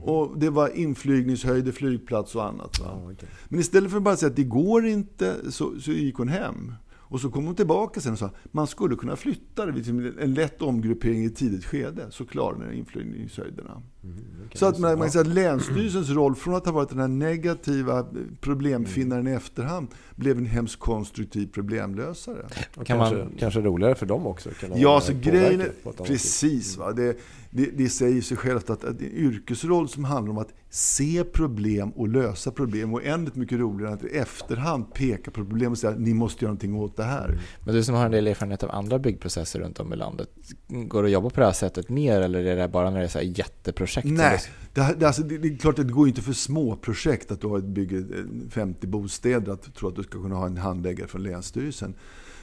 Och 0.02 0.38
det 0.38 0.50
var 0.50 0.68
inflygningshöjder, 0.68 1.72
flygplats 1.72 2.34
och 2.34 2.44
annat. 2.44 2.80
Va? 2.80 2.86
Ja, 2.88 3.12
okej. 3.12 3.28
Men 3.48 3.60
istället 3.60 3.90
för 3.90 3.96
att 3.96 4.02
bara 4.02 4.16
säga 4.16 4.30
att 4.30 4.36
det 4.36 4.44
går 4.44 4.86
inte 4.86 5.52
så, 5.52 5.80
så 5.80 5.92
gick 5.92 6.16
hon 6.16 6.28
hem. 6.28 6.74
Och 7.12 7.20
så 7.20 7.31
kom 7.31 7.46
hon 7.46 7.55
tillbaka 7.55 8.01
sen 8.01 8.12
och 8.12 8.18
sa 8.18 8.31
man 8.51 8.66
skulle 8.66 8.96
kunna 8.96 9.16
flytta 9.16 9.66
det 9.66 9.72
vid 9.72 10.18
en 10.20 10.35
lätt 10.35 10.62
omgruppering 10.62 11.22
i 11.22 11.27
ett 11.27 11.37
tidigt 11.37 11.64
skede 11.64 12.07
så 12.11 12.25
klarar 12.25 12.59
den 12.59 12.72
inflygningshöjderna. 12.75 13.83
Mm, 14.05 14.16
Så 14.55 14.66
att 14.66 14.79
man, 14.79 14.90
det. 14.90 14.96
man 14.96 15.07
kan 15.07 15.12
säga 15.12 15.20
att 15.22 15.27
Länsstyrelsens 15.35 16.11
roll 16.11 16.35
från 16.35 16.55
att 16.55 16.66
ha 16.66 16.72
varit 16.72 16.88
den 16.88 16.98
här 16.98 17.09
negativa 17.09 18.07
problemfinnaren 18.40 19.20
Mm. 19.20 19.33
i 19.33 19.37
efterhand 19.37 19.88
blev 20.16 20.38
en 20.38 20.46
hemskt 20.46 20.79
konstruktiv 20.79 21.46
problemlösare. 21.46 22.46
Och 22.77 22.87
Kan 22.87 22.98
kanske, 22.98 23.16
man- 23.16 23.33
kanske 23.38 23.61
roligare 23.61 23.94
för 23.94 24.07
dem 24.07 24.27
också. 24.27 24.51
kunna 24.51 24.77
Ja, 24.77 25.01
så 25.01 25.12
grejen 25.22 25.62
precis. 26.05 26.77
Va? 26.77 26.92
Det, 26.92 27.16
det, 27.54 27.70
det 27.76 27.88
säger 27.88 28.20
sig 28.22 28.36
självt 28.36 28.70
att, 28.70 28.84
att 28.84 29.00
är 29.00 29.04
en 29.04 29.12
yrkesroll 29.12 29.88
som 29.88 30.04
handlar 30.04 30.30
om 30.32 30.38
att 30.38 30.52
se 30.70 31.24
problem 31.24 31.90
och 31.90 32.08
lösa 32.08 32.50
problem. 32.50 32.94
Och 32.94 33.00
oändligt 33.00 33.34
mycket 33.36 33.58
roligare 33.58 33.92
än 33.92 33.98
att 33.98 34.04
i 34.04 34.16
efterhand 34.16 34.94
peka 34.94 35.24
på 35.30 35.34
problem 35.44 35.72
och 35.72 35.78
säga 35.78 35.92
att 35.92 36.00
ni 36.00 36.14
måste 36.14 36.44
göra 36.44 36.50
någonting 36.50 36.74
åt 36.76 36.96
det 36.96 37.02
här. 37.04 37.40
Men 37.64 37.74
du 37.74 37.84
som 37.84 37.94
har 37.94 38.06
en 38.06 38.12
del 38.12 38.26
erfarenhet 38.26 38.62
av 38.62 38.70
andra 38.70 38.98
byggprocesser 38.98 39.60
runt 39.60 39.80
om 39.80 39.92
i 39.92 39.96
landet, 39.96 40.28
går 40.68 41.02
det 41.02 41.06
att 41.06 41.12
jobba 41.12 41.30
på 41.30 41.40
det 41.40 41.46
här 41.46 41.52
sättet 41.52 41.88
mer 41.88 42.20
eller 42.20 42.44
är 42.44 42.56
det 42.56 42.68
bara 42.68 42.90
när 42.90 42.98
det 42.98 43.04
är 43.04 43.08
så 43.08 43.20
jätteprojekt? 43.20 44.08
Nej, 44.08 44.38
det- 44.38 44.50
det, 44.74 44.82
här- 44.82 44.94
det, 44.94 45.06
alltså, 45.06 45.22
det, 45.22 45.38
det 45.38 45.48
är 45.48 45.56
klart 45.56 45.78
att 45.78 45.86
det 45.86 45.92
går 45.92 46.08
inte 46.08 46.22
för 46.22 46.32
små 46.32 46.76
projekt 46.76 47.30
att 47.32 47.40
du 47.40 47.46
har 47.46 47.58
ett 47.58 47.64
bygge 47.64 47.96
eh, 47.98 48.04
50 48.50 48.86
bostäder 48.86 49.52
att 49.52 49.74
tro 49.74 49.88
att 49.88 49.96
du 49.96 50.02
ska 50.02 50.22
kunna 50.22 50.34
ha 50.34 50.46
en 50.46 50.56
handläggare 50.56 51.08
från 51.08 51.22
Länsstyrelsen. 51.22 51.94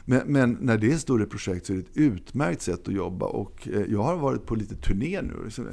Men, 0.10 0.22
men 0.28 0.58
när 0.62 0.78
det 0.78 0.92
är 0.92 0.98
större 0.98 1.26
projekt 1.26 1.66
så 1.66 1.74
är 1.74 1.78
det 1.78 1.82
ett 1.84 1.98
utmärkt 1.98 2.62
sätt 2.62 2.88
att 2.88 2.94
jobba. 2.94 3.26
Och 3.26 3.68
eh, 3.68 3.82
jag 3.90 4.04
har 4.04 4.16
varit 4.16 4.46
på 4.46 4.56
lite 4.56 4.76
turné 4.76 5.22
nu 5.22 5.34
liksom, 5.44 5.68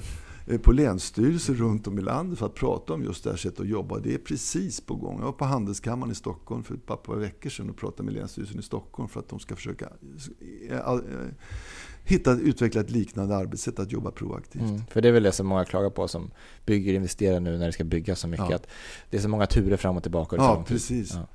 eh, 0.46 0.58
på 0.60 0.72
länsstyrelser 0.72 1.54
runt 1.54 1.86
om 1.86 1.98
i 1.98 2.02
landet 2.02 2.38
för 2.38 2.46
att 2.46 2.54
prata 2.54 2.92
om 2.92 3.02
just 3.02 3.24
det 3.24 3.30
här 3.30 3.36
sättet 3.36 3.60
att 3.60 3.68
jobba. 3.68 3.98
Det 3.98 4.14
är 4.14 4.18
precis 4.18 4.80
på 4.80 4.94
gång. 4.94 5.18
Jag 5.18 5.24
var 5.24 5.32
på 5.32 5.44
Handelskammaren 5.44 6.12
i 6.12 6.14
Stockholm 6.14 6.64
för 6.64 6.74
ett 6.74 6.86
par 6.86 7.16
veckor 7.16 7.50
sedan 7.50 7.70
och 7.70 7.76
pratade 7.76 8.02
med 8.02 8.14
Länsstyrelsen 8.14 8.58
i 8.58 8.62
Stockholm 8.62 9.08
för 9.08 9.20
att 9.20 9.28
de 9.28 9.38
ska 9.38 9.56
försöka 9.56 9.88
eh, 10.70 11.00
hitta, 12.04 12.32
utveckla 12.32 12.80
ett 12.80 12.90
liknande 12.90 13.36
arbetssätt 13.36 13.78
att 13.78 13.92
jobba 13.92 14.10
proaktivt. 14.10 14.62
Mm, 14.62 14.82
för 14.90 15.02
det 15.02 15.08
är 15.08 15.12
väl 15.12 15.22
det 15.22 15.32
som 15.32 15.46
många 15.46 15.64
klagar 15.64 15.90
på 15.90 16.08
som 16.08 16.30
bygger 16.66 16.92
och 16.92 16.96
investerar 16.96 17.40
nu 17.40 17.58
när 17.58 17.66
det 17.66 17.72
ska 17.72 17.84
byggas 17.84 18.20
så 18.20 18.28
mycket. 18.28 18.50
Ja. 18.50 18.56
Att 18.56 18.66
det 19.10 19.16
är 19.16 19.20
så 19.20 19.28
många 19.28 19.46
turer 19.46 19.76
fram 19.76 19.96
och 19.96 20.02
tillbaka. 20.02 20.36
och 20.36 20.42
Ja, 20.42 20.56
tid. 20.56 20.66
precis. 20.66 21.14
Ja. 21.14 21.26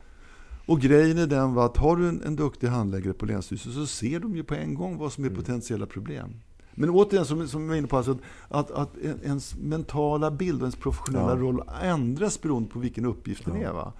Och 0.71 0.79
grejen 0.79 1.17
är 1.17 1.27
den 1.27 1.57
att 1.57 1.77
har 1.77 1.95
du 1.95 2.09
en, 2.09 2.23
en 2.23 2.35
duktig 2.35 2.67
handläggare 2.67 3.13
på 3.13 3.25
Länsstyrelsen 3.25 3.73
så 3.73 3.85
ser 3.85 4.19
de 4.19 4.35
ju 4.35 4.43
på 4.43 4.53
en 4.55 4.73
gång 4.75 4.97
vad 4.97 5.11
som 5.13 5.25
är 5.25 5.29
potentiella 5.29 5.85
problem. 5.85 6.33
Men 6.75 6.89
återigen, 6.89 7.25
som, 7.25 7.47
som 7.47 7.61
jag 7.61 7.69
var 7.69 7.75
inne 7.75 7.87
på, 7.87 7.97
alltså, 7.97 8.17
att, 8.49 8.71
att 8.71 8.89
en- 9.03 9.19
ens 9.23 9.55
mentala 9.57 10.31
bild 10.31 10.55
och 10.61 10.61
ens 10.65 10.75
professionella 10.75 11.29
Ja. 11.29 11.35
roll 11.35 11.63
ändras 11.83 12.41
beroende 12.41 12.69
på 12.69 12.79
vilken 12.79 13.05
uppgift 13.05 13.45
den 13.45 13.61
Ja. 13.61 13.69
är. 13.69 13.73
Va? 13.73 13.93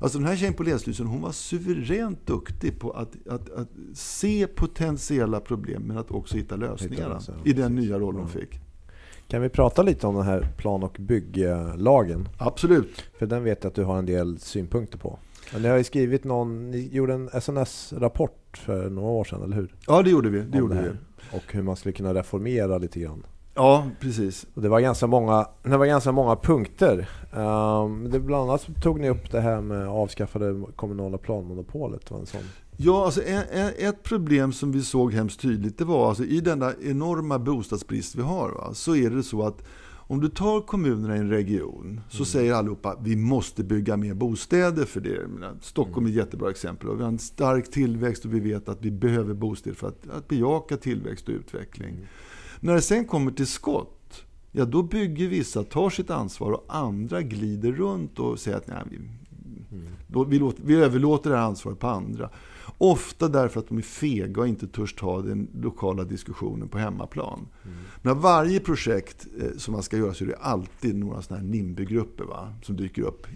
Alltså 0.00 0.18
den 0.18 0.26
här 0.28 0.36
tjejen 0.36 0.54
på 0.54 0.62
Länsstyrelsen, 0.62 1.06
hon 1.06 1.20
var 1.22 1.32
suveränt 1.32 2.26
duktig 2.26 2.80
på 2.80 2.90
att, 2.90 3.28
att, 3.28 3.50
att 3.52 3.68
se 3.94 4.46
potentiella 4.46 5.40
problem 5.40 5.82
men 5.82 5.98
att 5.98 6.10
också 6.10 6.36
hitta 6.36 6.56
lösningar, 6.56 7.20
i 7.44 7.52
den 7.52 7.74
nya 7.74 7.98
roll 7.98 8.14
hon 8.16 8.28
fick. 8.28 8.60
Kan 9.28 9.42
vi 9.42 9.48
prata 9.48 9.82
lite 9.82 10.06
om 10.06 10.14
den 10.14 10.24
här 10.24 10.48
plan 10.56 10.82
och 10.82 10.96
bygglagen? 11.00 12.28
Absolut. 12.38 13.04
För 13.18 13.26
den 13.26 13.44
vet 13.44 13.64
jag 13.64 13.70
att 13.70 13.74
du 13.76 13.84
har 13.84 13.98
en 13.98 14.06
del 14.06 14.38
synpunkter 14.38 14.98
på. 14.98 15.18
Men 15.54 15.62
ni 15.62 15.68
har 15.68 15.76
ju 15.76 15.84
skrivit 15.84 16.24
någon, 16.24 16.70
ni 16.70 16.88
gjorde 16.92 17.14
en 17.14 17.28
SNS-rapport 17.40 18.56
för 18.56 18.90
några 18.90 19.08
år 19.08 19.24
sedan, 19.24 19.42
eller 19.42 19.56
hur? 19.56 19.74
Ja, 19.86 20.02
det 20.02 20.10
gjorde 20.10 20.30
vi. 20.30 20.38
Det 20.38 20.44
Om 20.52 20.58
gjorde 20.58 20.74
det 20.74 20.82
vi. 20.82 21.36
Och 21.36 21.52
hur 21.52 21.62
man 21.62 21.76
skulle 21.76 21.92
kunna 21.92 22.14
reformera 22.14 22.78
lite 22.78 23.00
grann. 23.00 23.26
Ja, 23.54 23.86
precis. 24.00 24.46
Och 24.54 24.62
det 24.62 24.68
var 24.68 24.80
ganska 24.80 25.06
många, 25.06 25.46
det 25.62 25.76
var 25.76 25.86
ganska 25.86 26.12
många 26.12 26.36
punkter. 26.36 27.08
Um, 27.32 28.10
det 28.10 28.20
bland 28.20 28.50
annat 28.50 28.68
tog 28.82 29.00
ni 29.00 29.08
upp 29.08 29.30
det 29.30 29.40
här 29.40 29.60
med 29.60 29.88
avskaffade 29.88 30.62
kommunala 30.76 31.18
planmonopolet. 31.18 32.10
Var 32.10 32.18
en 32.18 32.26
sån. 32.26 32.40
Ja, 32.76 33.04
alltså 33.04 33.22
ett 33.78 34.02
problem 34.02 34.52
som 34.52 34.72
vi 34.72 34.82
såg 34.82 35.12
hemskt 35.12 35.40
tydligt 35.40 35.78
det 35.78 35.84
var 35.84 36.08
alltså 36.08 36.24
i 36.24 36.40
denna 36.40 36.72
enorma 36.82 37.38
bostadsbrist 37.38 38.14
vi 38.14 38.22
har 38.22 38.50
va, 38.50 38.74
så 38.74 38.96
är 38.96 39.10
det 39.10 39.22
så 39.22 39.42
att 39.42 39.62
Om 40.06 40.20
du 40.20 40.28
tar 40.28 40.60
kommunerna 40.60 41.16
i 41.16 41.18
en 41.18 41.30
region 41.30 42.00
så 42.08 42.24
säger 42.24 42.54
allihopa 42.54 42.96
vi 43.02 43.16
måste 43.16 43.64
bygga 43.64 43.96
mer 43.96 44.14
bostäder 44.14 44.84
för 44.84 45.00
det. 45.00 45.28
Stockholm 45.60 46.06
är 46.06 46.10
ett 46.10 46.16
jättebra 46.16 46.50
exempel. 46.50 46.88
Och 46.88 46.98
vi 46.98 47.02
har 47.02 47.08
en 47.08 47.18
stark 47.18 47.70
tillväxt 47.70 48.24
och 48.24 48.34
vi 48.34 48.40
vet 48.40 48.68
att 48.68 48.84
vi 48.84 48.90
behöver 48.90 49.34
bostäder 49.34 49.76
för 49.76 49.88
att, 49.88 50.08
att 50.10 50.28
bejaka 50.28 50.76
tillväxt 50.76 51.28
och 51.28 51.34
utveckling. 51.34 52.06
När 52.60 52.74
det 52.74 52.80
sen 52.80 53.04
kommer 53.04 53.30
till 53.30 53.46
skott, 53.46 54.24
ja 54.52 54.64
då 54.64 54.82
bygger 54.82 55.28
vissa, 55.28 55.62
tar 55.62 55.90
sitt 55.90 56.10
ansvar 56.10 56.52
och 56.52 56.64
andra 56.68 57.22
glider 57.22 57.72
runt 57.72 58.18
och 58.18 58.38
säger 58.38 58.56
att 58.56 58.66
nej, 58.66 58.82
vi, 58.90 58.98
då, 60.06 60.24
vi, 60.24 60.38
låter, 60.38 60.62
vi 60.64 60.74
överlåter 60.74 61.30
det 61.30 61.36
här 61.36 61.44
ansvaret 61.44 61.78
på 61.78 61.86
andra. 61.86 62.30
Ofta 62.78 63.28
därför 63.28 63.60
att 63.60 63.68
de 63.68 63.78
är 63.78 63.82
fega 63.82 64.40
och 64.40 64.48
inte 64.48 64.66
törs 64.66 64.94
ta 64.94 65.22
den 65.22 65.48
lokala 65.62 66.04
diskussionen 66.04 66.68
på 66.68 66.78
hemmaplan. 66.78 67.46
Men 68.02 68.20
varje 68.20 68.60
projekt 68.60 69.26
eh, 69.40 69.46
som 69.56 69.72
man 69.72 69.82
ska 69.82 69.96
göra 69.96 70.14
så 70.14 70.24
är 70.24 70.28
det 70.28 70.36
alltid 70.36 70.96
några 70.96 71.22
sådana 71.22 71.42
här 71.42 71.48
NIMBY-grupper 71.48 72.24
va, 72.24 72.52
som 72.62 72.76
dyker 72.76 73.02
upp. 73.02 73.26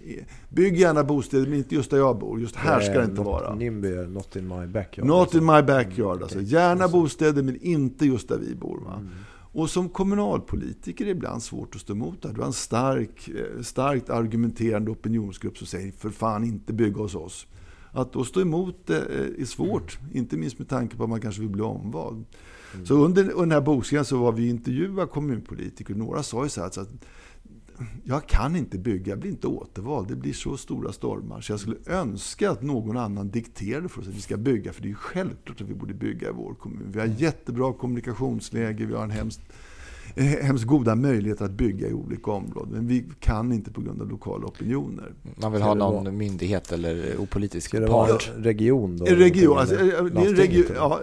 Bygg 0.49 0.77
gärna 0.77 1.03
bostäder, 1.03 1.47
men 1.47 1.57
inte 1.57 1.75
just 1.75 1.91
där 1.91 1.97
jag 1.97 2.19
bor. 2.19 2.39
Just 2.41 2.55
här 2.55 2.79
ska 2.79 2.93
det 2.93 3.03
inte 3.03 3.15
not, 3.15 3.25
vara. 3.25 3.55
NIMBY 3.55 3.87
är 3.87 4.07
not 4.07 4.35
in 4.35 4.47
my 4.47 4.67
backyard. 4.67 5.07
Not 5.07 5.33
in 5.33 5.39
liksom. 5.39 5.55
my 5.55 5.61
backyard. 5.61 6.21
Alltså. 6.23 6.41
Gärna 6.41 6.87
bostäder, 6.87 7.43
men 7.43 7.61
inte 7.61 8.05
just 8.05 8.29
där 8.29 8.37
vi 8.37 8.55
bor. 8.55 8.79
Va? 8.85 8.93
Mm. 8.93 9.09
Och 9.51 9.69
som 9.69 9.89
kommunalpolitiker 9.89 11.05
är 11.05 11.05
det 11.05 11.11
ibland 11.11 11.43
svårt 11.43 11.75
att 11.75 11.81
stå 11.81 11.93
emot 11.93 12.21
det. 12.21 12.33
Du 12.33 12.39
har 12.39 12.47
en 12.47 12.53
stark, 12.53 13.27
eh, 13.27 13.61
starkt 13.61 14.09
argumenterande 14.09 14.91
opinionsgrupp 14.91 15.57
som 15.57 15.67
säger 15.67 15.91
för 15.91 16.09
fan 16.09 16.43
inte 16.43 16.73
bygga 16.73 17.01
hos 17.01 17.15
oss. 17.15 17.47
Att 17.91 18.13
då 18.13 18.23
stå 18.23 18.41
emot 18.41 18.87
det 18.87 18.97
eh, 18.97 19.41
är 19.41 19.45
svårt, 19.45 19.99
inte 20.13 20.37
minst 20.37 20.59
med 20.59 20.69
tanke 20.69 20.97
på 20.97 21.03
att 21.03 21.09
man 21.09 21.21
kanske 21.21 21.41
vill 21.41 21.49
bli 21.49 21.61
omvald. 21.61 22.25
Så 22.83 22.93
under, 22.93 23.23
under 23.23 23.39
den 23.39 23.51
här 23.51 23.61
bokskrivningen 23.61 24.05
så 24.05 24.17
var 24.17 24.31
vi 24.31 24.49
intervjuade 24.49 25.07
kommunpolitiker. 25.07 25.95
Några 25.95 26.23
sa 26.23 26.43
ju 26.43 26.49
så 26.49 26.61
här, 26.61 26.69
så 26.69 26.81
att 26.81 26.89
jag 28.03 28.27
kan 28.27 28.55
inte 28.55 28.77
bygga, 28.77 29.09
jag 29.09 29.19
blir 29.19 29.31
inte 29.31 29.47
återvald. 29.47 30.07
Det 30.07 30.15
blir 30.15 30.33
så 30.33 30.57
stora 30.57 30.91
stormar. 30.91 31.41
Så 31.41 31.51
jag 31.51 31.59
skulle 31.59 31.77
önska 31.85 32.51
att 32.51 32.61
någon 32.61 32.97
annan 32.97 33.29
dikterade 33.29 33.89
för 33.89 34.01
oss 34.01 34.07
att 34.07 34.13
vi 34.13 34.21
ska 34.21 34.37
bygga. 34.37 34.73
För 34.73 34.81
det 34.81 34.87
är 34.87 34.89
ju 34.89 34.95
självklart 34.95 35.61
att 35.61 35.69
vi 35.69 35.73
borde 35.73 35.93
bygga 35.93 36.29
i 36.29 36.31
vår 36.31 36.53
kommun. 36.53 36.91
Vi 36.91 36.99
har 36.99 37.07
jättebra 37.07 37.73
kommunikationsläge, 37.73 38.85
vi 38.85 38.93
har 38.93 39.03
en 39.03 39.11
hemskt, 39.11 39.41
hemskt 40.15 40.65
goda 40.65 40.95
möjligheter 40.95 41.45
att 41.45 41.51
bygga 41.51 41.87
i 41.87 41.93
olika 41.93 42.31
områden. 42.31 42.71
Men 42.73 42.87
vi 42.87 43.05
kan 43.19 43.51
inte 43.51 43.71
på 43.71 43.81
grund 43.81 44.01
av 44.01 44.09
lokala 44.09 44.45
opinioner. 44.47 45.13
Man 45.41 45.51
vill 45.51 45.61
ha 45.61 45.73
någon 45.73 46.03
vara- 46.03 46.13
myndighet 46.13 46.71
eller 46.71 47.15
opolitisk 47.19 47.67
Ska 47.69 47.79
det 47.79 47.87
vara 47.87 48.07
part. 48.07 48.31
region 48.37 48.97
då? 48.97 49.05
Region, 49.05 49.57
alltså, 49.57 49.75
Eller 49.75 49.83
eh, 49.83 49.89
det 49.89 49.95
är 49.97 50.07
en 50.07 50.13
landstinget, 50.13 50.39
region 50.39 50.65
eller? 50.65 50.75
ja, 50.75 50.99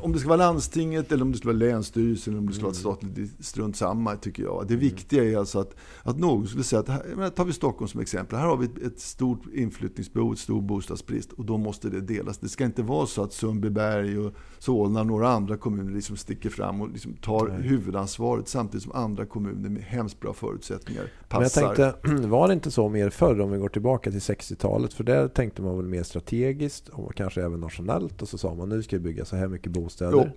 om 0.00 0.12
det 0.12 0.18
ska 0.18 0.28
vara 0.28 0.38
landstinget 0.38 1.12
eller 1.12 1.22
om 1.22 1.32
det 1.32 1.38
ska 1.38 1.48
vara 1.48 1.56
länsstyrelsen 1.56 2.32
eller 2.32 2.40
om 2.40 2.46
det 2.48 2.54
ska 2.54 2.62
vara 2.62 2.72
ett 2.72 2.78
statligt, 2.78 3.14
det 3.38 3.44
strunt 3.44 3.76
samma 3.76 4.16
tycker 4.16 4.42
jag. 4.42 4.64
Det 4.68 4.76
viktiga 4.76 5.24
är 5.24 5.36
alltså 5.36 5.58
att, 5.58 5.74
att 6.02 6.18
någon 6.18 6.46
skulle 6.46 6.64
säga 6.64 6.80
att, 6.80 6.88
här, 6.88 7.02
menar, 7.16 7.30
tar 7.30 7.44
vi 7.44 7.52
Stockholm 7.52 7.88
som 7.88 8.00
exempel, 8.00 8.38
här 8.38 8.46
har 8.46 8.56
vi 8.56 8.64
ett, 8.66 8.82
ett 8.82 9.00
stort 9.00 9.42
inflyttningsbehov, 9.54 10.32
ett 10.32 10.38
stor 10.38 10.60
bostadsbrist 10.60 11.32
och 11.32 11.44
då 11.44 11.58
måste 11.58 11.88
det 11.90 12.00
delas. 12.00 12.38
Det 12.38 12.48
ska 12.48 12.64
inte 12.64 12.82
vara 12.82 13.06
så 13.06 13.22
att 13.22 13.32
Sundbyberg 13.32 14.18
och 14.18 14.32
Solna 14.62 15.00
och 15.00 15.06
några 15.06 15.28
andra 15.28 15.56
kommuner 15.56 15.92
liksom 15.92 16.16
sticker 16.16 16.50
fram 16.50 16.80
och 16.80 16.90
liksom 16.90 17.14
tar 17.14 17.48
Nej. 17.48 17.62
huvudansvaret 17.62 18.48
samtidigt 18.48 18.82
som 18.82 18.92
andra 18.92 19.26
kommuner 19.26 19.68
med 19.68 19.82
hemskt 19.82 20.20
bra 20.20 20.32
förutsättningar 20.32 21.02
Men 21.02 21.10
jag 21.28 21.42
passar. 21.42 21.74
tänkte, 21.74 21.94
var 22.28 22.48
det 22.48 22.54
inte 22.54 22.70
så 22.70 22.88
mer 22.88 23.10
förr 23.10 23.40
om 23.40 23.50
vi 23.50 23.58
går 23.58 23.68
tillbaka 23.68 24.10
till 24.10 24.20
60-talet? 24.20 24.92
För 24.94 25.04
där 25.04 25.28
tänkte 25.28 25.62
man 25.62 25.76
väl 25.76 25.86
mer 25.86 26.02
strategiskt 26.02 26.88
och 26.88 27.14
kanske 27.14 27.42
även 27.42 27.60
nationellt. 27.60 28.22
Och 28.22 28.28
så 28.28 28.38
sa 28.38 28.54
man 28.54 28.68
nu 28.68 28.82
ska 28.82 28.96
vi 28.96 29.02
bygga 29.02 29.24
så 29.24 29.36
här 29.36 29.48
mycket 29.48 29.72
bostäder. 29.72 30.32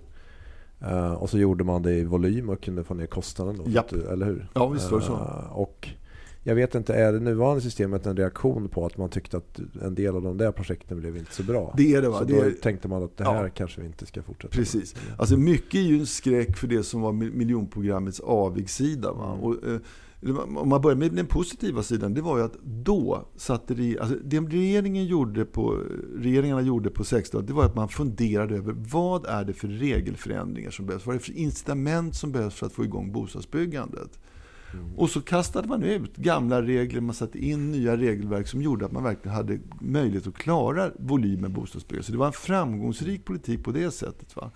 Eh, 0.80 1.12
och 1.12 1.30
så 1.30 1.38
gjorde 1.38 1.64
man 1.64 1.82
det 1.82 1.92
i 1.92 2.04
volym 2.04 2.48
och 2.48 2.62
kunde 2.62 2.84
få 2.84 2.94
ner 2.94 3.06
kostnaden. 3.06 3.56
Då, 3.64 3.70
Japp. 3.70 3.92
Eller 3.92 4.26
hur? 4.26 4.48
Ja, 4.54 4.68
visst 4.68 4.90
var 4.90 4.98
det 4.98 5.06
så. 5.06 5.12
Eh, 5.12 5.52
och 5.52 5.88
jag 6.48 6.54
vet 6.54 6.74
inte, 6.74 6.94
är 6.94 7.12
det 7.12 7.20
nuvarande 7.20 7.60
systemet 7.60 8.06
en 8.06 8.16
reaktion 8.16 8.68
på 8.68 8.86
att 8.86 8.98
man 8.98 9.08
tyckte 9.10 9.36
att 9.36 9.60
en 9.82 9.94
del 9.94 10.16
av 10.16 10.22
de 10.22 10.36
där 10.38 10.52
projekten 10.52 10.98
blev 11.00 11.16
inte 11.16 11.34
så 11.34 11.42
bra? 11.42 11.74
Det 11.76 11.94
är 11.94 12.02
det 12.02 12.08
va? 12.08 12.18
Så 12.18 12.24
Det 12.24 12.34
då 12.36 12.42
är, 12.42 12.50
tänkte 12.50 12.88
man 12.88 13.02
att 13.02 13.16
det 13.16 13.24
här 13.24 13.44
Ja. 13.44 13.50
kanske 13.54 13.80
vi 13.80 13.86
inte 13.86 14.06
ska 14.06 14.22
fortsätta 14.22 14.52
Precis. 14.56 14.94
med. 14.94 15.20
Alltså 15.20 15.36
mycket 15.36 15.74
är 15.74 15.84
ju 15.84 15.98
en 15.98 16.06
skräck 16.06 16.56
för 16.56 16.66
det 16.66 16.82
som 16.82 17.00
var 17.00 17.12
mil- 17.12 17.32
miljonprogrammets 17.32 18.20
avigsida. 18.20 19.12
Va? 19.12 19.32
Mm. 19.32 19.40
Och, 19.44 19.54
eh, 19.68 19.80
om 20.56 20.68
man 20.68 20.80
börjar 20.80 20.96
med 20.96 21.12
den 21.12 21.26
positiva 21.26 21.82
sidan, 21.82 22.14
det 22.14 22.20
var 22.20 22.38
ju 22.38 22.44
att 22.44 22.56
då 22.62 23.28
satte 23.36 23.74
det, 23.74 23.98
alltså 23.98 24.16
det 24.24 24.40
regeringen 24.40 25.04
gjorde 25.06 25.44
på, 25.44 25.78
regeringarna 26.16 26.62
gjorde 26.62 26.90
på 26.90 27.02
60-talet, 27.04 27.46
det 27.46 27.52
var 27.52 27.64
att 27.64 27.74
man 27.76 27.88
funderade 27.88 28.56
över 28.56 28.74
vad 28.90 29.26
är 29.26 29.44
det 29.44 29.52
för 29.52 29.68
regelförändringar 29.68 30.70
som 30.70 30.86
behövs? 30.86 31.06
Vad 31.06 31.14
är 31.14 31.18
det 31.18 31.24
för 31.24 31.36
incitament 31.38 32.14
som 32.16 32.32
behövs 32.32 32.54
för 32.54 32.66
att 32.66 32.72
få 32.72 32.84
igång 32.84 33.12
bostadsbyggandet? 33.12 34.18
Och 34.96 35.10
så 35.10 35.20
kastade 35.20 35.68
man 35.68 35.82
ut 35.82 36.16
gamla 36.16 36.62
regler, 36.62 37.00
man 37.00 37.14
satte 37.14 37.38
in 37.38 37.70
nya 37.72 37.96
regelverk 37.96 38.48
som 38.48 38.62
gjorde 38.62 38.86
att 38.86 38.92
man 38.92 39.02
verkligen 39.02 39.36
hade 39.36 39.58
möjlighet 39.80 40.26
att 40.26 40.34
klara 40.34 40.90
volymen 40.98 41.52
bostadsbyggande. 41.52 42.06
Så 42.06 42.12
det 42.12 42.18
var 42.18 42.26
en 42.26 42.32
framgångsrik 42.32 43.24
politik 43.24 43.64
på 43.64 43.72
det 43.72 43.90
sättet. 43.90 44.36
Va? 44.36 44.50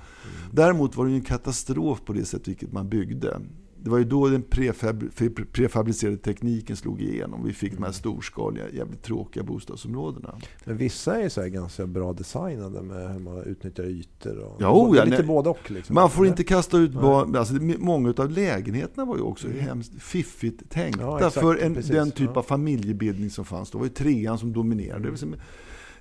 Däremot 0.53 0.97
var 0.97 1.07
det 1.07 1.13
en 1.13 1.23
katastrof 1.23 2.05
på 2.05 2.13
det 2.13 2.25
sätt 2.25 2.49
vilket 2.49 2.73
man 2.73 2.89
byggde. 2.89 3.41
Det 3.83 3.91
var 3.91 3.99
ju 3.99 4.05
då 4.05 4.29
den 4.29 4.43
prefab 4.43 5.03
pre- 5.03 5.45
prefabricerade 5.53 6.17
tekniken 6.17 6.77
slog 6.77 7.01
igenom. 7.03 7.45
Vi 7.45 7.53
fick 7.53 7.75
de 7.77 7.83
här 7.83 7.93
storskaliga, 7.93 8.65
jävligt 8.73 9.03
tråkiga 9.03 9.43
bostadsområdena. 9.43 10.35
Men 10.65 10.77
vissa 10.77 11.21
är 11.23 11.29
så 11.29 11.43
ganska 11.49 11.87
bra 11.87 12.13
designade 12.13 12.83
med 12.83 13.13
hur 13.13 13.19
man 13.21 13.43
utnyttjar 13.43 13.85
ytor. 13.85 14.39
Och, 14.39 14.57
Ja, 14.63 14.73
oh, 14.73 14.93
det 14.93 14.99
ja, 14.99 15.05
lite 15.05 15.23
både 15.23 15.51
och. 15.51 15.71
Liksom. 15.71 15.95
Man 15.95 16.11
får 16.11 16.27
inte 16.27 16.45
kasta 16.45 16.79
ut 16.79 16.93
barn. 16.93 17.37
Alltså, 17.37 17.55
det- 17.55 17.79
många 17.79 18.15
av 18.17 18.31
lägenheterna 18.31 19.05
var 19.05 19.17
ju 19.17 19.23
också 19.23 19.49
hemskt 19.49 20.03
fiffigt 20.03 20.71
tänkta 20.71 21.03
Ja, 21.03 21.17
exakt, 21.17 21.35
för 21.35 21.57
en, 21.57 21.75
den 21.89 22.11
typ 22.11 22.37
av 22.37 22.43
familjebildning 22.43 23.31
som 23.31 23.45
fanns. 23.45 23.71
Då 23.71 23.79
var 23.79 23.85
ju 23.85 23.91
trean 23.93 24.39
som 24.39 24.53
dominerade. 24.53 25.09
Mm. 25.09 25.35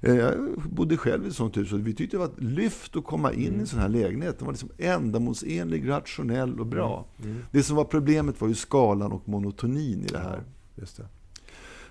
Eh, 0.02 0.16
Jag 0.16 0.36
bodde 0.72 0.98
själv 0.98 1.26
i 1.26 1.28
ett 1.28 1.36
sånt 1.36 1.58
hus 1.58 1.74
och 1.74 1.88
vi 1.88 1.94
tyckte 1.94 2.18
det 2.18 2.20
var 2.20 2.26
ett 2.26 2.44
lyft 2.44 2.96
att 2.96 3.04
komma 3.04 3.34
in 3.34 3.42
i 3.42 3.48
Mm. 3.48 3.60
en 3.60 3.68
sån 3.68 3.80
här 3.80 3.90
lägenhet. 3.90 4.38
Den 4.40 4.46
var 4.46 4.54
liksom 4.54 4.70
ändamålsenlig, 4.78 5.90
rationell 5.90 6.60
och 6.60 6.66
bra. 6.66 7.06
Mm. 7.24 7.38
Det 7.52 7.64
som 7.64 7.76
var 7.76 7.84
problemet 7.84 8.42
var 8.42 8.48
ju 8.48 8.56
skalan 8.56 9.12
och 9.12 9.30
monotonin 9.30 10.04
i 10.04 10.08
det 10.08 10.18
här. 10.20 10.44
Ja, 10.76 10.82
det. 10.98 11.04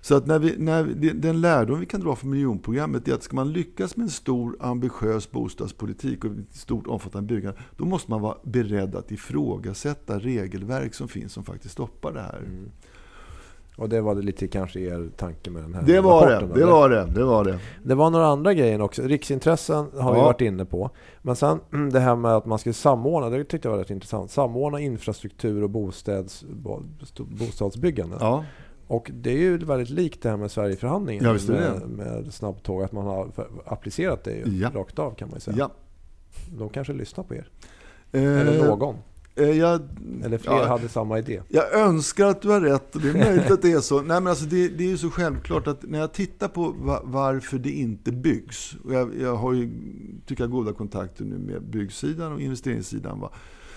Så 0.01 0.15
att 0.15 0.27
när 0.27 0.39
vi, 0.39 0.55
när 0.59 0.83
vi, 0.83 1.11
den 1.11 1.41
lärdom 1.41 1.81
vi 1.81 1.87
kan 1.87 2.01
dra 2.01 2.17
från 2.17 2.31
miljonprogrammet 2.31 3.09
är 3.09 3.15
att 3.15 3.23
ska 3.23 3.37
man 3.37 3.53
lyckas 3.53 3.97
med 3.97 4.05
en 4.05 4.11
stor 4.11 4.57
ambitiös 4.61 5.31
bostadspolitik 5.31 6.25
och 6.25 6.31
ett 6.31 6.55
stort 6.57 6.87
omfattande 6.87 7.35
byggande, 7.35 7.59
då 7.77 7.85
måste 7.85 8.11
man 8.11 8.21
vara 8.21 8.37
beredd 8.45 8.95
att 8.95 9.13
ifrågasätta 9.13 10.19
regelverk 10.19 10.95
som 10.95 11.09
finns 11.09 11.33
som 11.33 11.45
faktiskt 11.45 11.73
stoppar 11.73 12.13
det 12.13 12.21
här. 12.21 12.43
Och 13.79 13.89
det 13.89 14.01
var 14.01 14.15
det 14.15 14.23
lite 14.23 14.49
kanske 14.49 14.81
er 14.81 15.09
tanke 15.17 15.51
med 15.51 15.63
den 15.63 15.75
här 15.75 15.83
Det 15.83 16.01
var 16.01 16.27
det, 16.27 16.35
rapporten, 16.37 16.55
det 16.55 16.63
eller? 16.63 16.73
var 16.73 16.89
det, 16.89 17.07
det 17.15 17.25
var 17.25 17.45
det. 17.45 17.59
Det 17.83 17.95
var 17.95 18.11
några 18.11 18.27
andra 18.27 18.55
grejer 18.55 18.81
också. 18.81 19.03
Riksintressen 19.03 19.87
har 20.01 20.13
vi 20.13 20.19
Ja. 20.19 20.25
varit 20.25 20.41
inne 20.41 20.65
på. 20.65 20.91
Men 21.23 21.37
sen 21.37 21.61
det 21.93 22.01
här 22.01 22.17
med 22.17 22.31
att 22.37 22.47
man 22.47 22.59
ska 22.59 22.73
samordna, 22.73 23.31
det 23.31 23.45
tyckte 23.45 23.69
jag 23.69 23.73
var 23.73 23.79
rätt 23.79 23.91
intressant. 23.91 24.31
Samordna 24.31 24.81
infrastruktur 24.81 25.63
och 25.63 25.71
bostads, 25.71 26.45
bo- 26.51 26.83
bostadsbyggande. 27.39 28.17
Ja, 28.21 28.45
Och 28.87 29.11
det 29.15 29.31
är 29.31 29.39
ju 29.39 29.59
väldigt 29.59 29.91
likt 29.91 30.23
det 30.23 30.29
här 30.31 30.37
med 30.37 30.51
Sverigeförhandlingen 30.51 31.25
Ja, 31.25 31.33
visst 31.33 31.47
det 31.47 31.53
med, 31.53 31.89
med 31.89 32.35
snabbtåg. 32.35 32.83
Att 32.83 32.93
man 32.93 33.07
har 33.07 33.29
applicerat 33.67 34.25
det 34.25 34.33
ju 34.35 34.57
Ja. 34.63 34.71
rakt 34.75 34.99
av 34.99 35.11
kan 35.15 35.29
man 35.29 35.37
ju 35.37 35.41
säga. 35.41 35.57
ja. 35.59 35.71
De 36.59 36.69
kanske 36.69 36.93
lyssnar 36.93 37.25
på 37.25 37.35
er. 37.35 37.49
Eh, 38.13 38.23
Eller 38.23 38.67
någon. 38.67 38.95
Eh, 39.39 39.59
jag, 39.59 39.81
Eller 40.25 40.39
fler 40.39 40.53
ja, 40.53 40.67
hade 40.67 40.89
samma 40.89 41.19
idé. 41.19 41.43
Jag 41.49 41.73
önskar 41.73 42.27
att 42.27 42.43
du 42.43 42.49
har 42.49 42.61
rätt 42.61 42.95
och 42.95 43.01
det 43.01 43.09
är 43.09 43.15
möjligt 43.15 43.51
att 43.51 43.63
det 43.63 43.73
är 43.73 43.81
så. 43.81 43.97
Nej, 43.97 44.21
men 44.21 44.27
alltså 44.27 44.45
det, 44.45 44.69
det 44.69 44.85
är 44.85 44.89
ju 44.89 44.99
så 44.99 45.11
självklart 45.11 45.67
att 45.67 45.83
när 45.83 45.99
jag 45.99 46.13
tittar 46.13 46.49
på 46.49 46.75
va, 46.79 47.01
varför 47.05 47.59
det 47.59 47.71
inte 47.71 48.13
byggs. 48.13 48.77
Och 48.85 48.95
jag, 48.95 49.21
jag 49.21 49.37
har 49.37 49.53
ju, 49.53 49.71
tycker 50.27 50.43
jag, 50.43 50.51
goda 50.51 50.73
kontakter 50.73 51.25
nu 51.25 51.39
med 51.39 51.63
byggsidan 51.63 52.33
och 52.33 52.41
investeringssidan. 52.41 53.21
Va, 53.21 53.31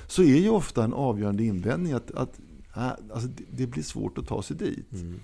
så 0.07 0.21
är 0.21 0.37
ju 0.37 0.49
ofta 0.49 0.83
en 0.83 0.93
avgörande 0.93 1.43
invändning 1.43 1.93
att, 1.93 2.11
att 2.11 2.39
äh, 2.75 2.87
alltså 3.13 3.27
det, 3.27 3.43
det 3.49 3.67
blir 3.67 3.83
svårt 3.83 4.17
att 4.17 4.27
ta 4.27 4.41
sig 4.41 4.57
dit. 4.57 4.93
Mm. 4.93 5.19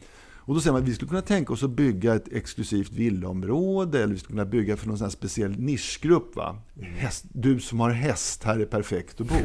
Och 0.48 0.56
då 0.56 0.62
säger 0.62 0.74
man 0.74 0.82
att 0.82 0.88
vi 0.88 0.94
skulle 0.94 1.10
kunna 1.10 1.22
tänka 1.22 1.54
oss 1.54 1.64
att 1.64 1.70
bygga 1.70 2.16
ett 2.16 2.28
exklusivt 2.32 2.92
villaområde 2.92 4.04
eller 4.04 4.14
vi 4.14 4.20
skulle 4.20 4.34
kunna 4.34 4.46
bygga 4.46 4.78
för 4.78 4.88
någon 4.88 4.98
sån 4.98 5.12
speciell 5.12 5.60
nischgrupp. 5.60 6.36
Va? 6.36 6.62
Häst, 6.82 7.26
du 7.32 7.60
som 7.60 7.80
har 7.80 7.90
häst, 7.90 8.44
här 8.44 8.60
är 8.60 8.66
perfekt 8.66 9.22
att 9.22 9.28
bo. 9.28 9.36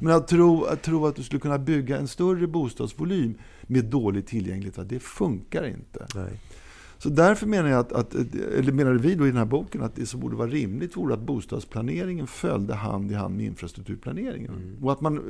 Men 0.00 0.12
att 0.12 0.28
tro, 0.28 0.64
att 0.64 0.82
tro 0.82 1.06
att 1.06 1.16
du 1.16 1.22
skulle 1.22 1.40
kunna 1.40 1.58
bygga 1.58 1.98
en 1.98 2.08
större 2.08 2.46
bostadsvolym 2.46 3.34
med 3.62 3.84
dålig 3.84 4.26
tillgänglighet, 4.26 4.78
va? 4.78 4.84
det 4.84 5.00
funkar 5.00 5.64
inte. 5.66 6.06
Nej. 6.14 6.40
Så 7.02 7.08
därför 7.08 7.46
menar 7.46 7.68
jag 7.68 7.80
att, 7.80 7.92
att 7.92 8.14
eller 8.58 8.72
menade 8.72 8.98
vi 8.98 9.14
då 9.14 9.26
i 9.26 9.28
den 9.28 9.36
här 9.36 9.44
boken 9.44 9.82
att 9.82 9.96
det 9.96 10.06
som 10.06 10.20
borde 10.20 10.36
vara 10.36 10.48
rimligt 10.48 10.96
vore 10.96 11.14
att 11.14 11.20
bostadsplaneringen 11.20 12.26
följde 12.26 12.74
hand 12.74 13.10
i 13.10 13.14
hand 13.14 13.36
med 13.36 13.46
infrastrukturplaneringen. 13.46 14.76
Och 14.82 14.92
att 14.92 15.00
man, 15.00 15.20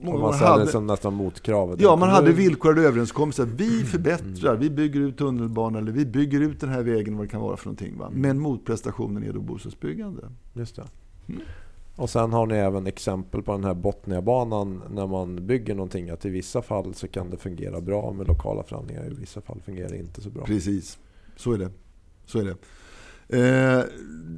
många 0.00 0.14
Och 0.14 0.20
man 0.20 0.34
hade, 0.34 0.66
som 0.66 0.86
nästan 0.86 1.14
motkravet. 1.14 1.80
Ja, 1.80 1.96
man 1.96 2.08
hade 2.08 2.32
villkorade 2.32 2.82
överenskommelser. 2.82 3.44
Vi 3.44 3.84
förbättrar, 3.84 4.56
vi 4.56 4.70
bygger 4.70 5.00
ut 5.00 5.18
tunnelbanan 5.18 5.82
eller 5.82 5.92
vi 5.92 6.06
bygger 6.06 6.40
ut 6.40 6.60
den 6.60 6.70
här 6.70 6.82
vägen, 6.82 7.16
vad 7.16 7.26
det 7.26 7.30
kan 7.30 7.40
vara 7.40 7.56
för 7.56 7.66
någonting. 7.66 7.98
Va? 7.98 8.10
Men 8.12 8.40
motprestationen 8.40 9.24
är 9.24 9.32
då 9.32 9.40
bostadsbyggande. 9.40 10.22
Just 10.52 10.76
det. 10.76 10.84
Mm. 11.28 11.40
Och 11.96 12.10
sen 12.10 12.32
har 12.32 12.46
ni 12.46 12.54
även 12.54 12.86
exempel 12.86 13.42
på 13.42 13.52
den 13.52 13.64
här 13.64 13.74
Botniabanan 13.74 14.82
när 14.90 15.06
man 15.06 15.46
bygger 15.46 15.74
någonting 15.74 16.10
att 16.10 16.24
i 16.24 16.30
vissa 16.30 16.62
fall 16.62 16.94
så 16.94 17.08
kan 17.08 17.30
det 17.30 17.36
fungera 17.36 17.80
bra 17.80 18.12
med 18.12 18.28
lokala 18.28 18.62
förhandlingar, 18.62 19.06
i 19.06 19.14
vissa 19.14 19.40
fall 19.40 19.60
fungerar 19.64 19.88
det 19.88 19.98
inte 19.98 20.20
så 20.20 20.30
bra. 20.30 20.44
Precis, 20.44 20.98
så 21.36 21.52
är 21.52 21.58
det. 21.58 21.70
Så 22.26 22.38
är 22.38 22.44
det. 22.44 22.56
Eh, 23.38 23.84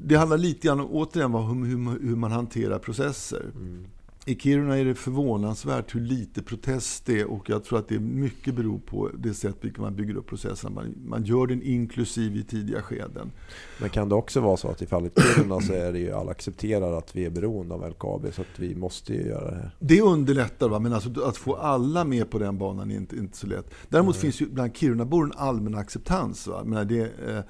det 0.05 0.17
handlar 0.17 0.39
lite 0.39 0.67
grann 0.67 0.81
om, 0.81 0.87
återigen 0.91 1.35
om 1.35 1.65
hur, 1.65 2.09
hur 2.09 2.17
man 2.17 2.33
hanterar 2.33 2.79
processer. 2.79 3.51
Mm. 3.55 3.87
I 4.27 4.35
Kiruna 4.35 4.79
är 4.79 4.85
det 4.85 4.95
förvånansvärt 4.95 5.95
hur 5.95 6.01
lite 6.01 6.43
protest 6.43 7.07
det 7.07 7.21
är 7.21 7.31
och 7.31 7.51
jag 7.51 7.65
tror 7.65 7.79
att 7.79 7.89
det 7.89 7.99
mycket 7.99 8.55
beror 8.55 8.79
på 8.79 9.11
det 9.19 9.35
sätt 9.35 9.57
vilket 9.61 9.81
man 9.81 9.97
bygger 9.97 10.17
upp 10.17 10.27
processerna. 10.27 10.75
Man, 10.75 10.95
man 11.05 11.25
gör 11.25 11.47
den 11.47 11.63
inklusiv 11.63 12.37
i 12.37 12.45
tidiga 12.45 12.83
skeden. 12.83 13.33
Men 13.81 13.91
kan 13.91 14.09
det 14.09 14.15
också 14.15 14.41
vara 14.41 14.57
så 14.57 14.69
att 14.69 14.83
i 14.83 14.87
fallet 14.87 15.13
Kiruna 15.23 15.61
så 15.61 15.73
är 15.73 15.93
det 15.93 15.99
ju 15.99 16.13
alla 16.13 16.31
accepterar 16.31 16.99
att 16.99 17.17
vi 17.17 17.25
är 17.25 17.31
beroende 17.31 17.75
av 17.75 17.91
LKAB 17.91 18.27
så 18.35 18.41
att 18.41 18.59
vi 18.59 18.75
måste 18.75 19.13
ju 19.13 19.23
göra 19.27 19.51
det 19.51 19.57
här. 19.57 19.77
Det 19.79 20.01
underlättar, 20.01 20.69
va? 20.69 20.79
men 20.79 20.93
alltså, 20.93 21.25
att 21.25 21.37
få 21.37 21.55
alla 21.55 22.05
med 22.05 22.31
på 22.31 22.39
den 22.39 22.59
banan 22.59 22.91
är 22.91 22.97
inte, 22.97 23.17
inte 23.17 23.37
så 23.37 23.47
lätt. 23.47 23.71
Däremot 23.89 24.17
finns 24.17 24.41
ju 24.41 24.47
bland 24.47 24.77
Kirunabor 24.77 25.25
en 25.25 25.33
allmän 25.37 25.75
acceptans. 25.75 26.47
Va? 26.47 26.63
Men 26.65 26.89
det, 26.89 27.01
eh, 27.01 27.41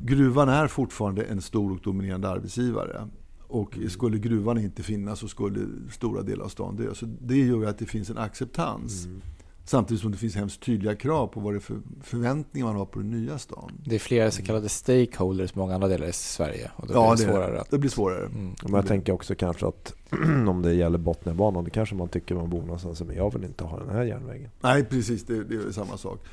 gruvan 0.00 0.48
är 0.48 0.66
fortfarande 0.66 1.22
en 1.22 1.40
stor 1.40 1.72
och 1.72 1.80
dominerande 1.80 2.28
arbetsgivare. 2.28 3.08
Och 3.50 3.78
skulle 3.88 4.18
gruvan 4.18 4.58
inte 4.58 4.82
finnas 4.82 5.18
så 5.18 5.28
skulle 5.28 5.66
stora 5.92 6.22
delar 6.22 6.44
av 6.44 6.48
stan 6.48 6.76
dö. 6.76 6.94
Så 6.94 7.06
det 7.20 7.36
gör 7.36 7.56
ju 7.58 7.66
att 7.66 7.78
det 7.78 7.86
finns 7.86 8.10
en 8.10 8.18
acceptans. 8.18 9.08
Samtidigt 9.64 10.02
som 10.02 10.12
det 10.12 10.18
finns 10.18 10.34
hemskt 10.36 10.60
tydliga 10.62 10.94
krav 10.96 11.26
på 11.26 11.40
vad 11.40 11.52
det 11.54 11.58
är 11.58 11.60
för 11.60 11.76
förväntningar 12.02 12.66
man 12.66 12.76
har 12.76 12.84
på 12.84 12.98
den 12.98 13.10
nya 13.10 13.38
stan. 13.38 13.72
Det 13.84 13.94
är 13.94 13.98
flera 13.98 14.30
så 14.30 14.42
kallade 14.42 14.68
stakeholders 14.68 15.50
i 15.50 15.58
många 15.58 15.74
andra 15.74 15.88
delar 15.88 16.06
i 16.06 16.12
Sverige. 16.12 16.70
Och 16.76 16.86
då 16.86 16.94
Ja, 16.94 17.14
blir 17.16 17.26
det 17.26 17.32
svårare 17.32 17.60
att... 17.60 17.70
det 17.70 17.78
blir 17.78 17.90
svårare. 17.90 18.26
Mm. 18.26 18.54
Men 18.62 18.74
jag 18.74 18.86
tänker 18.86 19.12
också 19.12 19.34
kanske 19.34 19.66
att 19.66 19.94
om 20.48 20.62
det 20.62 20.74
gäller 20.74 20.98
Botniabanan, 20.98 21.64
det 21.64 21.70
kanske 21.70 21.94
man 21.94 22.08
tycker 22.08 22.34
man 22.34 22.50
bor 22.50 22.60
någonstans, 22.62 23.02
men 23.02 23.16
jag 23.16 23.32
vill 23.34 23.44
inte 23.44 23.64
ha 23.64 23.78
den 23.78 23.88
här 23.88 24.02
järnvägen. 24.04 24.50
Nej, 24.60 24.84
precis. 24.84 25.24
Det, 25.24 25.44
det 25.44 25.54
är 25.54 25.72
samma 25.72 25.96
sak. 25.96 26.24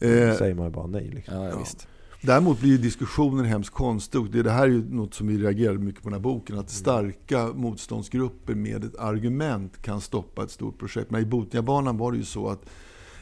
Då 0.00 0.06
Eh, 0.06 0.34
säger 0.36 0.54
man 0.54 0.64
ju 0.66 0.70
bara 0.72 0.86
nej. 0.86 1.10
Liksom. 1.14 1.34
Ja, 1.34 1.44
ja, 1.44 1.50
Ja. 1.50 1.58
visst. 1.58 1.88
Däremot 2.26 2.60
blir 2.60 2.70
ju 2.70 2.78
diskussionen 2.78 3.44
hemskt 3.44 3.74
konstig. 3.74 4.30
Det, 4.32 4.42
det 4.42 4.50
här 4.50 4.62
är 4.62 4.68
ju 4.68 4.90
något 4.90 5.14
som 5.14 5.26
vi 5.26 5.38
reagerade 5.38 5.78
mycket 5.78 6.02
på 6.02 6.08
den 6.08 6.14
här 6.14 6.22
boken. 6.22 6.58
Att 6.58 6.70
starka 6.70 7.46
motståndsgrupper 7.54 8.54
med 8.54 8.84
ett 8.84 8.96
argument 8.96 9.82
kan 9.82 10.00
stoppa 10.00 10.44
ett 10.44 10.50
stort 10.50 10.78
projekt. 10.78 11.10
Men 11.10 11.22
i 11.22 11.26
Botniabanan 11.26 11.96
var 11.96 12.12
det 12.12 12.18
ju 12.18 12.24
så 12.24 12.48
att 12.48 12.66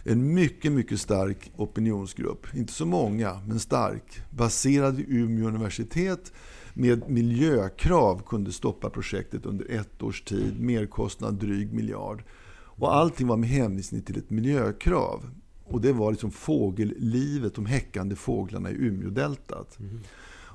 en 0.05 0.35
mycket, 0.35 0.73
mycket 0.73 1.01
stark 1.01 1.53
opinionsgrupp, 1.57 2.47
inte 2.55 2.73
så 2.73 2.87
många, 2.87 3.41
men 3.47 3.59
stark, 3.59 4.21
baserad 4.31 4.97
vid 4.97 5.07
Umeå 5.09 5.49
universitet 5.49 6.33
med 6.75 7.11
miljökrav 7.11 8.23
kunde 8.27 8.53
stoppa 8.53 8.91
projektet 8.91 9.47
under 9.47 9.71
ett 9.71 10.03
års 10.03 10.23
tid, 10.23 10.61
merkostnad 10.61 11.35
dryg 11.35 11.73
miljard. 11.73 12.23
Och 12.55 12.95
allting 12.95 13.27
var 13.27 13.37
med 13.37 13.49
hänvisning 13.49 14.03
till 14.03 14.19
ett 14.19 14.31
miljökrav. 14.31 15.25
Och 15.73 15.81
det 15.81 15.93
var 15.93 16.11
liksom 16.11 16.31
fågellivet, 16.31 17.55
de 17.55 17.67
häckande 17.67 18.15
fåglarna 18.17 18.71
i 18.71 18.75
Umeådeltat. 18.75 19.79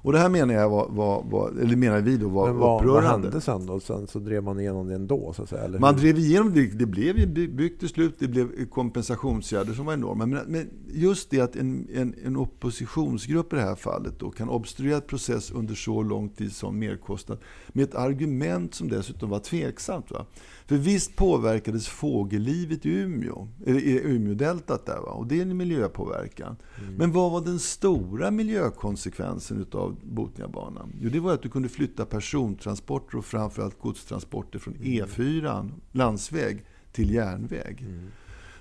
Och 0.01 0.13
det 0.13 0.19
här 0.19 0.29
menar 0.29 0.53
jag 0.53 0.69
var, 0.69 0.89
var, 0.89 1.23
var 1.29 1.49
eller 1.61 1.75
menar 1.75 2.01
vi 2.01 2.17
då 2.17 2.29
var 2.29 2.47
Men 2.47 2.57
vad, 2.57 2.69
vad 2.69 2.81
upprörande. 2.81 3.27
hände 3.27 3.41
sen 3.41 3.65
då? 3.65 3.79
Sen 3.79 4.07
så 4.07 4.19
drev 4.19 4.43
man 4.43 4.59
igenom 4.59 4.87
det 4.87 4.95
ändå 4.95 5.33
så 5.33 5.43
att 5.43 5.49
säga? 5.49 5.61
Eller 5.63 5.79
Man 5.79 5.93
hur? 5.95 6.01
drev 6.01 6.17
igenom 6.19 6.53
det. 6.53 6.65
Det 6.67 6.85
blev 6.85 7.17
ju 7.17 7.27
by- 7.27 7.47
byggt 7.47 7.79
till 7.79 7.89
slut. 7.89 8.15
Det 8.19 8.27
blev 8.27 8.69
kompensationsåtgärder 8.69 9.73
som 9.73 9.85
var 9.85 9.93
enorma. 9.93 10.25
Men, 10.25 10.39
men 10.47 10.69
just 10.93 11.29
det 11.29 11.39
att 11.41 11.55
en, 11.55 11.87
en, 11.93 12.15
en 12.25 12.37
oppositionsgrupp 12.37 13.53
i 13.53 13.55
det 13.55 13.61
här 13.61 13.75
fallet 13.75 14.19
då 14.19 14.31
kan 14.31 14.49
obstruera 14.49 14.97
ett 14.97 15.07
process 15.07 15.51
under 15.51 15.75
så 15.75 16.01
lång 16.03 16.29
tid 16.29 16.55
som 16.55 16.79
merkostnad 16.79 17.37
med 17.67 17.83
ett 17.83 17.95
argument 17.95 18.75
som 18.75 18.89
dessutom 18.89 19.29
var 19.29 19.39
tveksamt. 19.39 20.11
Va? 20.11 20.25
För 20.67 20.75
visst 20.75 21.15
påverkades 21.15 21.87
fågellivet 21.87 22.85
i 22.85 22.89
Umeå, 22.89 23.47
i 23.65 23.99
Umeådeltat 23.99 24.85
där 24.85 24.97
va? 24.97 25.11
och 25.11 25.27
det 25.27 25.37
är 25.37 25.41
en 25.41 25.57
miljöpåverkan. 25.57 26.55
Men 26.97 27.11
vad 27.11 27.31
var 27.31 27.41
den 27.41 27.59
stora 27.59 28.31
miljökonsekvensen 28.31 29.61
utav 29.61 29.97
Botniabanan? 30.03 30.93
Jo, 31.01 31.09
det 31.09 31.19
var 31.19 31.33
att 31.33 31.41
du 31.41 31.49
kunde 31.49 31.69
flytta 31.69 32.05
persontransporter 32.05 33.17
och 33.17 33.25
framförallt 33.25 33.79
godstransporter 33.79 34.59
från 34.59 34.73
E4, 34.73 35.69
landsväg, 35.91 36.65
till 36.91 37.13
järnväg. 37.13 37.85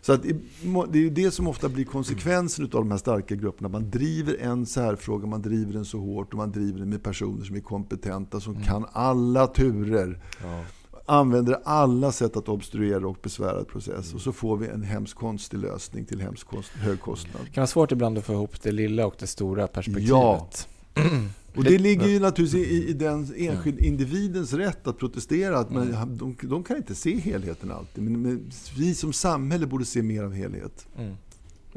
Så 0.01 0.13
att 0.13 0.23
det 0.93 0.99
är 1.07 1.11
det 1.11 1.31
som 1.31 1.47
ofta 1.47 1.69
blir 1.69 1.85
konsekvensen 1.85 2.65
av 2.65 2.71
de 2.71 2.91
här 2.91 2.99
starka 2.99 3.35
grupperna. 3.35 3.69
Man 3.69 3.91
driver 3.91 4.37
en 4.41 4.67
särfråga, 4.67 5.27
man 5.27 5.43
driver 5.43 5.73
den 5.73 5.85
så 5.85 5.99
hårt 5.99 6.33
och 6.33 6.39
man 6.39 6.53
driver 6.53 6.79
den 6.79 6.89
med 6.89 7.03
personer 7.03 7.45
som 7.45 7.57
är 7.57 7.61
kompetenta, 7.61 8.41
som 8.41 8.63
kan 8.63 8.87
alla 8.93 9.47
turer. 9.47 10.21
Ja. 10.43 10.65
Använder 11.09 11.59
alla 11.65 12.13
sätt 12.13 12.37
att 12.37 12.49
obstruera 12.49 13.09
och 13.09 13.19
besvära 13.23 13.61
ett 13.61 13.69
process. 13.69 14.15
Och 14.15 14.21
så 14.21 14.33
får 14.33 14.57
vi 14.57 14.67
en 14.67 14.83
hemskt 14.83 15.15
konstig 15.15 15.59
lösning 15.59 16.05
till 16.05 16.21
hemskt 16.21 16.45
kost- 16.45 16.73
hög 16.73 17.01
kostnad. 17.01 17.43
Det 17.45 17.51
kan 17.51 17.61
vara 17.63 17.67
svårt 17.67 17.93
ibland 17.93 18.19
att 18.19 18.25
få 18.25 18.33
ihop 18.33 18.63
det 18.63 18.73
lilla 18.73 19.07
och 19.07 19.15
det 19.19 19.27
stora 19.27 19.67
perspektivet. 19.67 20.09
Ja. 20.09 20.49
Och 21.57 21.65
det 21.65 21.79
ligger 21.79 22.07
ju 22.07 22.21
naturligtvis 22.21 22.69
i, 22.69 22.89
i 22.89 22.93
den 22.93 23.33
enskilda 23.37 23.85
individens 23.85 24.53
rätt 24.53 24.87
att 24.87 24.99
protestera. 24.99 25.59
Att 25.59 25.71
man, 25.71 26.17
de, 26.19 26.37
de 26.49 26.63
kan 26.65 26.77
inte 26.77 26.95
se 26.95 27.19
helheten 27.19 27.71
alltid. 27.71 28.05
Men, 28.05 28.23
men 28.23 28.51
vi 28.77 28.95
som 28.95 29.13
samhälle 29.13 29.67
borde 29.67 29.85
se 29.85 30.03
mer 30.03 30.23
av 30.23 30.33
helhet. 30.33 30.87
Mm. 30.99 31.17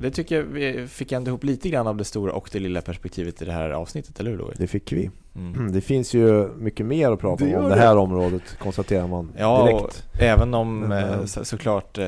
Det 0.01 0.11
tycker 0.11 0.35
jag 0.35 0.43
vi 0.43 0.87
fick 0.87 1.11
ändå 1.11 1.29
ihop 1.29 1.43
lite 1.43 1.69
grann 1.69 1.87
av 1.87 1.97
det 1.97 2.03
stora 2.03 2.33
och 2.33 2.49
det 2.51 2.59
lilla 2.59 2.81
perspektivet 2.81 3.41
i 3.41 3.45
det 3.45 3.51
här 3.51 3.69
avsnittet, 3.69 4.19
eller 4.19 4.31
hur 4.31 4.37
Louis? 4.37 4.57
Det 4.57 4.67
fick 4.67 4.91
vi. 4.91 5.09
Mm. 5.35 5.71
Det 5.71 5.81
finns 5.81 6.13
ju 6.13 6.49
mycket 6.57 6.85
mer 6.85 7.11
att 7.11 7.19
prata 7.19 7.45
Det 7.45 7.55
om 7.57 7.63
det 7.63 7.69
det. 7.69 7.81
här 7.81 7.97
området 7.97 8.43
konstaterar 8.59 9.07
man 9.07 9.31
Ja, 9.37 9.63
direkt. 9.65 10.03
och 10.13 10.21
även 10.21 10.53
om 10.53 10.91
eh, 10.91 11.13
eh, 11.13 11.25
så, 11.25 11.45
såklart 11.45 11.97
eh, 11.97 12.07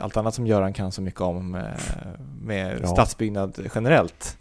allt 0.00 0.16
annat 0.16 0.34
som 0.34 0.46
Göran 0.46 0.72
kan 0.72 0.92
så 0.92 1.02
mycket 1.02 1.20
om 1.20 1.50
med 2.42 2.78
Ja. 2.82 2.86
stadsbyggnad 2.88 3.58
generellt. 3.74 4.38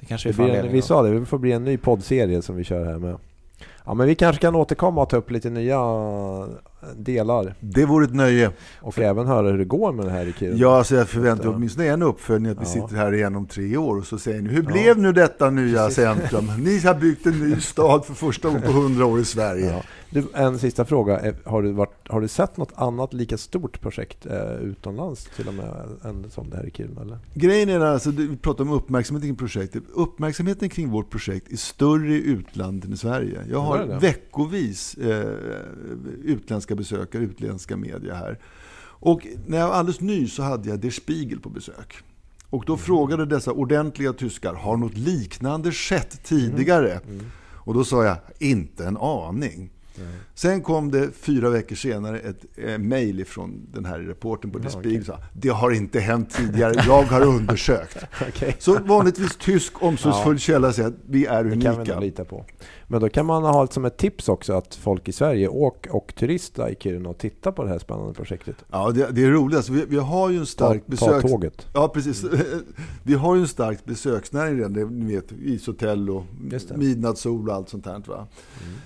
Det 0.00 0.06
kanske 0.06 0.28
vi 0.28 0.32
Det 0.32 0.36
får 0.36 0.44
blir 0.44 0.54
en, 0.54 0.72
vi 0.72 0.82
sa 0.82 1.02
det, 1.02 1.18
det 1.20 1.26
får 1.26 1.38
bli 1.38 1.52
en 1.52 1.64
ny 1.64 1.76
poddserie 1.76 2.42
som 2.42 2.56
vi 2.56 2.64
kör 2.64 2.84
här 2.84 2.98
med. 2.98 3.16
Ja 3.84 3.94
men 3.94 4.06
vi 4.06 4.14
kanske 4.14 4.40
kan 4.42 4.54
återkomma 4.54 5.02
och 5.02 5.08
ta 5.08 5.16
upp 5.16 5.30
lite 5.30 5.50
nya 5.50 5.78
delar 6.96 7.54
Det 7.60 7.84
vore 7.84 8.04
ett 8.04 8.14
nöje. 8.14 8.50
och 8.80 8.98
även 8.98 9.26
höra 9.26 9.50
hur 9.50 9.58
det 9.58 9.64
går 9.64 9.92
med 9.92 10.06
det 10.06 10.10
här 10.12 10.26
i 10.26 10.32
Kiruna. 10.32 10.56
Ja, 10.58 10.78
alltså 10.78 10.94
jag 10.96 11.08
förväntar 11.08 11.44
mig 11.44 11.54
åtminstone 11.56 11.86
en 11.88 12.02
uppföljning 12.02 12.52
att 12.52 12.58
vi 12.58 12.62
Ja. 12.62 12.68
sitter 12.82 12.96
här 12.96 13.14
igen 13.14 13.36
om 13.36 13.46
tre 13.46 13.76
år 13.76 13.96
och 13.98 14.06
så 14.06 14.18
säger 14.18 14.42
ni 14.42 14.48
hur 14.48 14.62
Ja. 14.62 14.70
blev 14.72 14.98
nu 14.98 15.12
detta 15.12 15.50
nya 15.50 15.78
Precis. 15.86 15.94
centrum? 16.04 16.50
Ni 16.58 16.78
har 16.78 16.94
byggt 16.94 17.26
en 17.26 17.38
ny 17.50 17.60
stad 17.60 18.04
för 18.04 18.14
första 18.14 18.48
gången 18.48 18.62
på 18.62 18.72
hundra 18.72 19.06
år 19.06 19.20
i 19.20 19.24
Sverige. 19.24 19.70
Ja. 19.72 19.82
Du, 20.12 20.24
en 20.34 20.58
sista 20.58 20.84
fråga. 20.84 21.34
Har 21.44 21.62
du, 21.62 21.72
varit, 21.72 22.08
har 22.08 22.20
du 22.20 22.28
sett 22.28 22.56
något 22.56 22.72
annat 22.74 23.12
lika 23.14 23.38
stort 23.38 23.80
projekt 23.80 24.26
eh, 24.26 24.54
utomlands 24.62 25.28
till 25.36 25.48
och 25.48 25.54
med 25.54 25.66
än 26.04 26.30
som 26.30 26.50
det 26.50 26.56
här 26.56 26.66
i 26.66 26.70
Kiruna? 26.70 27.00
Eller? 27.02 27.18
Grejen 27.34 27.68
är 27.68 27.80
alltså, 27.80 28.10
vi 28.10 28.36
pratar 28.36 28.64
om 28.64 28.72
uppmärksamheten 28.72 29.28
kring 29.28 29.36
projektet. 29.36 29.82
Uppmärksamheten 29.94 30.68
kring 30.68 30.88
vårt 30.90 31.10
projekt 31.10 31.52
är 31.52 31.56
större 31.56 32.14
i 32.14 32.22
utlandet 32.26 32.84
än 32.88 32.92
i 32.92 32.96
Sverige. 32.96 33.40
Jag 33.50 33.60
har 33.60 33.98
veckovis 34.00 34.94
eh, 34.94 35.26
utländska 36.24 36.69
besökare, 36.74 37.22
utländska 37.22 37.76
media 37.76 38.14
här. 38.14 38.38
Och 39.02 39.26
när 39.46 39.58
jag 39.58 39.68
var 39.68 39.74
alldeles 39.74 40.00
ny 40.00 40.28
så 40.28 40.42
hade 40.42 40.68
jag 40.68 40.78
Der 40.80 40.90
Spiegel 40.90 41.40
på 41.40 41.48
besök. 41.48 41.96
Och 42.50 42.64
då 42.66 42.76
frågade 42.76 43.26
dessa 43.26 43.52
ordentliga 43.52 44.12
tyskar, 44.12 44.54
har 44.54 44.76
något 44.76 44.96
liknande 44.96 45.72
skett 45.72 46.24
tidigare? 46.24 47.00
Och 47.54 47.74
då 47.74 47.84
sa 47.84 48.04
jag, 48.04 48.16
inte 48.38 48.84
en 48.86 48.96
aning. 48.96 49.70
Sen 50.34 50.62
kom 50.62 50.90
det 50.90 51.10
fyra 51.12 51.50
veckor 51.50 51.76
senare 51.76 52.18
ett 52.18 52.44
eh, 52.56 52.78
mejl 52.78 53.24
från 53.24 53.66
den 53.72 53.84
här 53.84 53.98
reportern 53.98 54.50
på 54.50 54.58
Der 54.58 54.70
Ja, 54.74 54.80
Spiegel. 54.80 55.04
Sa, 55.04 55.18
det 55.32 55.48
har 55.48 55.70
inte 55.70 56.00
hänt 56.00 56.30
tidigare, 56.30 56.74
jag 56.86 57.02
har 57.02 57.20
undersökt. 57.20 57.96
Okej. 58.28 58.56
Så 58.58 58.78
vanligtvis 58.78 59.36
tysk 59.36 59.82
omsorgsfull 59.82 60.38
källa 60.38 60.72
säger 60.72 60.88
att 60.88 60.94
vi 61.08 61.26
är 61.26 61.44
Det 61.44 61.50
kan 61.50 61.60
vi 61.60 61.68
unika. 61.80 62.00
lita 62.00 62.24
på. 62.24 62.44
Men 62.92 63.00
då 63.00 63.08
kan 63.08 63.26
man 63.26 63.42
ha 63.42 63.66
som 63.66 63.84
ett 63.84 63.96
tips 63.96 64.28
också 64.28 64.52
att 64.52 64.74
folk 64.74 65.08
i 65.08 65.12
Sverige 65.12 65.48
åk 65.48 65.86
och 65.90 66.14
turista 66.16 66.70
i 66.70 66.76
Kiruna 66.80 67.08
och 67.08 67.18
titta 67.18 67.52
på 67.52 67.62
det 67.62 67.68
här 67.68 67.78
spännande 67.78 68.14
projektet. 68.14 68.64
Ja, 68.70 68.90
det, 68.90 69.10
det 69.10 69.24
är 69.24 69.30
roligt. 69.30 69.56
Alltså, 69.56 69.72
vi, 69.72 69.84
vi 69.88 69.96
har 69.96 70.30
ju 70.30 70.36
en 70.36 70.42
Ta, 70.42 70.46
stark 70.46 70.84
ta 70.86 70.90
besöks... 70.90 71.30
tåget. 71.30 71.66
Ja, 71.74 71.88
precis. 71.88 72.24
Vi 73.02 73.14
har 73.14 73.34
ju 73.34 73.40
en 73.40 73.48
stark 73.48 73.84
besöksnäring 73.84 74.56
redan. 74.56 74.98
Ni 74.98 75.14
vet, 75.14 75.32
ishotell 75.32 76.10
och 76.10 76.24
midnattssol 76.76 77.48
och 77.48 77.54
allt 77.54 77.68
sånt 77.68 77.86
här. 77.86 78.02
Va? 78.06 78.26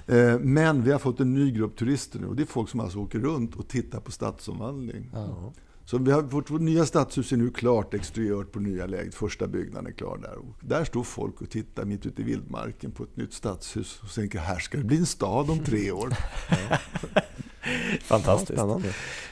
Eh, 0.06 0.38
Men 0.38 0.82
vi 0.82 0.92
har 0.92 0.98
fått 0.98 1.20
en 1.20 1.34
ny 1.34 1.50
grupp 1.50 1.76
turister 1.76 2.18
nu. 2.20 2.26
Och 2.26 2.36
det 2.36 2.42
är 2.42 2.46
folk 2.46 2.68
som 2.68 2.80
alltså 2.80 2.98
åker 2.98 3.18
runt 3.18 3.54
och 3.56 3.68
tittar 3.68 4.00
på 4.00 4.12
stadsomvandling. 4.12 5.10
Ja. 5.12 5.52
Så 5.86 5.98
vi 5.98 6.12
har, 6.12 6.22
vårt, 6.22 6.50
vårt 6.50 6.60
nya 6.60 6.86
stadshus 6.86 7.32
är 7.32 7.36
nu 7.36 7.50
klart 7.50 7.94
exteriört 7.94 8.52
på 8.52 8.60
nya 8.60 8.86
läget. 8.86 9.14
Första 9.14 9.46
byggnaden 9.46 9.86
är 9.86 9.90
klar 9.96 10.18
där. 10.22 10.34
Och 10.38 10.54
där 10.60 10.84
står 10.84 11.02
folk 11.02 11.40
och 11.40 11.50
tittar 11.50 11.84
mitt 11.84 12.06
ute 12.06 12.22
i 12.22 12.24
vildmarken 12.24 12.92
på 12.92 13.02
ett 13.02 13.16
nytt 13.16 13.32
stadshus 13.32 14.00
och 14.02 14.14
tänker 14.14 14.38
här 14.38 14.58
ska 14.58 14.78
det 14.78 14.84
bli 14.84 14.96
en 14.96 15.06
stad 15.06 15.50
om 15.50 15.58
tre 15.58 15.90
år. 15.92 16.08
Fantastiskt. 18.00 18.58
Ja. 18.58 18.80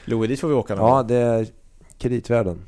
Louis, 0.05 0.29
dit 0.29 0.39
får 0.39 0.47
vi 0.47 0.53
åka 0.53 0.75
någon 0.75 0.89
Ja, 0.89 1.03
det 1.03 1.15
är 1.15 1.47
kreditvärden. 1.97 2.59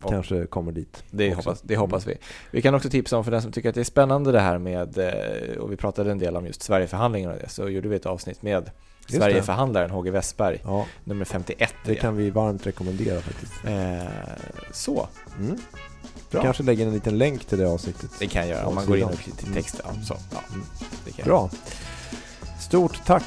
Och- 0.00 0.10
Kanske 0.10 0.46
kommer 0.46 0.72
dit. 0.72 1.04
Det 1.10 1.34
hoppas, 1.34 1.60
det 1.62 1.76
hoppas 1.76 2.06
vi. 2.06 2.14
Vi 2.50 2.62
kan 2.62 2.74
också 2.74 2.90
tipsa 2.90 3.16
om 3.18 3.24
för 3.24 3.30
den 3.30 3.42
som 3.42 3.52
tycker 3.52 3.68
att 3.68 3.74
det 3.74 3.80
är 3.80 3.84
spännande 3.84 4.32
det 4.32 4.40
här 4.40 4.58
med, 4.58 4.98
eh, 4.98 5.56
och 5.58 5.72
vi 5.72 5.76
pratade 5.76 6.10
en 6.10 6.18
del 6.18 6.36
om 6.36 6.46
just 6.46 6.62
Sverigeförhandlingarna 6.62 7.34
och 7.34 7.40
det, 7.40 7.48
så 7.48 7.68
gjorde 7.68 7.88
vi 7.88 7.96
ett 7.96 8.06
avsnitt 8.06 8.42
med 8.42 8.70
Just 9.08 9.22
Sverigeförhandlaren 9.22 9.90
HG 9.90 10.10
Westberg, 10.10 10.60
Ja, 10.64 10.86
nummer 11.04 11.24
51. 11.24 11.74
det 11.84 11.94
kan 11.94 12.16
vi 12.16 12.30
varmt 12.30 12.66
rekommendera 12.66 13.20
faktiskt. 13.20 13.52
Eh, 13.64 14.02
så, 14.72 15.08
Mm. 15.38 15.58
Bra. 16.30 16.42
kanske 16.42 16.62
lägger 16.62 16.86
en 16.86 16.92
liten 16.94 17.18
länk 17.18 17.44
till 17.44 17.58
det 17.58 17.68
avsnittet. 17.68 18.10
det 18.18 18.26
kan 18.26 18.48
jag 18.48 18.56
göra 18.58 18.66
om 18.66 18.74
man 18.74 18.84
Ja, 18.84 18.88
går 18.88 18.96
in 18.98 19.04
och 19.04 19.36
till 19.38 19.54
text. 19.54 19.80
Ja, 19.84 19.90
så, 20.04 20.16
ja, 20.32 20.38
Mm. 20.52 20.66
det 21.16 21.24
Bra. 21.24 21.50
Stort 22.60 23.00
tack. 23.06 23.24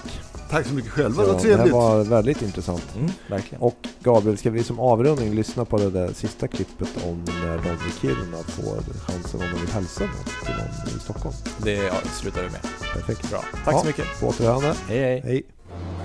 Tack 0.50 0.66
så 0.68 0.74
mycket 0.74 0.92
själva, 0.92 1.24
Ja, 1.24 1.28
det 1.28 1.34
här 1.34 1.40
trevligt. 1.42 1.74
var 1.74 2.04
väldigt 2.04 2.42
intressant. 2.42 2.86
Mm, 2.96 3.12
verkligen. 3.28 3.62
Och 3.62 3.76
Gabriel, 4.04 4.38
ska 4.38 4.50
vi 4.50 4.64
som 4.64 4.80
avrundning 4.80 5.34
lyssna 5.36 5.66
på 5.66 5.78
det 5.78 5.90
där 5.90 6.14
sista 6.14 6.48
klippet 6.48 6.90
om 7.06 7.24
när 7.44 7.58
de 7.58 7.70
i 7.70 7.92
Kiruna 8.02 8.38
får 8.38 8.94
chansen 9.00 9.42
om 9.42 9.48
de 9.54 9.60
vill 9.62 9.70
hälsa 9.70 10.00
till 10.46 10.54
någon 10.56 10.98
i 10.98 11.00
Stockholm? 11.00 11.36
Det 11.64 11.74
ja, 11.74 11.94
slutar 12.20 12.44
vi 12.44 12.50
med. 12.50 12.62
Perfekt. 12.94 13.30
Bra. 13.30 13.44
Tack 13.66 13.74
Ja. 13.76 13.80
så 13.80 13.86
mycket. 13.88 14.06
På 14.20 14.28
återhörande. 14.28 14.76
Hej 14.88 15.00
hej. 15.00 15.22
Hej. 15.26 15.44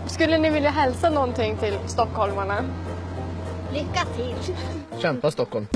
Skulle 0.07 0.39
ni 0.39 0.51
vilja 0.51 0.71
hälsa 0.71 1.11
någonting 1.11 1.57
till 1.57 1.79
stockholmarna? 1.87 2.65
Lycka 3.73 4.05
till! 4.17 4.55
Kämpa 5.03 5.31
Stockholm. 5.31 5.67